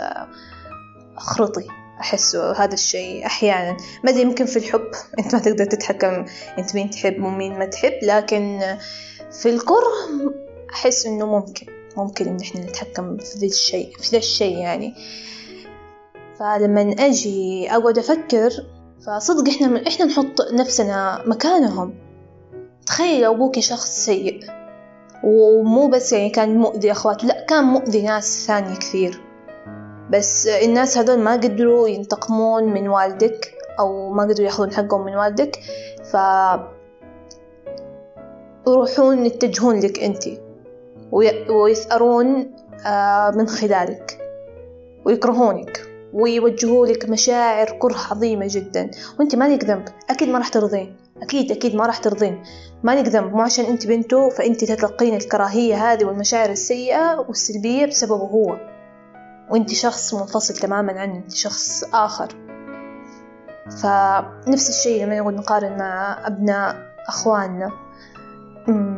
أخرطي. 1.18 1.68
أحس 2.00 2.36
هذا 2.36 2.74
الشيء 2.74 3.26
أحيانا. 3.26 3.78
ما 4.04 4.10
أدري 4.12 4.22
يمكن 4.22 4.46
في 4.46 4.58
الحب 4.58 4.92
أنت 5.20 5.36
ما 5.36 5.42
تقدر 5.42 5.66
تتحكم 5.66 6.26
أنت 6.58 6.76
مين 6.76 6.90
تحب 6.90 7.24
ومين 7.24 7.60
ما 7.60 7.66
تحب 7.66 7.94
لكن 8.04 8.60
في 9.32 9.50
الكره 9.50 9.94
أحس 10.74 11.06
إنه 11.06 11.26
ممكن 11.26 11.68
ممكن 11.98 12.28
إن 12.28 12.38
إحنا 12.42 12.62
نتحكم 12.62 13.18
في 13.18 13.38
ذا 13.40 13.48
الشيء 13.48 13.98
في 13.98 14.10
ذا 14.12 14.18
الشيء 14.18 14.58
يعني. 14.58 14.94
فلما 16.40 16.96
أجي 17.00 17.72
أقعد 17.72 17.98
أفكر 17.98 18.52
فصدق 19.08 19.50
إحنا 19.50 19.88
إحنا 19.88 20.06
نحط 20.06 20.42
نفسنا 20.52 21.22
مكانهم. 21.26 21.94
تخيل 22.86 23.22
لو 23.22 23.34
أبوكي 23.34 23.62
شخص 23.62 24.06
سيء 24.06 24.40
ومو 25.24 25.88
بس 25.88 26.14
يعني 26.14 26.30
كان 26.30 26.58
مؤذي 26.58 26.92
أخواته 26.92 27.28
لأ 27.28 27.46
كان 27.46 27.64
مؤذي 27.64 28.02
ناس 28.02 28.48
ثانية 28.48 28.76
كثير. 28.76 29.22
بس 30.10 30.48
الناس 30.48 30.98
هذول 30.98 31.20
ما 31.20 31.34
قدروا 31.34 31.88
ينتقمون 31.88 32.64
من 32.64 32.88
والدك 32.88 33.54
أو 33.80 34.10
ما 34.14 34.24
قدروا 34.24 34.46
يأخذون 34.46 34.74
حقهم 34.74 35.06
من 35.06 35.16
والدك. 35.16 35.60
ف 36.12 36.18
يروحون 38.68 39.26
يتجهون 39.26 39.80
لك 39.80 40.04
أنت 40.04 40.24
ويثأرون 41.50 42.52
آه، 42.86 43.32
من 43.32 43.48
خلالك 43.48 44.20
ويكرهونك. 45.06 45.87
ويوجهوا 46.14 46.88
لك 46.88 47.10
مشاعر 47.10 47.72
كره 47.80 47.98
عظيمة 48.12 48.48
جدا. 48.50 48.92
وأنت 49.20 49.36
ما 49.36 49.48
لك 49.48 49.66
ذنب. 49.66 49.86
أكيد 50.10 50.30
ما 50.30 50.38
راح 50.38 50.48
ترضين. 50.48 50.96
أكيد 51.22 51.52
أكيد 51.52 51.76
ما 51.76 51.86
راح 51.86 51.98
ترضين. 51.98 52.44
ما 52.84 52.96
لك 52.96 53.08
ذنب. 53.08 53.34
مو 53.34 53.42
عشان 53.42 53.66
أنت 53.66 53.88
بنته 53.88 54.30
فأنت 54.30 54.64
تتلقين 54.64 55.16
الكراهية 55.16 55.92
هذه 55.92 56.06
والمشاعر 56.06 56.50
السيئة 56.50 57.26
والسلبية 57.28 57.86
بسببه 57.86 58.16
هو. 58.16 58.58
وأنت 59.52 59.70
شخص 59.70 60.14
منفصل 60.14 60.54
تماما 60.54 61.00
عنه 61.00 61.18
انت 61.18 61.32
شخص 61.32 61.84
آخر. 61.94 62.28
فنفس 63.82 64.70
الشيء 64.70 65.06
لما 65.06 65.20
نقول 65.20 65.36
نقارن 65.36 65.78
مع 65.78 66.22
أبناء 66.28 66.76
أخواننا. 67.08 67.72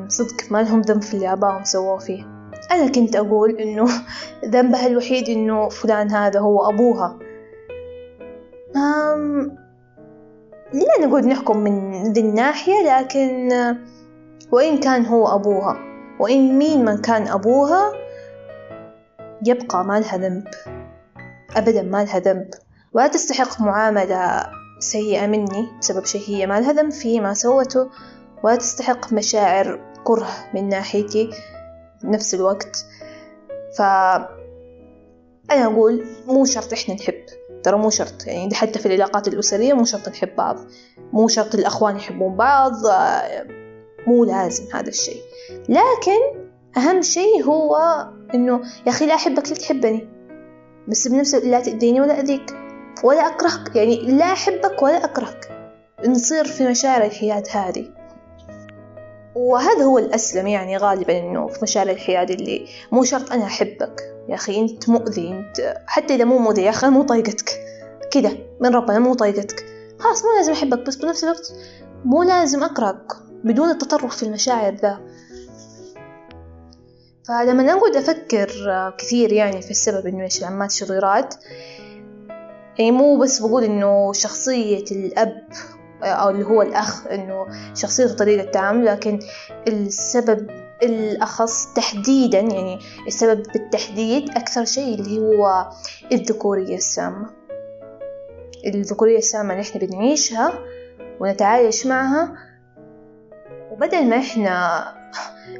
صدق 0.07 0.51
ما 0.51 0.63
لهم 0.63 0.81
ذنب 0.81 1.01
في 1.01 1.13
اللي 1.13 1.33
ابائهم 1.33 1.63
سووه 1.63 1.97
فيه. 1.97 2.38
أنا 2.71 2.87
كنت 2.91 3.15
أقول 3.15 3.51
إنه 3.51 3.87
ذنبها 4.45 4.87
الوحيد 4.87 5.29
إنه 5.29 5.69
فلان 5.69 6.11
هذا 6.11 6.39
هو 6.39 6.69
أبوها. 6.69 7.19
أم 8.75 9.57
لا 10.73 11.07
نقول 11.07 11.27
نحكم 11.27 11.57
من 11.57 12.03
ذي 12.13 12.21
الناحية؟ 12.21 12.99
لكن 12.99 13.49
وإن 14.51 14.77
كان 14.77 15.05
هو 15.05 15.35
أبوها 15.35 15.77
وإن 16.19 16.57
مين 16.57 16.85
من 16.85 16.97
كان 16.97 17.27
أبوها 17.27 17.91
يبقى 19.45 19.85
ما 19.85 19.99
لها 19.99 20.17
ذنب. 20.17 20.47
أبدا 21.55 21.81
ما 21.81 22.03
لها 22.03 22.19
ذنب. 22.19 22.49
ولا 22.93 23.07
تستحق 23.07 23.61
معاملة 23.61 24.45
سيئة 24.79 25.27
مني 25.27 25.67
بسبب 25.79 26.05
شيء 26.05 26.21
هي 26.27 26.47
ما 26.47 26.59
لها 26.59 26.71
ذنب 26.71 26.91
فيه 26.91 27.21
ما 27.21 27.33
سوته. 27.33 27.89
ولا 28.43 28.55
تستحق 28.55 29.13
مشاعر 29.13 29.79
كره 30.03 30.29
من 30.53 30.69
ناحيتي. 30.69 31.29
بنفس 32.03 32.33
الوقت. 32.33 32.85
ف 33.77 33.81
أنا 35.51 35.65
أقول 35.65 36.05
مو 36.27 36.45
شرط 36.45 36.73
إحنا 36.73 36.95
نحب 36.95 37.25
ترى 37.63 37.77
مو 37.77 37.89
شرط. 37.89 38.27
يعني 38.27 38.55
حتى 38.55 38.79
في 38.79 38.85
العلاقات 38.85 39.27
الأسرية 39.27 39.73
مو 39.73 39.85
شرط 39.85 40.09
نحب 40.09 40.35
بعض. 40.35 40.57
مو 41.13 41.27
شرط 41.27 41.55
الأخوان 41.55 41.95
يحبون 41.95 42.35
بعض 42.35 42.73
مو 44.07 44.25
لازم 44.25 44.63
هذا 44.73 44.89
الشيء. 44.89 45.21
لكن 45.69 46.49
أهم 46.77 47.01
شيء 47.01 47.43
هو 47.43 47.77
إنه 48.33 48.61
يا 48.85 48.91
أخي 48.91 49.05
لا 49.05 49.15
أحبك 49.15 49.49
لا 49.49 49.55
تحبني؟ 49.55 50.09
بس 50.87 51.07
بنفس 51.07 51.35
لا 51.35 51.59
تأذيني 51.59 52.01
ولا 52.01 52.19
أذيك. 52.19 52.55
ولا 53.03 53.27
أكرهك 53.27 53.75
يعني 53.75 53.97
لا 53.97 54.25
أحبك 54.25 54.81
ولا 54.81 55.05
أكرهك. 55.05 55.71
نصير 56.07 56.45
في 56.45 56.67
مشاعر 56.67 57.03
الحياة 57.03 57.43
هذه. 57.51 57.98
وهذا 59.39 59.83
هو 59.83 59.97
الأسلم 59.97 60.47
يعني 60.47 60.77
غالبا 60.77 61.19
إنه 61.19 61.47
في 61.47 61.59
مشاعر 61.63 61.89
الحياد 61.89 62.31
اللي 62.31 62.67
مو 62.91 63.03
شرط 63.03 63.31
أنا 63.31 63.45
أحبك. 63.45 64.01
يا 64.29 64.35
أخي 64.35 64.61
أنت 64.61 64.89
مؤذي 64.89 65.29
أنت 65.29 65.77
حتى 65.87 66.15
إذا 66.15 66.23
مو 66.23 66.37
مؤذي 66.37 66.63
يا 66.63 66.69
أخي 66.69 66.89
مو 66.89 67.03
طايقتك. 67.03 67.49
كذا 68.11 68.31
من 68.61 68.75
ربنا 68.75 68.99
مو 68.99 69.13
طايقتك. 69.13 69.65
خلاص 69.99 70.23
مو 70.23 70.29
لازم 70.37 70.51
أحبك 70.51 70.87
بس 70.87 70.95
بنفس 70.95 71.23
الوقت 71.23 71.53
مو 72.05 72.23
لازم 72.23 72.63
أكرهك 72.63 73.13
بدون 73.43 73.69
التطرف 73.69 74.17
في 74.17 74.23
المشاعر 74.23 74.73
ذا. 74.73 74.99
فلما 77.27 77.73
أقعد 77.73 77.95
أفكر 77.95 78.49
كثير 78.97 79.33
يعني 79.33 79.61
في 79.61 79.71
السبب 79.71 80.07
إنه 80.07 80.23
إيش 80.23 80.39
العمات 80.39 80.71
شريرات 80.71 81.35
يعني 82.79 82.91
مو 82.91 83.17
بس 83.17 83.39
بقول 83.39 83.63
إنه 83.63 84.13
شخصية 84.13 84.85
الأب 84.91 85.47
أو 86.03 86.29
اللي 86.29 86.45
هو 86.45 86.61
الأخ 86.61 87.07
إنه 87.07 87.45
شخصيته 87.75 88.15
طريقة 88.15 88.51
تعامل 88.51 88.85
لكن 88.85 89.19
السبب 89.67 90.49
الأخص 90.83 91.73
تحديدا 91.73 92.39
يعني 92.39 92.79
السبب 93.07 93.43
بالتحديد 93.53 94.29
أكثر 94.29 94.65
شيء 94.65 94.95
اللي 94.99 95.19
هو 95.19 95.69
الذكورية 96.11 96.75
السامة. 96.75 97.29
الذكورية 98.65 99.17
السامة 99.17 99.53
اللي 99.53 99.61
إحنا 99.61 99.81
بنعيشها 99.81 100.53
ونتعايش 101.19 101.87
معها 101.87 102.33
وبدل 103.71 104.05
ما 104.09 104.17
إحنا 104.17 104.83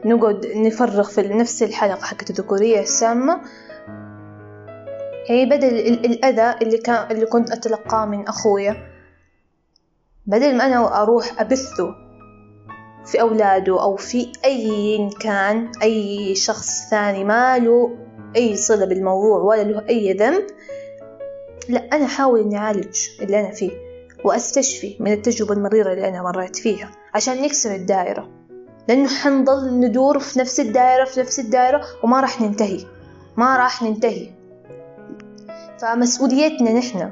نقعد 0.05 0.45
نفرغ 0.45 1.03
في 1.03 1.21
نفس 1.21 1.63
الحلقة 1.63 2.01
حقت 2.05 2.29
الذكورية 2.29 2.79
السامة 2.79 3.41
يعني 5.29 5.45
بدل 5.45 5.67
الأذى 6.05 6.55
اللي 6.61 6.77
كان 6.77 7.11
اللي 7.11 7.25
كنت 7.25 7.51
أتلقاه 7.51 8.05
من 8.05 8.27
أخويا. 8.27 8.98
بدل 10.29 10.57
ما 10.57 10.65
أنا 10.65 11.01
أروح 11.01 11.41
أبثه 11.41 11.95
في 13.05 13.21
أولاده 13.21 13.83
أو 13.83 13.95
في 13.95 14.31
أي 14.45 15.09
كان 15.21 15.71
أي 15.83 16.35
شخص 16.35 16.89
ثاني 16.89 17.23
ما 17.23 17.57
له 17.57 17.97
أي 18.35 18.55
صلة 18.55 18.85
بالموضوع 18.85 19.39
ولا 19.39 19.63
له 19.63 19.89
أي 19.89 20.13
ذنب 20.13 20.43
لا 21.69 21.79
أنا 21.93 22.05
أحاول 22.05 22.39
إني 22.39 22.57
أعالج 22.57 22.97
اللي 23.21 23.39
أنا 23.39 23.51
فيه 23.51 23.71
وأستشفي 24.23 24.95
من 24.99 25.11
التجربة 25.11 25.53
المريرة 25.53 25.93
اللي 25.93 26.07
أنا 26.07 26.21
مريت 26.21 26.55
فيها 26.55 26.91
عشان 27.13 27.41
نكسر 27.41 27.75
الدائرة. 27.75 28.29
لأنه 28.87 29.07
حنضل 29.07 29.79
ندور 29.79 30.19
في 30.19 30.39
نفس 30.39 30.59
الدائرة 30.59 31.05
في 31.05 31.19
نفس 31.19 31.39
الدائرة 31.39 31.81
وما 32.03 32.21
راح 32.21 32.41
ننتهي 32.41 32.85
ما 33.37 33.57
راح 33.57 33.83
ننتهي. 33.83 34.29
فمسؤوليتنا 35.81 36.73
نحن 36.73 37.11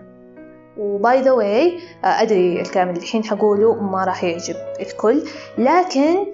و 0.78 0.93
by 0.93 1.22
the 1.22 1.32
way 1.32 1.80
أدري 2.04 2.62
الكلام 2.62 2.90
اللي 2.90 3.00
الحين 3.00 3.24
حقوله 3.24 3.76
ما 3.76 4.06
راح 4.06 4.24
يعجب 4.24 4.56
الكل. 4.80 5.24
لكن 5.58 6.26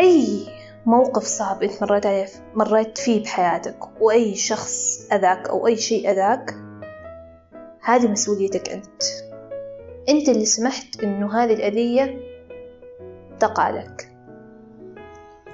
أي 0.00 0.46
موقف 0.86 1.22
صعب 1.22 1.62
أنت 1.62 1.82
مريت 1.82 2.06
عليه 2.06 2.26
مريت 2.54 2.98
فيه 2.98 3.22
بحياتك 3.22 3.78
وأي 4.00 4.34
شخص 4.34 5.08
أذاك 5.12 5.48
أو 5.48 5.66
أي 5.66 5.76
شيء 5.76 6.10
أذاك 6.10 6.54
هذه 7.82 8.08
مسؤوليتك 8.08 8.68
أنت. 8.68 9.02
أنت 10.08 10.28
اللي 10.28 10.44
سمحت 10.44 11.02
إنه 11.02 11.42
هذه 11.42 11.52
الأذية 11.52 12.20
تقع 13.40 13.70
لك. 13.70 14.08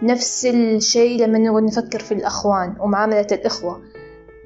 نفس 0.02 0.46
الشيء 0.46 1.22
لما 1.22 1.38
نقعد 1.38 1.62
نفكر 1.62 1.98
في 1.98 2.14
الأخوان 2.14 2.76
ومعاملة 2.80 3.26
الإخوة. 3.32 3.82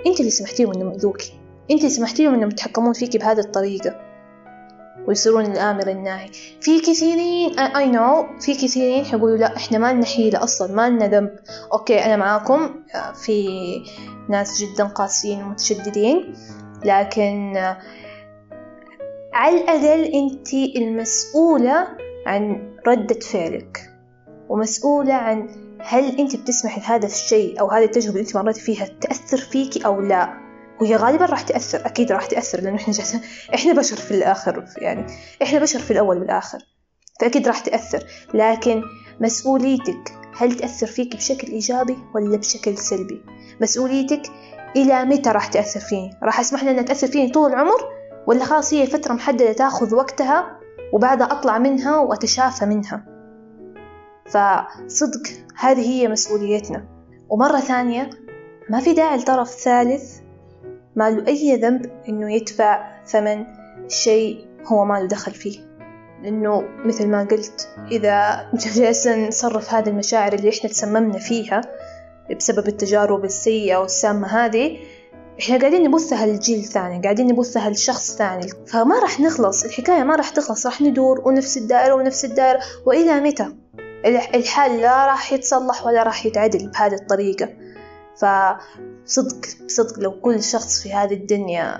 أنت 0.07 0.21
اللي 0.21 0.31
سمحتيهم 0.31 0.73
إنهم 0.73 0.93
يؤذوكي. 0.93 1.40
انت 1.71 1.87
سمحتي 1.87 2.25
لهم 2.25 2.35
انهم 2.35 2.51
يتحكمون 2.51 2.93
فيكي 2.93 3.19
بهذه 3.19 3.39
الطريقة. 3.39 4.11
ويصيرون 5.09 5.47
الآمر 5.47 5.89
الناهي. 5.89 6.31
في 6.61 6.81
كثيرين 6.81 7.59
I 7.59 7.87
know 7.87 8.27
في 8.41 8.55
كثيرين 8.55 9.05
حيقولوا 9.05 9.37
لا 9.37 9.57
إحنا 9.57 9.79
ما 9.79 9.93
لنا 9.93 10.07
حيلة 10.07 10.45
أصلا 10.45 10.75
ما 10.75 10.91
لنا 10.91 11.07
ذنب. 11.07 11.31
okay 11.73 12.05
أنا 12.05 12.17
معاكم. 12.17 12.75
في 13.25 13.49
ناس 14.29 14.63
جدا 14.63 14.85
قاسيين 14.85 15.43
ومتشددين. 15.43 16.35
لكن 16.85 17.57
على 19.33 19.61
الأقل 19.61 20.05
أنت 20.05 20.55
المسؤولة 20.55 21.89
عن 22.27 22.73
ردة 22.87 23.21
فعلك. 23.21 23.91
ومسؤولة 24.49 25.15
عن 25.15 25.49
هل 25.79 26.19
أنت 26.19 26.37
بتسمحي 26.37 26.81
لهذا 26.81 27.07
الشيء 27.07 27.61
أو 27.61 27.71
هذه 27.71 27.85
التجربة 27.85 28.11
اللي 28.11 28.21
أنت 28.21 28.37
مريتي 28.37 28.61
فيها 28.61 28.87
تأثر 29.01 29.37
فيكي 29.37 29.87
أو 29.87 30.01
لا. 30.01 30.50
وهي 30.81 30.97
غالبا 30.97 31.25
راح 31.25 31.43
تأثر 31.43 31.87
أكيد 31.87 32.13
راح 32.13 32.27
تأثر 32.27 32.61
لأنه 32.61 32.77
إحنا 32.77 32.95
جالسين 32.95 33.21
إحنا 33.55 33.73
بشر 33.73 33.97
في 33.97 34.11
الآخر 34.11 34.65
يعني 34.79 35.07
إحنا 35.43 35.59
بشر 35.59 35.79
في 35.79 35.91
الأول 35.91 36.19
والآخر 36.19 36.59
فأكيد 37.21 37.49
راح 37.49 37.59
تأثر. 37.59 38.05
لكن 38.35 38.83
مسؤوليتك 39.21 40.13
هل 40.37 40.57
تأثر 40.57 40.87
فيك 40.87 41.17
بشكل 41.17 41.49
إيجابي 41.49 41.99
ولا 42.15 42.37
بشكل 42.37 42.79
سلبي؟ 42.79 43.23
مسؤوليتك 43.61 44.23
إلى 44.77 45.05
متى 45.05 45.31
راح 45.31 45.47
تأثر 45.47 45.81
فيني؟ 45.81 46.11
راح 46.23 46.41
أسمح 46.41 46.65
لها 46.65 46.73
أنها 46.73 46.83
تأثر 46.83 47.07
فيني 47.07 47.31
طول 47.31 47.51
العمر؟ 47.51 47.89
ولا 48.27 48.45
خلاص 48.45 48.75
هي 48.75 48.87
فترة 48.87 49.13
محددة 49.13 49.53
تأخذ 49.53 49.95
وقتها 49.95 50.61
وبعدها 50.93 51.33
أطلع 51.33 51.59
منها 51.59 51.99
وأتشافى 51.99 52.67
منها؟ 52.67 53.05
فصدق 54.27 55.23
هذه 55.57 55.81
هي 55.81 56.09
مسؤوليتنا. 56.09 56.89
ومرة 57.29 57.61
ثانية 57.61 58.11
ما 58.71 58.81
في 58.81 58.93
داعي 58.93 59.17
لطرف 59.17 59.51
ثالث؟ 59.51 60.21
ما 60.97 61.11
له 61.11 61.27
أي 61.29 61.57
ذنب 61.57 61.91
إنه 62.09 62.35
يدفع 62.35 63.03
ثمن 63.07 63.45
شيء 63.89 64.47
هو 64.67 64.85
ما 64.85 64.95
له 64.95 65.07
دخل 65.07 65.33
فيه. 65.33 65.71
لأنه 66.23 66.65
مثل 66.85 67.09
ما 67.09 67.25
قلت 67.31 67.69
إذا 67.91 68.49
جالسين 68.77 69.29
نصرف 69.29 69.75
هذه 69.75 69.89
المشاعر 69.89 70.33
اللي 70.33 70.49
إحنا 70.49 70.71
تسممنا 70.71 71.19
فيها 71.19 71.61
بسبب 72.37 72.69
التجارب 72.69 73.25
السيئة 73.25 73.77
والسامة 73.77 74.27
هذه 74.27 74.79
إحنا 75.41 75.59
قاعدين 75.59 75.83
نبثها 75.83 76.27
للجيل 76.27 76.59
الثاني 76.59 77.03
قاعدين 77.03 77.27
نبثها 77.27 77.71
لشخص 77.71 78.17
ثاني. 78.17 78.47
فما 78.67 78.99
راح 78.99 79.21
نخلص 79.21 79.65
الحكاية 79.65 80.03
ما 80.03 80.17
راح 80.17 80.29
تخلص 80.29 80.67
راح 80.67 80.83
ندور 80.83 81.29
ونفس 81.29 81.57
الدائرة 81.57 81.95
ونفس 81.95 82.25
الدائرة 82.25 82.61
وإلى 82.87 83.21
متى؟ 83.21 83.53
الحال 84.35 84.81
لا 84.81 85.07
راح 85.07 85.33
يتصلح 85.33 85.87
ولا 85.87 86.03
راح 86.03 86.27
يتعدل 86.27 86.71
بهذه 86.71 86.95
الطريقة. 86.95 87.49
فصدق 88.17 88.61
صدق 89.67 89.99
لو 89.99 90.21
كل 90.21 90.43
شخص 90.43 90.83
في 90.83 90.93
هذه 90.93 91.15
الدنيا 91.15 91.79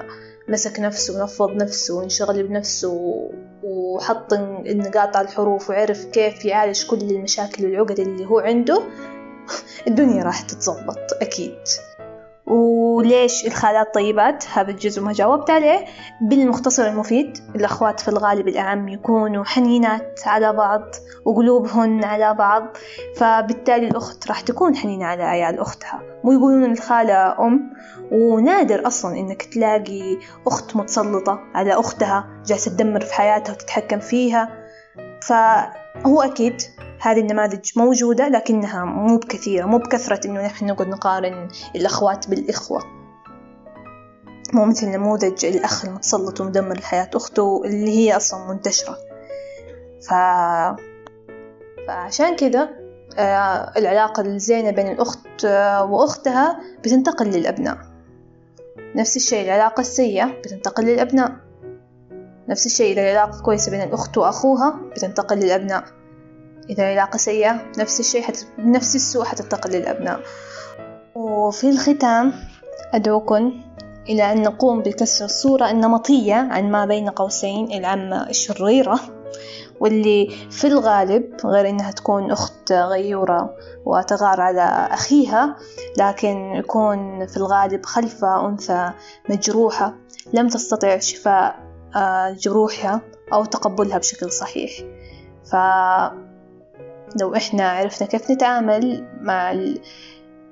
مسك 0.49 0.81
نفسه 0.81 1.21
ونفض 1.21 1.51
نفسه 1.51 1.95
وانشغل 1.95 2.43
بنفسه 2.43 3.31
وحط 3.63 4.33
النقاط 4.33 5.17
على 5.17 5.29
الحروف 5.29 5.71
وعرف 5.71 6.05
كيف 6.05 6.45
يعالج 6.45 6.87
كل 6.87 6.97
المشاكل 6.97 7.65
والعقد 7.65 8.01
اللي 8.01 8.27
هو 8.27 8.39
عنده 8.39 8.83
الدنيا 9.89 10.25
راح 10.25 10.41
تتظبط 10.41 11.13
أكيد. 11.21 11.59
وليش 12.51 13.47
الخالات 13.47 13.95
طيبات؟ 13.95 14.45
هذا 14.53 14.71
الجزء 14.71 15.03
ما 15.03 15.13
جاوبت 15.13 15.51
عليه. 15.51 15.85
بالمختصر 16.21 16.87
المفيد 16.87 17.39
الأخوات 17.55 18.01
في 18.01 18.09
الغالب 18.09 18.49
الأعم 18.49 18.89
يكونوا 18.89 19.45
حنينات 19.45 20.21
على 20.27 20.53
بعض 20.53 20.83
وقلوبهن 21.25 22.05
على 22.05 22.35
بعض 22.35 22.63
فبالتالي 23.17 23.89
الأخت 23.89 24.29
راح 24.29 24.41
تكون 24.41 24.77
حنينة 24.77 25.07
على 25.07 25.23
عيال 25.23 25.59
أختها. 25.59 26.03
مو 26.25 26.33
يقولون 26.33 26.73
الخالة 26.73 27.47
أم 27.47 27.71
ونادر 28.13 28.87
أصلا 28.87 29.19
إنك 29.19 29.43
تلاقي 29.43 30.17
أخت 30.47 30.77
متسلطة 30.77 31.41
على 31.55 31.73
أختها 31.73 32.43
جالسة 32.47 32.71
تدمر 32.71 33.01
في 33.01 33.15
حياتها 33.15 33.53
وتتحكم 33.53 33.99
فيها. 33.99 34.49
فهو 35.23 36.23
أكيد 36.23 36.63
هذه 37.03 37.21
النماذج 37.21 37.71
موجودة 37.77 38.29
لكنها 38.29 38.85
مو 38.85 39.17
بكثيرة 39.17 39.67
مو 39.67 39.79
بكثرة 39.79 40.27
إنه 40.27 40.47
نحن 40.47 40.67
نقعد 40.67 40.89
نقارن 40.89 41.49
الأخوات 41.77 42.29
بالإخوة. 42.29 42.83
مو 44.53 44.65
مثل 44.65 44.89
نموذج 44.89 45.45
الأخ 45.45 45.85
المتسلط 45.85 46.41
ومدمر 46.41 46.79
لحياة 46.79 47.11
أخته 47.15 47.63
اللي 47.65 47.91
هي 47.91 48.17
أصلا 48.17 48.49
منتشرة. 48.53 48.97
ف... 50.09 50.15
فعشان 51.87 52.37
كذا 52.37 52.69
آه 53.19 53.73
العلاقة 53.77 54.21
الزينة 54.21 54.71
بين 54.71 54.89
الأخت 54.89 55.45
آه 55.45 55.85
وأختها 55.85 56.61
بتنتقل 56.85 57.27
للأبناء. 57.27 57.79
نفس 58.97 59.17
الشيء 59.17 59.45
العلاقة 59.45 59.81
السيئة 59.81 60.27
بتنتقل 60.27 60.85
للأبناء. 60.85 61.33
نفس 62.49 62.67
الشيء 62.67 62.93
إذا 62.93 63.03
العلاقة 63.03 63.43
كويسة 63.43 63.71
بين 63.71 63.83
الأخت 63.83 64.19
وأخوها 64.19 64.81
بتنتقل 64.97 65.37
للأبناء. 65.37 66.00
إذا 66.71 66.83
العلاقة 66.83 67.17
سيئة 67.17 67.61
نفس 67.79 68.01
الشيء 68.01 68.23
حت... 68.23 68.47
نفس 68.59 68.97
السوء 68.97 69.25
حتنتقل 69.25 69.71
للأبناء. 69.71 70.21
وفي 71.15 71.71
الختام 71.71 72.33
أدعوكم 72.95 73.61
إلى 74.09 74.33
أن 74.33 74.43
نقوم 74.43 74.81
بكسر 74.81 75.25
الصورة 75.25 75.71
النمطية 75.71 76.35
عن 76.35 76.71
ما 76.71 76.87
بين 76.87 77.09
قوسين 77.09 77.73
العمة 77.73 78.31
الشريرة 78.31 79.01
واللي 79.81 80.29
في 80.51 80.67
الغالب 80.67 81.37
غير 81.45 81.69
إنها 81.69 81.91
تكون 81.91 82.31
أخت 82.31 82.73
غيورة 82.73 83.55
وتغار 83.85 84.41
على 84.41 84.89
أخيها 84.91 85.57
لكن 85.99 86.55
يكون 86.55 87.27
في 87.27 87.37
الغالب 87.37 87.87
خلفها 87.87 88.49
أنثى 88.49 88.91
مجروحة 89.29 89.95
لم 90.33 90.49
تستطع 90.49 90.99
شفاء 90.99 91.57
آه، 91.97 92.31
جروحها 92.31 93.01
أو 93.33 93.45
تقبلها 93.45 93.99
بشكل 93.99 94.33
صحيح. 94.33 94.71
ف 95.45 95.57
لو 97.21 97.35
إحنا 97.35 97.71
عرفنا 97.71 98.09
كيف 98.09 98.31
نتعامل 98.31 99.09
مع 99.21 99.53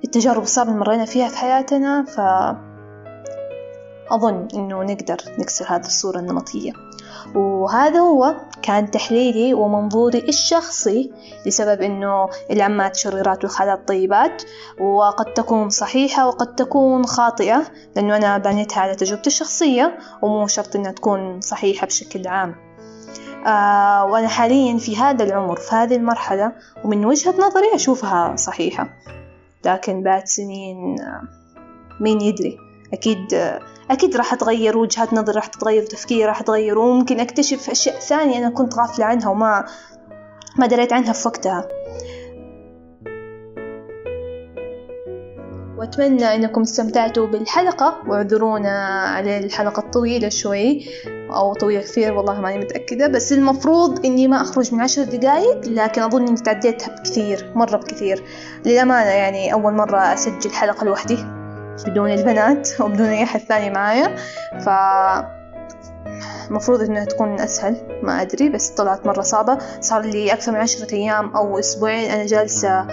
التجارب 0.03 0.43
الصعبة 0.43 0.69
اللي 0.69 0.79
مرينا 0.79 1.05
فيها 1.05 1.27
في 1.27 1.37
حياتنا 1.37 2.05
فأظن 2.05 2.57
إنه 4.53 4.83
نقدر 4.83 5.17
نكسر 5.39 5.65
هذه 5.67 5.85
الصورة 5.85 6.19
النمطية. 6.19 6.71
وهذا 7.35 7.99
هو 7.99 8.35
كان 8.61 8.91
تحليلي 8.91 9.53
ومنظوري 9.53 10.19
الشخصي 10.19 11.11
لسبب 11.45 11.81
إنه 11.81 12.29
العمات 12.51 12.95
شريرات 12.95 13.43
والخالات 13.43 13.87
طيبات 13.87 14.43
وقد 14.81 15.33
تكون 15.33 15.69
صحيحة 15.69 16.27
وقد 16.27 16.55
تكون 16.55 17.05
خاطئة 17.05 17.63
لأنه 17.95 18.17
أنا 18.17 18.37
بنيتها 18.37 18.81
على 18.81 18.95
تجربتي 18.95 19.27
الشخصية 19.27 19.97
ومو 20.21 20.47
شرط 20.47 20.75
إنها 20.75 20.91
تكون 20.91 21.41
صحيحة 21.41 21.87
بشكل 21.87 22.27
عام. 22.27 22.68
وأنا 24.11 24.27
حاليا 24.27 24.77
في 24.77 24.97
هذا 24.97 25.23
العمر 25.23 25.55
في 25.55 25.75
هذه 25.75 25.95
المرحلة 25.95 26.51
ومن 26.83 27.05
وجهة 27.05 27.31
نظري 27.31 27.75
أشوفها 27.75 28.35
صحيحة. 28.35 28.89
لكن 29.65 30.03
بعد 30.03 30.27
سنين 30.27 31.01
آه 31.01 31.21
مين 31.99 32.21
يدري؟ 32.21 32.57
أكيد 32.93 33.33
آه 33.33 33.59
أكيد 33.91 34.17
راح 34.17 34.33
أتغير 34.33 34.77
وجهات 34.77 35.13
نظري 35.13 35.35
راح 35.35 35.45
تتغير 35.45 35.83
وتفكيري 35.83 36.25
راح 36.25 36.41
يتغير 36.41 36.79
وممكن 36.79 37.19
أكتشف 37.19 37.69
أشياء 37.69 37.99
ثانية 37.99 38.37
أنا 38.37 38.49
كنت 38.49 38.75
غافلة 38.75 39.05
عنها 39.05 39.29
وما 39.29 39.65
ما 40.57 40.67
دريت 40.67 40.93
عنها 40.93 41.13
في 41.13 41.27
وقتها. 41.27 41.67
وأتمنى 45.79 46.35
أنكم 46.35 46.61
استمتعتوا 46.61 47.27
بالحلقة. 47.27 48.01
واعذرونا 48.07 48.87
على 49.15 49.37
الحلقة 49.37 49.79
الطويلة 49.79 50.29
شوي 50.29 50.85
أو 51.07 51.53
طويلة 51.53 51.81
كثير 51.81 52.13
والله 52.13 52.41
ماني 52.41 52.57
متأكدة. 52.57 53.07
بس 53.07 53.33
المفروض 53.33 54.05
إني 54.05 54.27
ما 54.27 54.41
أخرج 54.41 54.73
من 54.73 54.81
عشر 54.81 55.03
دقايق 55.03 55.67
لكن 55.67 56.01
أظن 56.01 56.27
إني 56.27 56.37
تعديتها 56.37 56.95
بكثير 56.95 57.51
مرة 57.55 57.77
بكثير. 57.77 58.23
للأمانة 58.65 59.09
يعني 59.09 59.53
أول 59.53 59.73
مرة 59.73 60.13
أسجل 60.13 60.51
حلقة 60.51 60.85
لوحدي 60.85 61.17
بدون 61.87 62.11
البنات 62.11 62.69
وبدون 62.81 63.07
أي 63.07 63.23
أحد 63.23 63.39
ثاني 63.39 63.69
معايا. 63.69 64.15
ف 64.59 64.69
المفروض 66.49 66.81
إنها 66.81 67.05
تكون 67.05 67.39
أسهل 67.39 67.99
ما 68.03 68.21
أدري 68.21 68.49
بس 68.49 68.69
طلعت 68.69 69.07
مرة 69.07 69.21
صعبة. 69.21 69.57
صار 69.81 70.01
لي 70.01 70.33
أكثر 70.33 70.51
من 70.51 70.57
عشرة 70.57 70.93
أيام 70.93 71.35
أو 71.35 71.59
أسبوعين 71.59 72.11
أنا 72.11 72.25
جالسة 72.25 72.87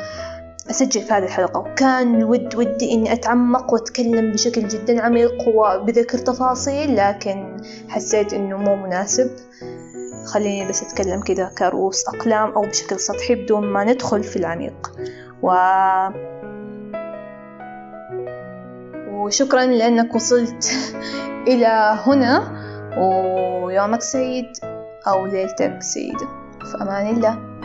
أسجل 0.70 1.00
في 1.02 1.12
هذه 1.12 1.24
الحلقة. 1.24 1.60
وكان 1.60 2.24
ود 2.24 2.56
ودي 2.56 2.92
إني 2.92 3.12
أتعمق 3.12 3.72
وأتكلم 3.72 4.32
بشكل 4.32 4.68
جدا 4.68 5.02
عميق 5.02 5.48
وبذكر 5.48 6.18
تفاصيل 6.18 6.96
لكن 6.96 7.56
حسيت 7.88 8.32
إنه 8.32 8.56
مو 8.56 8.76
مناسب. 8.76 9.30
خليني 10.26 10.68
بس 10.68 10.82
أتكلم 10.82 11.20
كذا 11.20 11.50
كرؤوس 11.58 12.08
أقلام 12.08 12.50
أو 12.52 12.60
بشكل 12.60 13.00
سطحي 13.00 13.34
بدون 13.34 13.66
ما 13.66 13.84
ندخل 13.84 14.22
في 14.22 14.36
العميق. 14.36 14.92
و 15.42 15.52
وشكرا 19.10 19.64
لأنك 19.64 20.14
وصلت 20.14 20.72
إلى 21.48 21.98
هنا 22.06 22.52
ويومك 22.98 24.02
سعيد 24.02 24.46
أو 25.08 25.26
ليلتك 25.26 25.82
سعيدة. 25.82 26.28
في 26.60 26.82
أمان 26.82 27.16
الله. 27.16 27.55